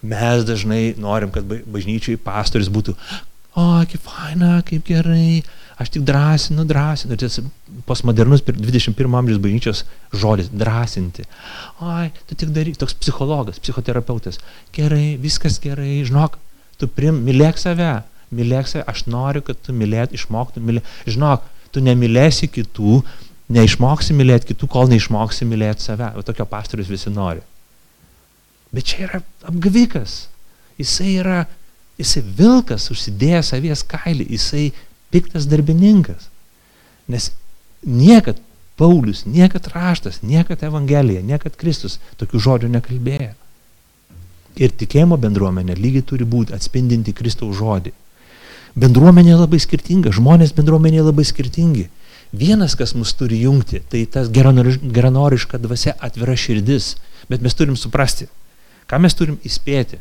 mes 0.05 0.45
dažnai 0.45 0.95
norim, 1.01 1.32
kad 1.32 1.47
bažnyčiai 1.49 2.20
pastorius 2.20 2.70
būtų, 2.72 2.95
o, 3.57 3.64
kaip 3.89 4.05
faina, 4.05 4.59
kaip 4.66 4.85
gerai, 4.89 5.43
aš 5.81 5.91
tik 5.95 6.05
drąsinu, 6.07 6.64
drąsinu. 6.64 7.14
Ir 7.14 7.20
tas 7.25 7.41
postmodernus 7.87 8.43
21 8.47 9.18
amžiaus 9.18 9.41
bažnyčios 9.43 9.85
žodis- 10.12 10.49
drąsinti. 10.62 11.25
Oi, 11.81 12.11
tu 12.29 12.35
tik 12.35 12.49
daryk, 12.55 12.77
toks 12.77 12.95
psichologas, 12.95 13.59
psichoterapeutas. 13.59 14.39
Gerai, 14.72 15.18
viskas 15.18 15.59
gerai, 15.59 16.05
žinok, 16.07 16.39
tu 16.79 16.87
prim, 16.87 17.25
mylėk 17.27 17.59
save, 17.59 18.03
mylėk 18.33 18.66
save, 18.70 18.85
aš 18.87 19.07
noriu, 19.07 19.43
kad 19.43 19.57
tu 19.62 19.72
mylėt, 19.72 20.14
išmoktum 20.14 20.62
mylėti. 20.62 20.87
Žinok, 21.07 21.43
tu 21.72 21.81
nemylėsi 21.81 22.49
kitų, 22.49 23.03
neišmoksi 23.55 24.14
mylėti 24.16 24.53
kitų, 24.53 24.68
kol 24.70 24.89
neišmoksi 24.89 25.47
mylėti 25.49 25.83
save. 25.91 26.12
O 26.16 26.22
tokio 26.22 26.47
pastorius 26.47 26.89
visi 26.89 27.11
nori. 27.11 27.43
Bet 28.75 28.91
čia 28.91 29.05
yra 29.09 29.22
apgavikas. 29.47 30.29
Jisai 30.81 31.18
yra, 31.20 31.45
jisai 32.01 32.25
vilkas 32.39 32.89
užsidėjęs 32.91 33.53
avies 33.55 33.85
kailį, 33.87 34.27
jisai 34.35 34.64
piktas 35.14 35.46
darbininkas. 35.46 36.26
Nes 37.06 37.30
niekad 37.86 38.40
Paulius, 38.76 39.22
niekad 39.24 39.68
raštas, 39.70 40.18
niekad 40.22 40.62
Evangelija, 40.66 41.22
niekad 41.22 41.54
Kristus 41.54 42.00
tokių 42.18 42.40
žodžių 42.42 42.70
nekalbėjo. 42.74 43.34
Ir 44.58 44.74
tikėjimo 44.74 45.18
bendruomenė 45.18 45.76
lygiai 45.78 46.06
turi 46.06 46.26
būti 46.26 46.54
atspindinti 46.54 47.14
Kristaus 47.14 47.54
žodį. 47.58 47.92
Bendruomenė 48.74 49.36
labai 49.38 49.60
skirtinga, 49.62 50.10
žmonės 50.14 50.54
bendruomenė 50.54 51.04
labai 51.06 51.26
skirtingi. 51.26 51.86
Vienas, 52.34 52.74
kas 52.74 52.96
mus 52.98 53.12
turi 53.14 53.44
jungti, 53.44 53.78
tai 53.90 54.02
tas 54.10 54.30
geranoriška 54.34 55.60
dvasia 55.62 55.94
atvira 56.02 56.34
širdis, 56.34 56.96
bet 57.30 57.42
mes 57.46 57.54
turim 57.54 57.78
suprasti, 57.78 58.26
ką 58.90 58.98
mes 58.98 59.14
turim 59.14 59.38
įspėti, 59.46 60.00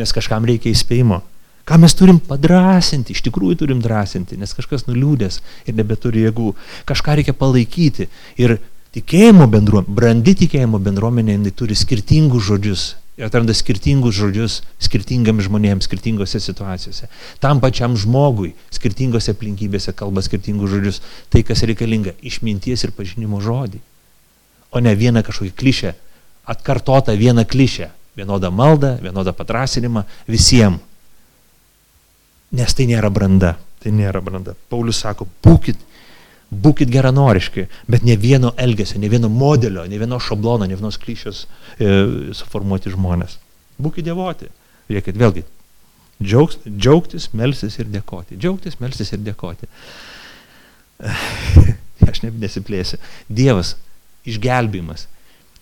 nes 0.00 0.14
kažkam 0.16 0.48
reikia 0.48 0.72
įspėjimo 0.72 1.20
Ką 1.68 1.76
mes 1.76 1.92
turim 1.92 2.16
padrasinti, 2.24 3.12
iš 3.12 3.20
tikrųjų 3.26 3.58
turim 3.60 3.80
drąsinti, 3.84 4.38
nes 4.40 4.54
kažkas 4.56 4.86
nuliūdęs 4.86 5.42
ir 5.68 5.74
nebeturi 5.76 6.22
jėgų. 6.24 6.54
Kažką 6.88 7.18
reikia 7.18 7.34
palaikyti. 7.36 8.06
Ir 8.40 8.56
tikėjimo 8.96 9.44
bendruomenė, 9.52 9.96
brandi 9.98 10.34
tikėjimo 10.46 10.80
bendruomenė, 10.80 11.36
jinai 11.36 11.52
turi 11.52 11.76
skirtingus 11.76 12.48
žodžius. 12.48 12.86
Atranda 13.20 13.52
skirtingus 13.52 14.16
žodžius 14.16 14.62
skirtingam 14.80 15.42
žmonėms, 15.44 15.84
skirtingose 15.90 16.40
situacijose. 16.40 17.10
Tam 17.42 17.60
pačiam 17.60 17.98
žmogui, 18.00 18.54
skirtingose 18.72 19.36
aplinkybėse 19.36 19.92
kalba 19.98 20.24
skirtingus 20.24 20.72
žodžius. 20.72 21.04
Tai, 21.28 21.44
kas 21.44 21.66
reikalinga- 21.68 22.16
išminties 22.32 22.88
ir 22.88 22.96
pažinimo 22.96 23.44
žodį. 23.44 23.84
O 24.72 24.80
ne 24.80 24.96
vieną 24.96 25.20
kažkokį 25.20 25.52
klišę, 25.52 25.94
atkartotą 26.46 27.12
vieną 27.12 27.44
klišę. 27.44 27.90
Vienodą 28.16 28.50
maldą, 28.50 28.96
vienodą 29.02 29.32
patrasinimą 29.36 30.04
visiems 30.26 30.87
Nes 32.56 32.74
tai 32.74 32.86
nėra 32.88 33.10
branda. 33.12 33.56
Tai 33.82 33.92
nėra 33.94 34.22
branda. 34.24 34.54
Paulius 34.72 35.02
sako, 35.04 35.26
būkit, 35.44 35.80
būkit 36.50 36.90
geranoriški, 36.90 37.66
bet 37.90 38.06
ne 38.06 38.16
vieno 38.18 38.54
elgesio, 38.56 38.98
ne 38.98 39.10
vieno 39.12 39.28
modelio, 39.30 39.84
ne 39.86 40.00
vieno 40.00 40.18
šablono, 40.22 40.66
ne 40.66 40.78
vienos 40.78 40.98
klišios 41.00 41.44
e, 41.44 41.90
suformuoti 42.34 42.94
žmonės. 42.94 43.36
Būkit 43.78 44.08
dievoti. 44.08 44.48
Žiūrėkit, 44.88 45.18
vėlgi, 45.20 45.44
džiaugs, 46.22 46.58
džiaugtis, 46.66 47.28
melsis 47.36 47.76
ir 47.78 47.90
dėkoti. 47.92 48.38
Džiaugtis, 48.40 48.78
melsis 48.80 49.12
ir 49.12 49.20
dėkoti. 49.26 49.68
Aš 52.08 52.22
ne, 52.24 52.32
nesiplėsiu. 52.42 52.98
Dievas, 53.28 53.76
išgelbimas 54.28 55.06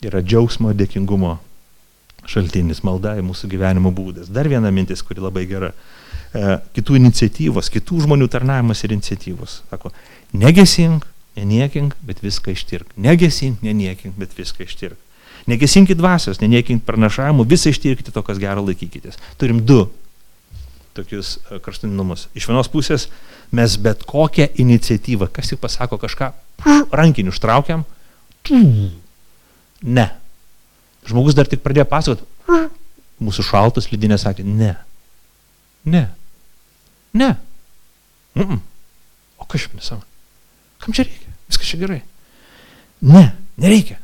yra 0.05 0.23
džiaugsmo 0.23 0.71
ir 0.73 0.81
dėkingumo 0.81 1.37
šaltinis, 2.31 2.83
malda 2.87 3.17
į 3.19 3.25
mūsų 3.27 3.51
gyvenimo 3.53 3.93
būdas. 3.95 4.31
Dar 4.33 4.49
viena 4.51 4.73
mintis, 4.75 5.03
kuri 5.07 5.23
labai 5.23 5.47
gera. 5.51 5.73
E, 6.35 6.57
kitų 6.77 6.97
iniciatyvos, 7.01 7.71
kitų 7.73 8.03
žmonių 8.07 8.29
tarnavimas 8.33 8.83
ir 8.85 8.95
iniciatyvos. 8.97 9.61
Sako, 9.71 9.93
negesink, 10.37 11.07
neniekink, 11.39 11.95
bet 12.07 12.23
viską 12.25 12.55
ištirk. 12.57 12.95
Negesink, 12.97 13.63
neniekink, 13.65 14.17
bet 14.19 14.35
viską 14.37 14.67
ištirk. 14.67 14.99
Negesinkit 15.47 15.99
dvasios, 15.99 16.41
neniekink 16.43 16.83
pranašavimų, 16.89 17.47
visą 17.47 17.71
ištirkite 17.71 18.11
to, 18.11 18.23
kas 18.27 18.41
gero 18.43 18.65
laikykitės. 18.67 19.21
Turim 19.39 19.63
du 19.67 19.85
tokius 20.97 21.37
e, 21.39 21.61
kraštutinumus. 21.63 22.27
Iš 22.35 22.49
vienos 22.51 22.71
pusės 22.73 23.07
mes 23.55 23.77
bet 23.81 24.03
kokią 24.09 24.49
iniciatyvą, 24.63 25.29
kas 25.33 25.53
tik 25.53 25.61
pasako 25.63 26.01
kažką, 26.03 26.33
rankinį 26.91 27.31
užtraukiam, 27.35 27.85
ne. 29.83 30.07
Žmogus 31.07 31.37
dar 31.39 31.47
tik 31.47 31.63
pradėjo 31.63 31.87
pasakoti, 31.91 32.27
mūsų 33.23 33.45
šaltas 33.47 33.91
lydinė 33.93 34.19
sakė, 34.19 34.43
ne. 34.47 34.75
Ne. 35.87 36.11
Ne. 37.13 37.37
Mm 38.35 38.43
-mm. 38.43 38.59
O 39.39 39.45
kas 39.45 39.61
čia 39.61 39.71
nesąmonė? 39.75 40.07
Kam 40.79 40.95
čia 40.95 41.05
reikia? 41.05 41.33
Viskas 41.49 41.69
čia 41.69 41.79
gerai. 41.79 42.01
Ne, 43.01 43.37
nereikia. 43.57 43.99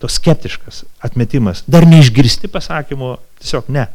Toks 0.00 0.16
skeptiškas 0.16 0.84
atmetimas. 0.98 1.62
Dar 1.66 1.86
neišgirsti 1.86 2.48
pasakymo, 2.48 3.18
tiesiog 3.38 3.68
ne. 3.68 3.86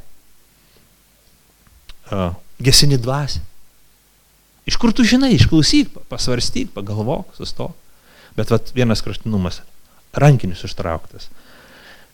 Uh, 2.11 2.35
gesini 2.61 2.97
dvasį. 3.01 3.41
Iš 4.65 4.77
kur 4.77 4.93
tu 4.93 5.03
žinai, 5.03 5.33
išklausyk, 5.33 5.89
pasvarstyk, 6.09 6.69
pagalvok, 6.73 7.33
sustok. 7.37 7.73
Bet 8.37 8.51
vat, 8.51 8.71
vienas 8.75 9.01
kraštinumas- 9.01 9.61
rankinis 10.23 10.63
užtrauktas. 10.63 11.29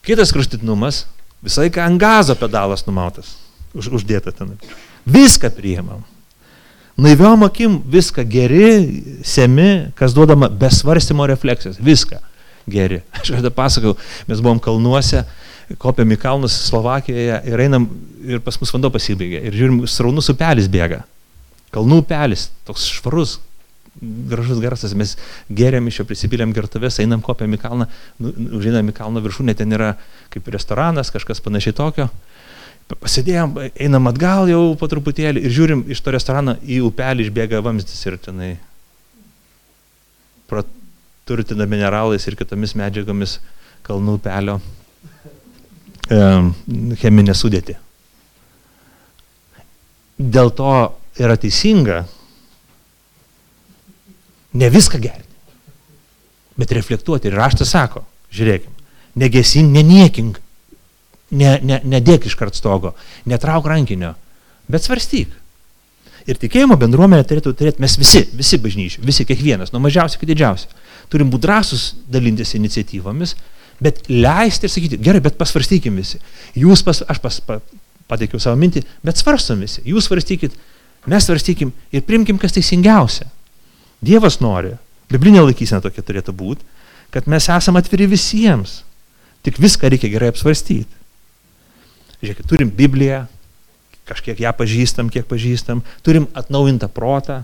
Kitas 0.02 0.32
kraštutinumas- 0.32 1.06
visai 1.46 1.70
ką 1.70 1.86
ant 1.86 2.00
gazo 2.00 2.36
pedalas 2.36 2.86
numautas 2.88 3.41
už, 3.74 3.92
uždėta 4.00 4.34
ten. 4.36 4.56
Viską 5.06 5.52
priimam. 5.56 6.04
Naiviom 7.02 7.46
akim 7.48 7.80
viską 7.88 8.26
geri, 8.30 8.66
semi, 9.26 9.92
kas 9.98 10.14
duodama 10.14 10.50
be 10.50 10.70
svarstymo 10.70 11.26
refleksijos. 11.30 11.80
Viską 11.82 12.20
geri. 12.70 13.02
Aš 13.18 13.34
kada 13.38 13.52
pasakau, 13.54 13.96
mes 14.28 14.42
buvom 14.44 14.60
kalnuose, 14.62 15.24
kopėm 15.82 16.12
į 16.14 16.20
kalnus 16.22 16.58
Slovakijoje 16.68 17.40
ir 17.48 17.64
einam 17.64 17.88
ir 18.28 18.42
pas 18.44 18.60
mus 18.62 18.74
vanduo 18.76 18.92
pasibaigė. 18.94 19.40
Ir 19.48 19.56
žiūrim, 19.56 19.86
sraunus 19.90 20.30
upelis 20.34 20.68
bėga. 20.72 21.06
Kalnų 21.72 22.02
upelis, 22.04 22.50
toks 22.68 22.90
švarus, 22.92 23.38
gražus 24.28 24.60
garsas, 24.64 24.94
mes 24.98 25.16
geriam 25.48 25.88
iš 25.88 26.02
jo 26.02 26.06
prisipylėm 26.10 26.52
gertuvės, 26.56 27.00
einam 27.04 27.24
kopėm 27.24 27.56
į 27.56 27.62
kalną, 27.62 27.88
nu, 28.20 28.34
užeinam 28.60 28.92
į 28.92 28.96
kalno 28.98 29.24
viršūnę, 29.24 29.56
ten 29.56 29.72
yra 29.76 29.94
kaip 30.34 30.48
restoranas, 30.52 31.12
kažkas 31.16 31.44
panašiai 31.44 31.76
tokio 31.76 32.10
pasidėjom, 33.00 33.56
einam 33.80 34.10
atgal 34.12 34.50
jau 34.50 34.62
po 34.80 34.90
truputėlį 34.92 35.46
ir 35.46 35.56
žiūrim 35.56 35.86
iš 35.94 36.02
to 36.04 36.14
restorano 36.16 36.58
į 36.66 36.82
upelį 36.90 37.28
išbėga 37.28 37.62
vamzdis 37.64 38.06
ir 38.10 38.18
tenai 38.22 38.56
turtina 41.32 41.66
mineralais 41.66 42.26
ir 42.28 42.36
kitomis 42.36 42.74
medžiagomis 42.76 43.38
kalnų 43.88 44.18
upelio 44.20 44.58
e, 46.12 46.20
cheminė 47.02 47.36
sudėti. 47.38 47.78
Dėl 50.20 50.52
to 50.58 50.74
yra 51.22 51.38
teisinga 51.40 52.02
ne 54.60 54.70
viską 54.74 55.00
gerti, 55.02 55.28
bet 56.60 56.76
reflektuoti. 56.76 57.32
Ir 57.32 57.40
raštas 57.40 57.72
sako, 57.74 58.04
žiūrėkime, 58.36 58.76
negesink, 59.22 59.72
neniekink, 59.72 60.42
ne, 61.32 61.56
ne, 61.64 61.80
nedėk 61.96 62.28
iškart 62.30 62.58
stogo, 62.58 62.94
netrauk 63.30 63.68
rankinio, 63.70 64.14
bet 64.72 64.86
svarstyk. 64.86 65.38
Ir 66.30 66.38
tikėjimo 66.38 66.78
bendruomenė 66.78 67.26
turėtų 67.26 67.56
turėti 67.58 67.82
mes 67.82 67.96
visi, 67.98 68.22
visi 68.38 68.60
bažnyčiai, 68.62 69.02
visi 69.06 69.26
kiekvienas, 69.26 69.72
nuo 69.74 69.82
mažiausio 69.82 70.20
iki 70.20 70.30
didžiausio. 70.30 70.70
Turim 71.10 71.32
būti 71.34 71.48
drąsus 71.48 71.86
dalintis 72.12 72.54
iniciatyvomis, 72.60 73.34
bet 73.82 74.04
leisti 74.10 74.68
ir 74.68 74.74
sakyti, 74.74 75.00
gerai, 75.02 75.24
bet 75.26 75.40
pasvarstykim 75.40 75.98
visi. 75.98 76.22
Jūs, 76.62 76.84
pas, 76.86 77.02
aš 77.10 77.22
pas, 77.24 77.40
pa, 77.48 77.58
pateikiau 78.12 78.42
savo 78.44 78.60
mintį, 78.62 78.84
bet 79.06 79.18
svarstom 79.18 79.64
visi. 79.66 79.82
Jūs 79.88 80.12
svarstykit, 80.12 80.54
mes 81.10 81.26
svarstykim 81.26 81.74
ir 81.90 82.06
primkim, 82.06 82.38
kas 82.42 82.54
teisingiausia. 82.54 83.26
Dievas 84.06 84.38
nori, 84.44 84.76
biblinė 85.12 85.42
laikysena 85.48 85.82
tokia 85.82 86.06
turėtų 86.06 86.38
būti, 86.38 86.66
kad 87.12 87.28
mes 87.30 87.50
esame 87.52 87.82
atviri 87.82 88.08
visiems. 88.14 88.82
Tik 89.42 89.58
viską 89.62 89.90
reikia 89.90 90.12
gerai 90.14 90.30
apsvarstyti. 90.32 91.01
Žiūrėkit, 92.22 92.46
turim 92.50 92.70
Bibliją, 92.70 93.24
kažkiek 94.10 94.42
ją 94.44 94.52
pažįstam, 94.58 95.10
kiek 95.14 95.26
pažįstam, 95.30 95.82
turim 96.06 96.28
atnaujintą 96.38 96.90
protą, 96.94 97.42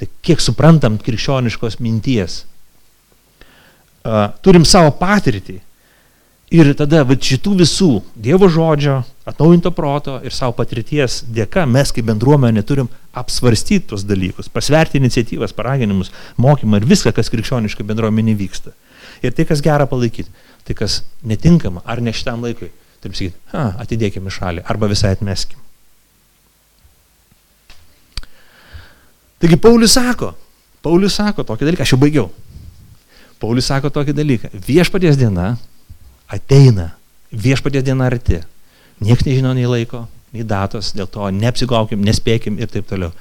tai 0.00 0.08
kiek 0.26 0.42
suprantam 0.42 0.98
krikščioniškos 1.02 1.78
minties. 1.82 2.42
Turim 4.44 4.66
savo 4.68 4.90
patirtį. 4.98 5.60
Ir 6.54 6.68
tada 6.78 7.00
va, 7.08 7.16
šitų 7.16 7.54
visų 7.62 7.88
Dievo 8.20 8.46
žodžio, 8.52 9.00
atnaujinto 9.26 9.72
proto 9.74 10.18
ir 10.22 10.34
savo 10.36 10.52
patirties 10.58 11.22
dėka 11.34 11.64
mes 11.66 11.90
kaip 11.94 12.06
bendruomenė 12.10 12.62
turim 12.68 12.90
apsvarstyti 13.16 13.88
tuos 13.90 14.04
dalykus, 14.06 14.50
pasverti 14.52 15.00
iniciatyvas, 15.00 15.54
paraginimus, 15.56 16.12
mokymą 16.36 16.78
ir 16.78 16.86
viską, 16.90 17.14
kas 17.16 17.32
krikščioniškai 17.32 17.86
bendruomenė 17.88 18.36
vyksta. 18.38 18.74
Ir 19.24 19.32
tai, 19.34 19.48
kas 19.48 19.64
gera 19.64 19.88
palaikyti, 19.90 20.30
tai, 20.68 20.76
kas 20.78 21.00
netinkama 21.24 21.82
ar 21.88 22.04
ne 22.04 22.12
šitam 22.14 22.44
laikui, 22.44 22.70
taip 23.04 23.16
sakyti, 23.18 23.36
atidėkime 23.54 24.32
šalį 24.32 24.64
arba 24.70 24.88
visai 24.90 25.12
atmeskim. 25.14 25.60
Taigi 29.42 29.58
Paulius 29.60 29.94
sako, 29.98 30.32
Paulius 30.84 31.18
sako 31.18 31.44
tokį 31.44 31.68
dalyką, 31.68 31.84
aš 31.84 31.94
jau 31.94 32.00
baigiau. 32.00 32.30
Paulius 33.42 33.68
sako 33.68 33.90
tokį 33.92 34.14
dalyką, 34.16 34.50
viešpaties 34.66 35.18
diena 35.20 35.54
ateina, 36.32 36.94
viešpaties 37.32 37.84
diena 37.84 38.08
arti. 38.08 38.40
Niekas 39.04 39.26
nežino 39.26 39.52
nei 39.56 39.68
laiko, 39.68 40.04
nei 40.32 40.46
datos, 40.48 40.92
dėl 40.96 41.10
to 41.10 41.28
neapsigaukim, 41.34 42.04
nespėkim 42.06 42.56
ir 42.62 42.70
taip 42.72 42.88
toliau. 42.88 43.12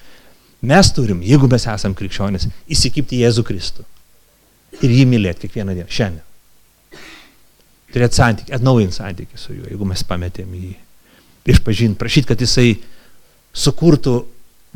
Mes 0.63 0.91
turim, 0.95 1.19
jeigu 1.25 1.49
mes 1.51 1.65
esam 1.67 1.95
krikščionis, 1.97 2.47
įsikipti 2.71 3.19
Jėzų 3.25 3.43
Kristų 3.49 3.83
ir 4.79 4.93
jį 4.93 5.03
mylėti 5.09 5.49
kiekvieną 5.49 5.75
dieną, 5.75 5.89
šiandien 5.91 6.32
turėti 7.93 8.19
santykį, 8.19 8.53
atnaujinti 8.57 8.97
santykį 8.97 9.39
su 9.39 9.55
juo, 9.55 9.67
jeigu 9.69 9.87
mes 9.89 10.03
pametėm 10.07 10.53
jį. 10.57 10.73
Išpažinti, 11.53 11.99
prašyti, 11.99 12.29
kad 12.31 12.41
jisai 12.41 12.77
sukurtų 13.53 14.15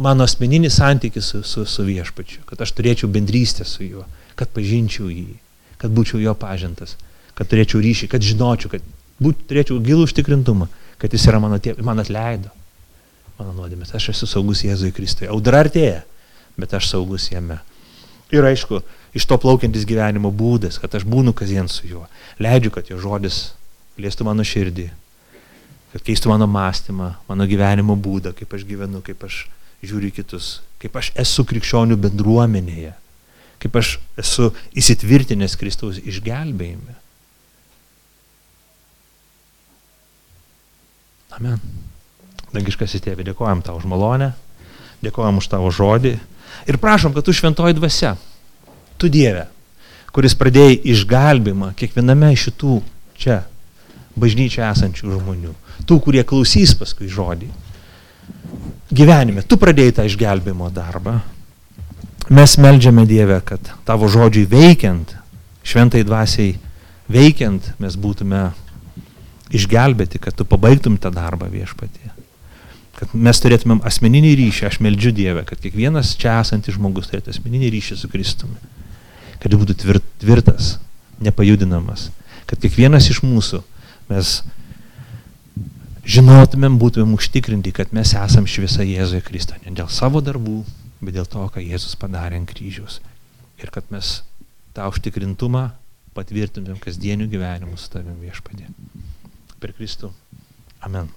mano 0.03 0.27
asmeninį 0.27 0.69
santykį 0.73 1.23
su, 1.23 1.41
su, 1.47 1.65
su 1.65 1.85
viešpačiu, 1.87 2.43
kad 2.49 2.61
aš 2.61 2.73
turėčiau 2.77 3.09
bendrystę 3.11 3.65
su 3.65 3.85
juo, 3.85 4.05
kad 4.37 4.51
pažinčiau 4.53 5.09
jį, 5.09 5.37
kad 5.81 5.93
būčiau 5.93 6.21
jo 6.21 6.35
pažintas, 6.37 6.97
kad 7.37 7.49
turėčiau 7.49 7.81
ryšį, 7.81 8.11
kad 8.11 8.25
žinočiau, 8.25 8.75
kad 8.75 8.85
būt, 9.23 9.47
turėčiau 9.49 9.79
gilų 9.83 10.05
užtikrintumą, 10.09 10.69
kad 11.01 11.13
jis 11.13 11.27
yra 11.29 11.41
mano 11.41 11.57
tėvas, 11.61 11.85
man 11.85 12.03
atleido 12.03 12.53
mano 13.37 13.53
nuodėmės, 13.53 13.93
aš 13.97 14.11
esu 14.15 14.29
saugus 14.29 14.63
Jėzui 14.65 14.93
Kristui. 14.95 15.27
Audra 15.29 15.61
artėja, 15.65 16.01
bet 16.57 16.73
aš 16.73 16.89
saugus 16.93 17.29
jame. 17.29 17.59
Ir 18.33 18.43
aišku, 18.43 18.81
iš 19.15 19.25
to 19.27 19.37
plaukiantis 19.39 19.87
gyvenimo 19.87 20.31
būdas, 20.35 20.79
kad 20.81 20.91
aš 20.97 21.05
būnu 21.07 21.31
kasdien 21.37 21.69
su 21.71 21.87
juo. 21.87 22.05
Leidžiu, 22.43 22.73
kad 22.75 22.89
jo 22.91 22.99
žodis 22.99 23.53
liestų 23.97 24.27
mano 24.27 24.43
širdį, 24.45 24.89
kad 25.93 26.03
keistų 26.03 26.33
mano 26.33 26.47
mąstymą, 26.51 27.13
mano 27.29 27.47
gyvenimo 27.47 27.95
būdą, 27.95 28.35
kaip 28.35 28.51
aš 28.53 28.67
gyvenu, 28.67 29.01
kaip 29.05 29.23
aš 29.23 29.45
žiūriu 29.85 30.11
kitus, 30.11 30.57
kaip 30.81 30.95
aš 30.99 31.13
esu 31.23 31.45
krikščionių 31.47 31.97
bendruomenėje, 32.03 32.93
kaip 33.63 33.79
aš 33.79 33.95
esu 34.19 34.51
įsitvirtinęs 34.77 35.55
Kristaus 35.57 36.01
išgelbėjime. 36.03 36.97
Amen. 41.37 41.61
Dangiškasis 42.51 43.03
tėvė, 43.05 43.23
dėkojam 43.27 43.61
tau 43.63 43.77
už 43.77 43.85
malonę, 43.87 44.33
dėkojam 45.05 45.39
už 45.39 45.47
tavo 45.51 45.71
žodį 45.71 46.17
ir 46.65 46.79
prašom, 46.81 47.13
kad 47.13 47.25
tu 47.25 47.35
šventoji 47.35 47.77
dvasia, 47.77 48.15
tu 48.97 49.09
Dieve, 49.11 49.45
kuris 50.15 50.35
pradėjai 50.37 50.79
išgelbimą 50.93 51.73
kiekviename 51.77 52.33
iš 52.33 52.47
šitų 52.49 52.79
čia 53.17 53.41
bažnyčia 54.17 54.71
esančių 54.71 55.13
žmonių, 55.19 55.53
tų, 55.85 55.99
kurie 56.01 56.23
klausys 56.25 56.73
paskui 56.77 57.09
žodį. 57.11 57.49
Gyvenime, 58.89 59.43
tu 59.43 59.59
pradėjai 59.61 59.99
tą 59.99 60.07
išgelbimo 60.07 60.69
darbą. 60.73 61.19
Mes 62.33 62.57
melžiame 62.59 63.05
Dievę, 63.07 63.39
kad 63.45 63.71
tavo 63.87 64.09
žodžiai 64.11 64.47
veikiant, 64.51 65.13
šventai 65.63 66.03
dvasiai 66.07 66.57
veikiant, 67.11 67.71
mes 67.79 67.95
būtume 67.95 68.49
išgelbėti, 69.55 70.19
kad 70.19 70.35
tu 70.35 70.47
pabaigtum 70.47 70.97
tą 70.99 71.11
darbą 71.13 71.47
viešpatie. 71.51 72.16
Kad 72.97 73.13
mes 73.13 73.39
turėtumėm 73.43 73.83
asmeninį 73.85 74.33
ryšį, 74.39 74.63
aš 74.71 74.79
meldžiu 74.81 75.11
Dievę, 75.13 75.43
kad 75.45 75.61
kiekvienas 75.61 76.15
čia 76.17 76.39
esantis 76.41 76.79
žmogus 76.79 77.11
turėtų 77.11 77.35
asmeninį 77.35 77.69
ryšį 77.75 77.97
su 77.99 78.09
Kristumi. 78.09 78.57
Kad 79.37 79.53
jis 79.53 79.61
būtų 79.61 79.75
tvirt, 79.83 80.07
tvirtas, 80.23 80.71
nepajudinamas. 81.21 82.07
Kad 82.49 82.63
kiekvienas 82.63 83.11
iš 83.13 83.21
mūsų 83.21 83.61
mes 84.09 84.39
žinotumėm, 86.07 86.79
būtumėm 86.81 87.13
užtikrinti, 87.19 87.75
kad 87.75 87.93
mes 87.93 88.15
esam 88.17 88.47
šviesa 88.49 88.85
Jėzuje 88.87 89.21
Kristą. 89.27 89.59
Ne 89.65 89.75
dėl 89.77 89.91
savo 89.93 90.23
darbų, 90.25 90.63
bet 91.03 91.19
dėl 91.19 91.29
to, 91.29 91.43
ką 91.53 91.61
Jėzus 91.61 91.97
padarė 92.01 92.39
ant 92.41 92.49
kryžiaus. 92.49 92.97
Ir 93.61 93.69
kad 93.73 93.85
mes 93.93 94.21
tą 94.73 94.89
užtikrintumą 94.89 95.67
patvirtintumėm 96.17 96.81
kasdienių 96.81 97.29
gyvenimų 97.29 97.77
su 97.77 97.93
tavim 97.93 98.17
viešpadė. 98.25 98.71
Per 99.61 99.77
Kristų. 99.77 100.09
Amen. 100.85 101.13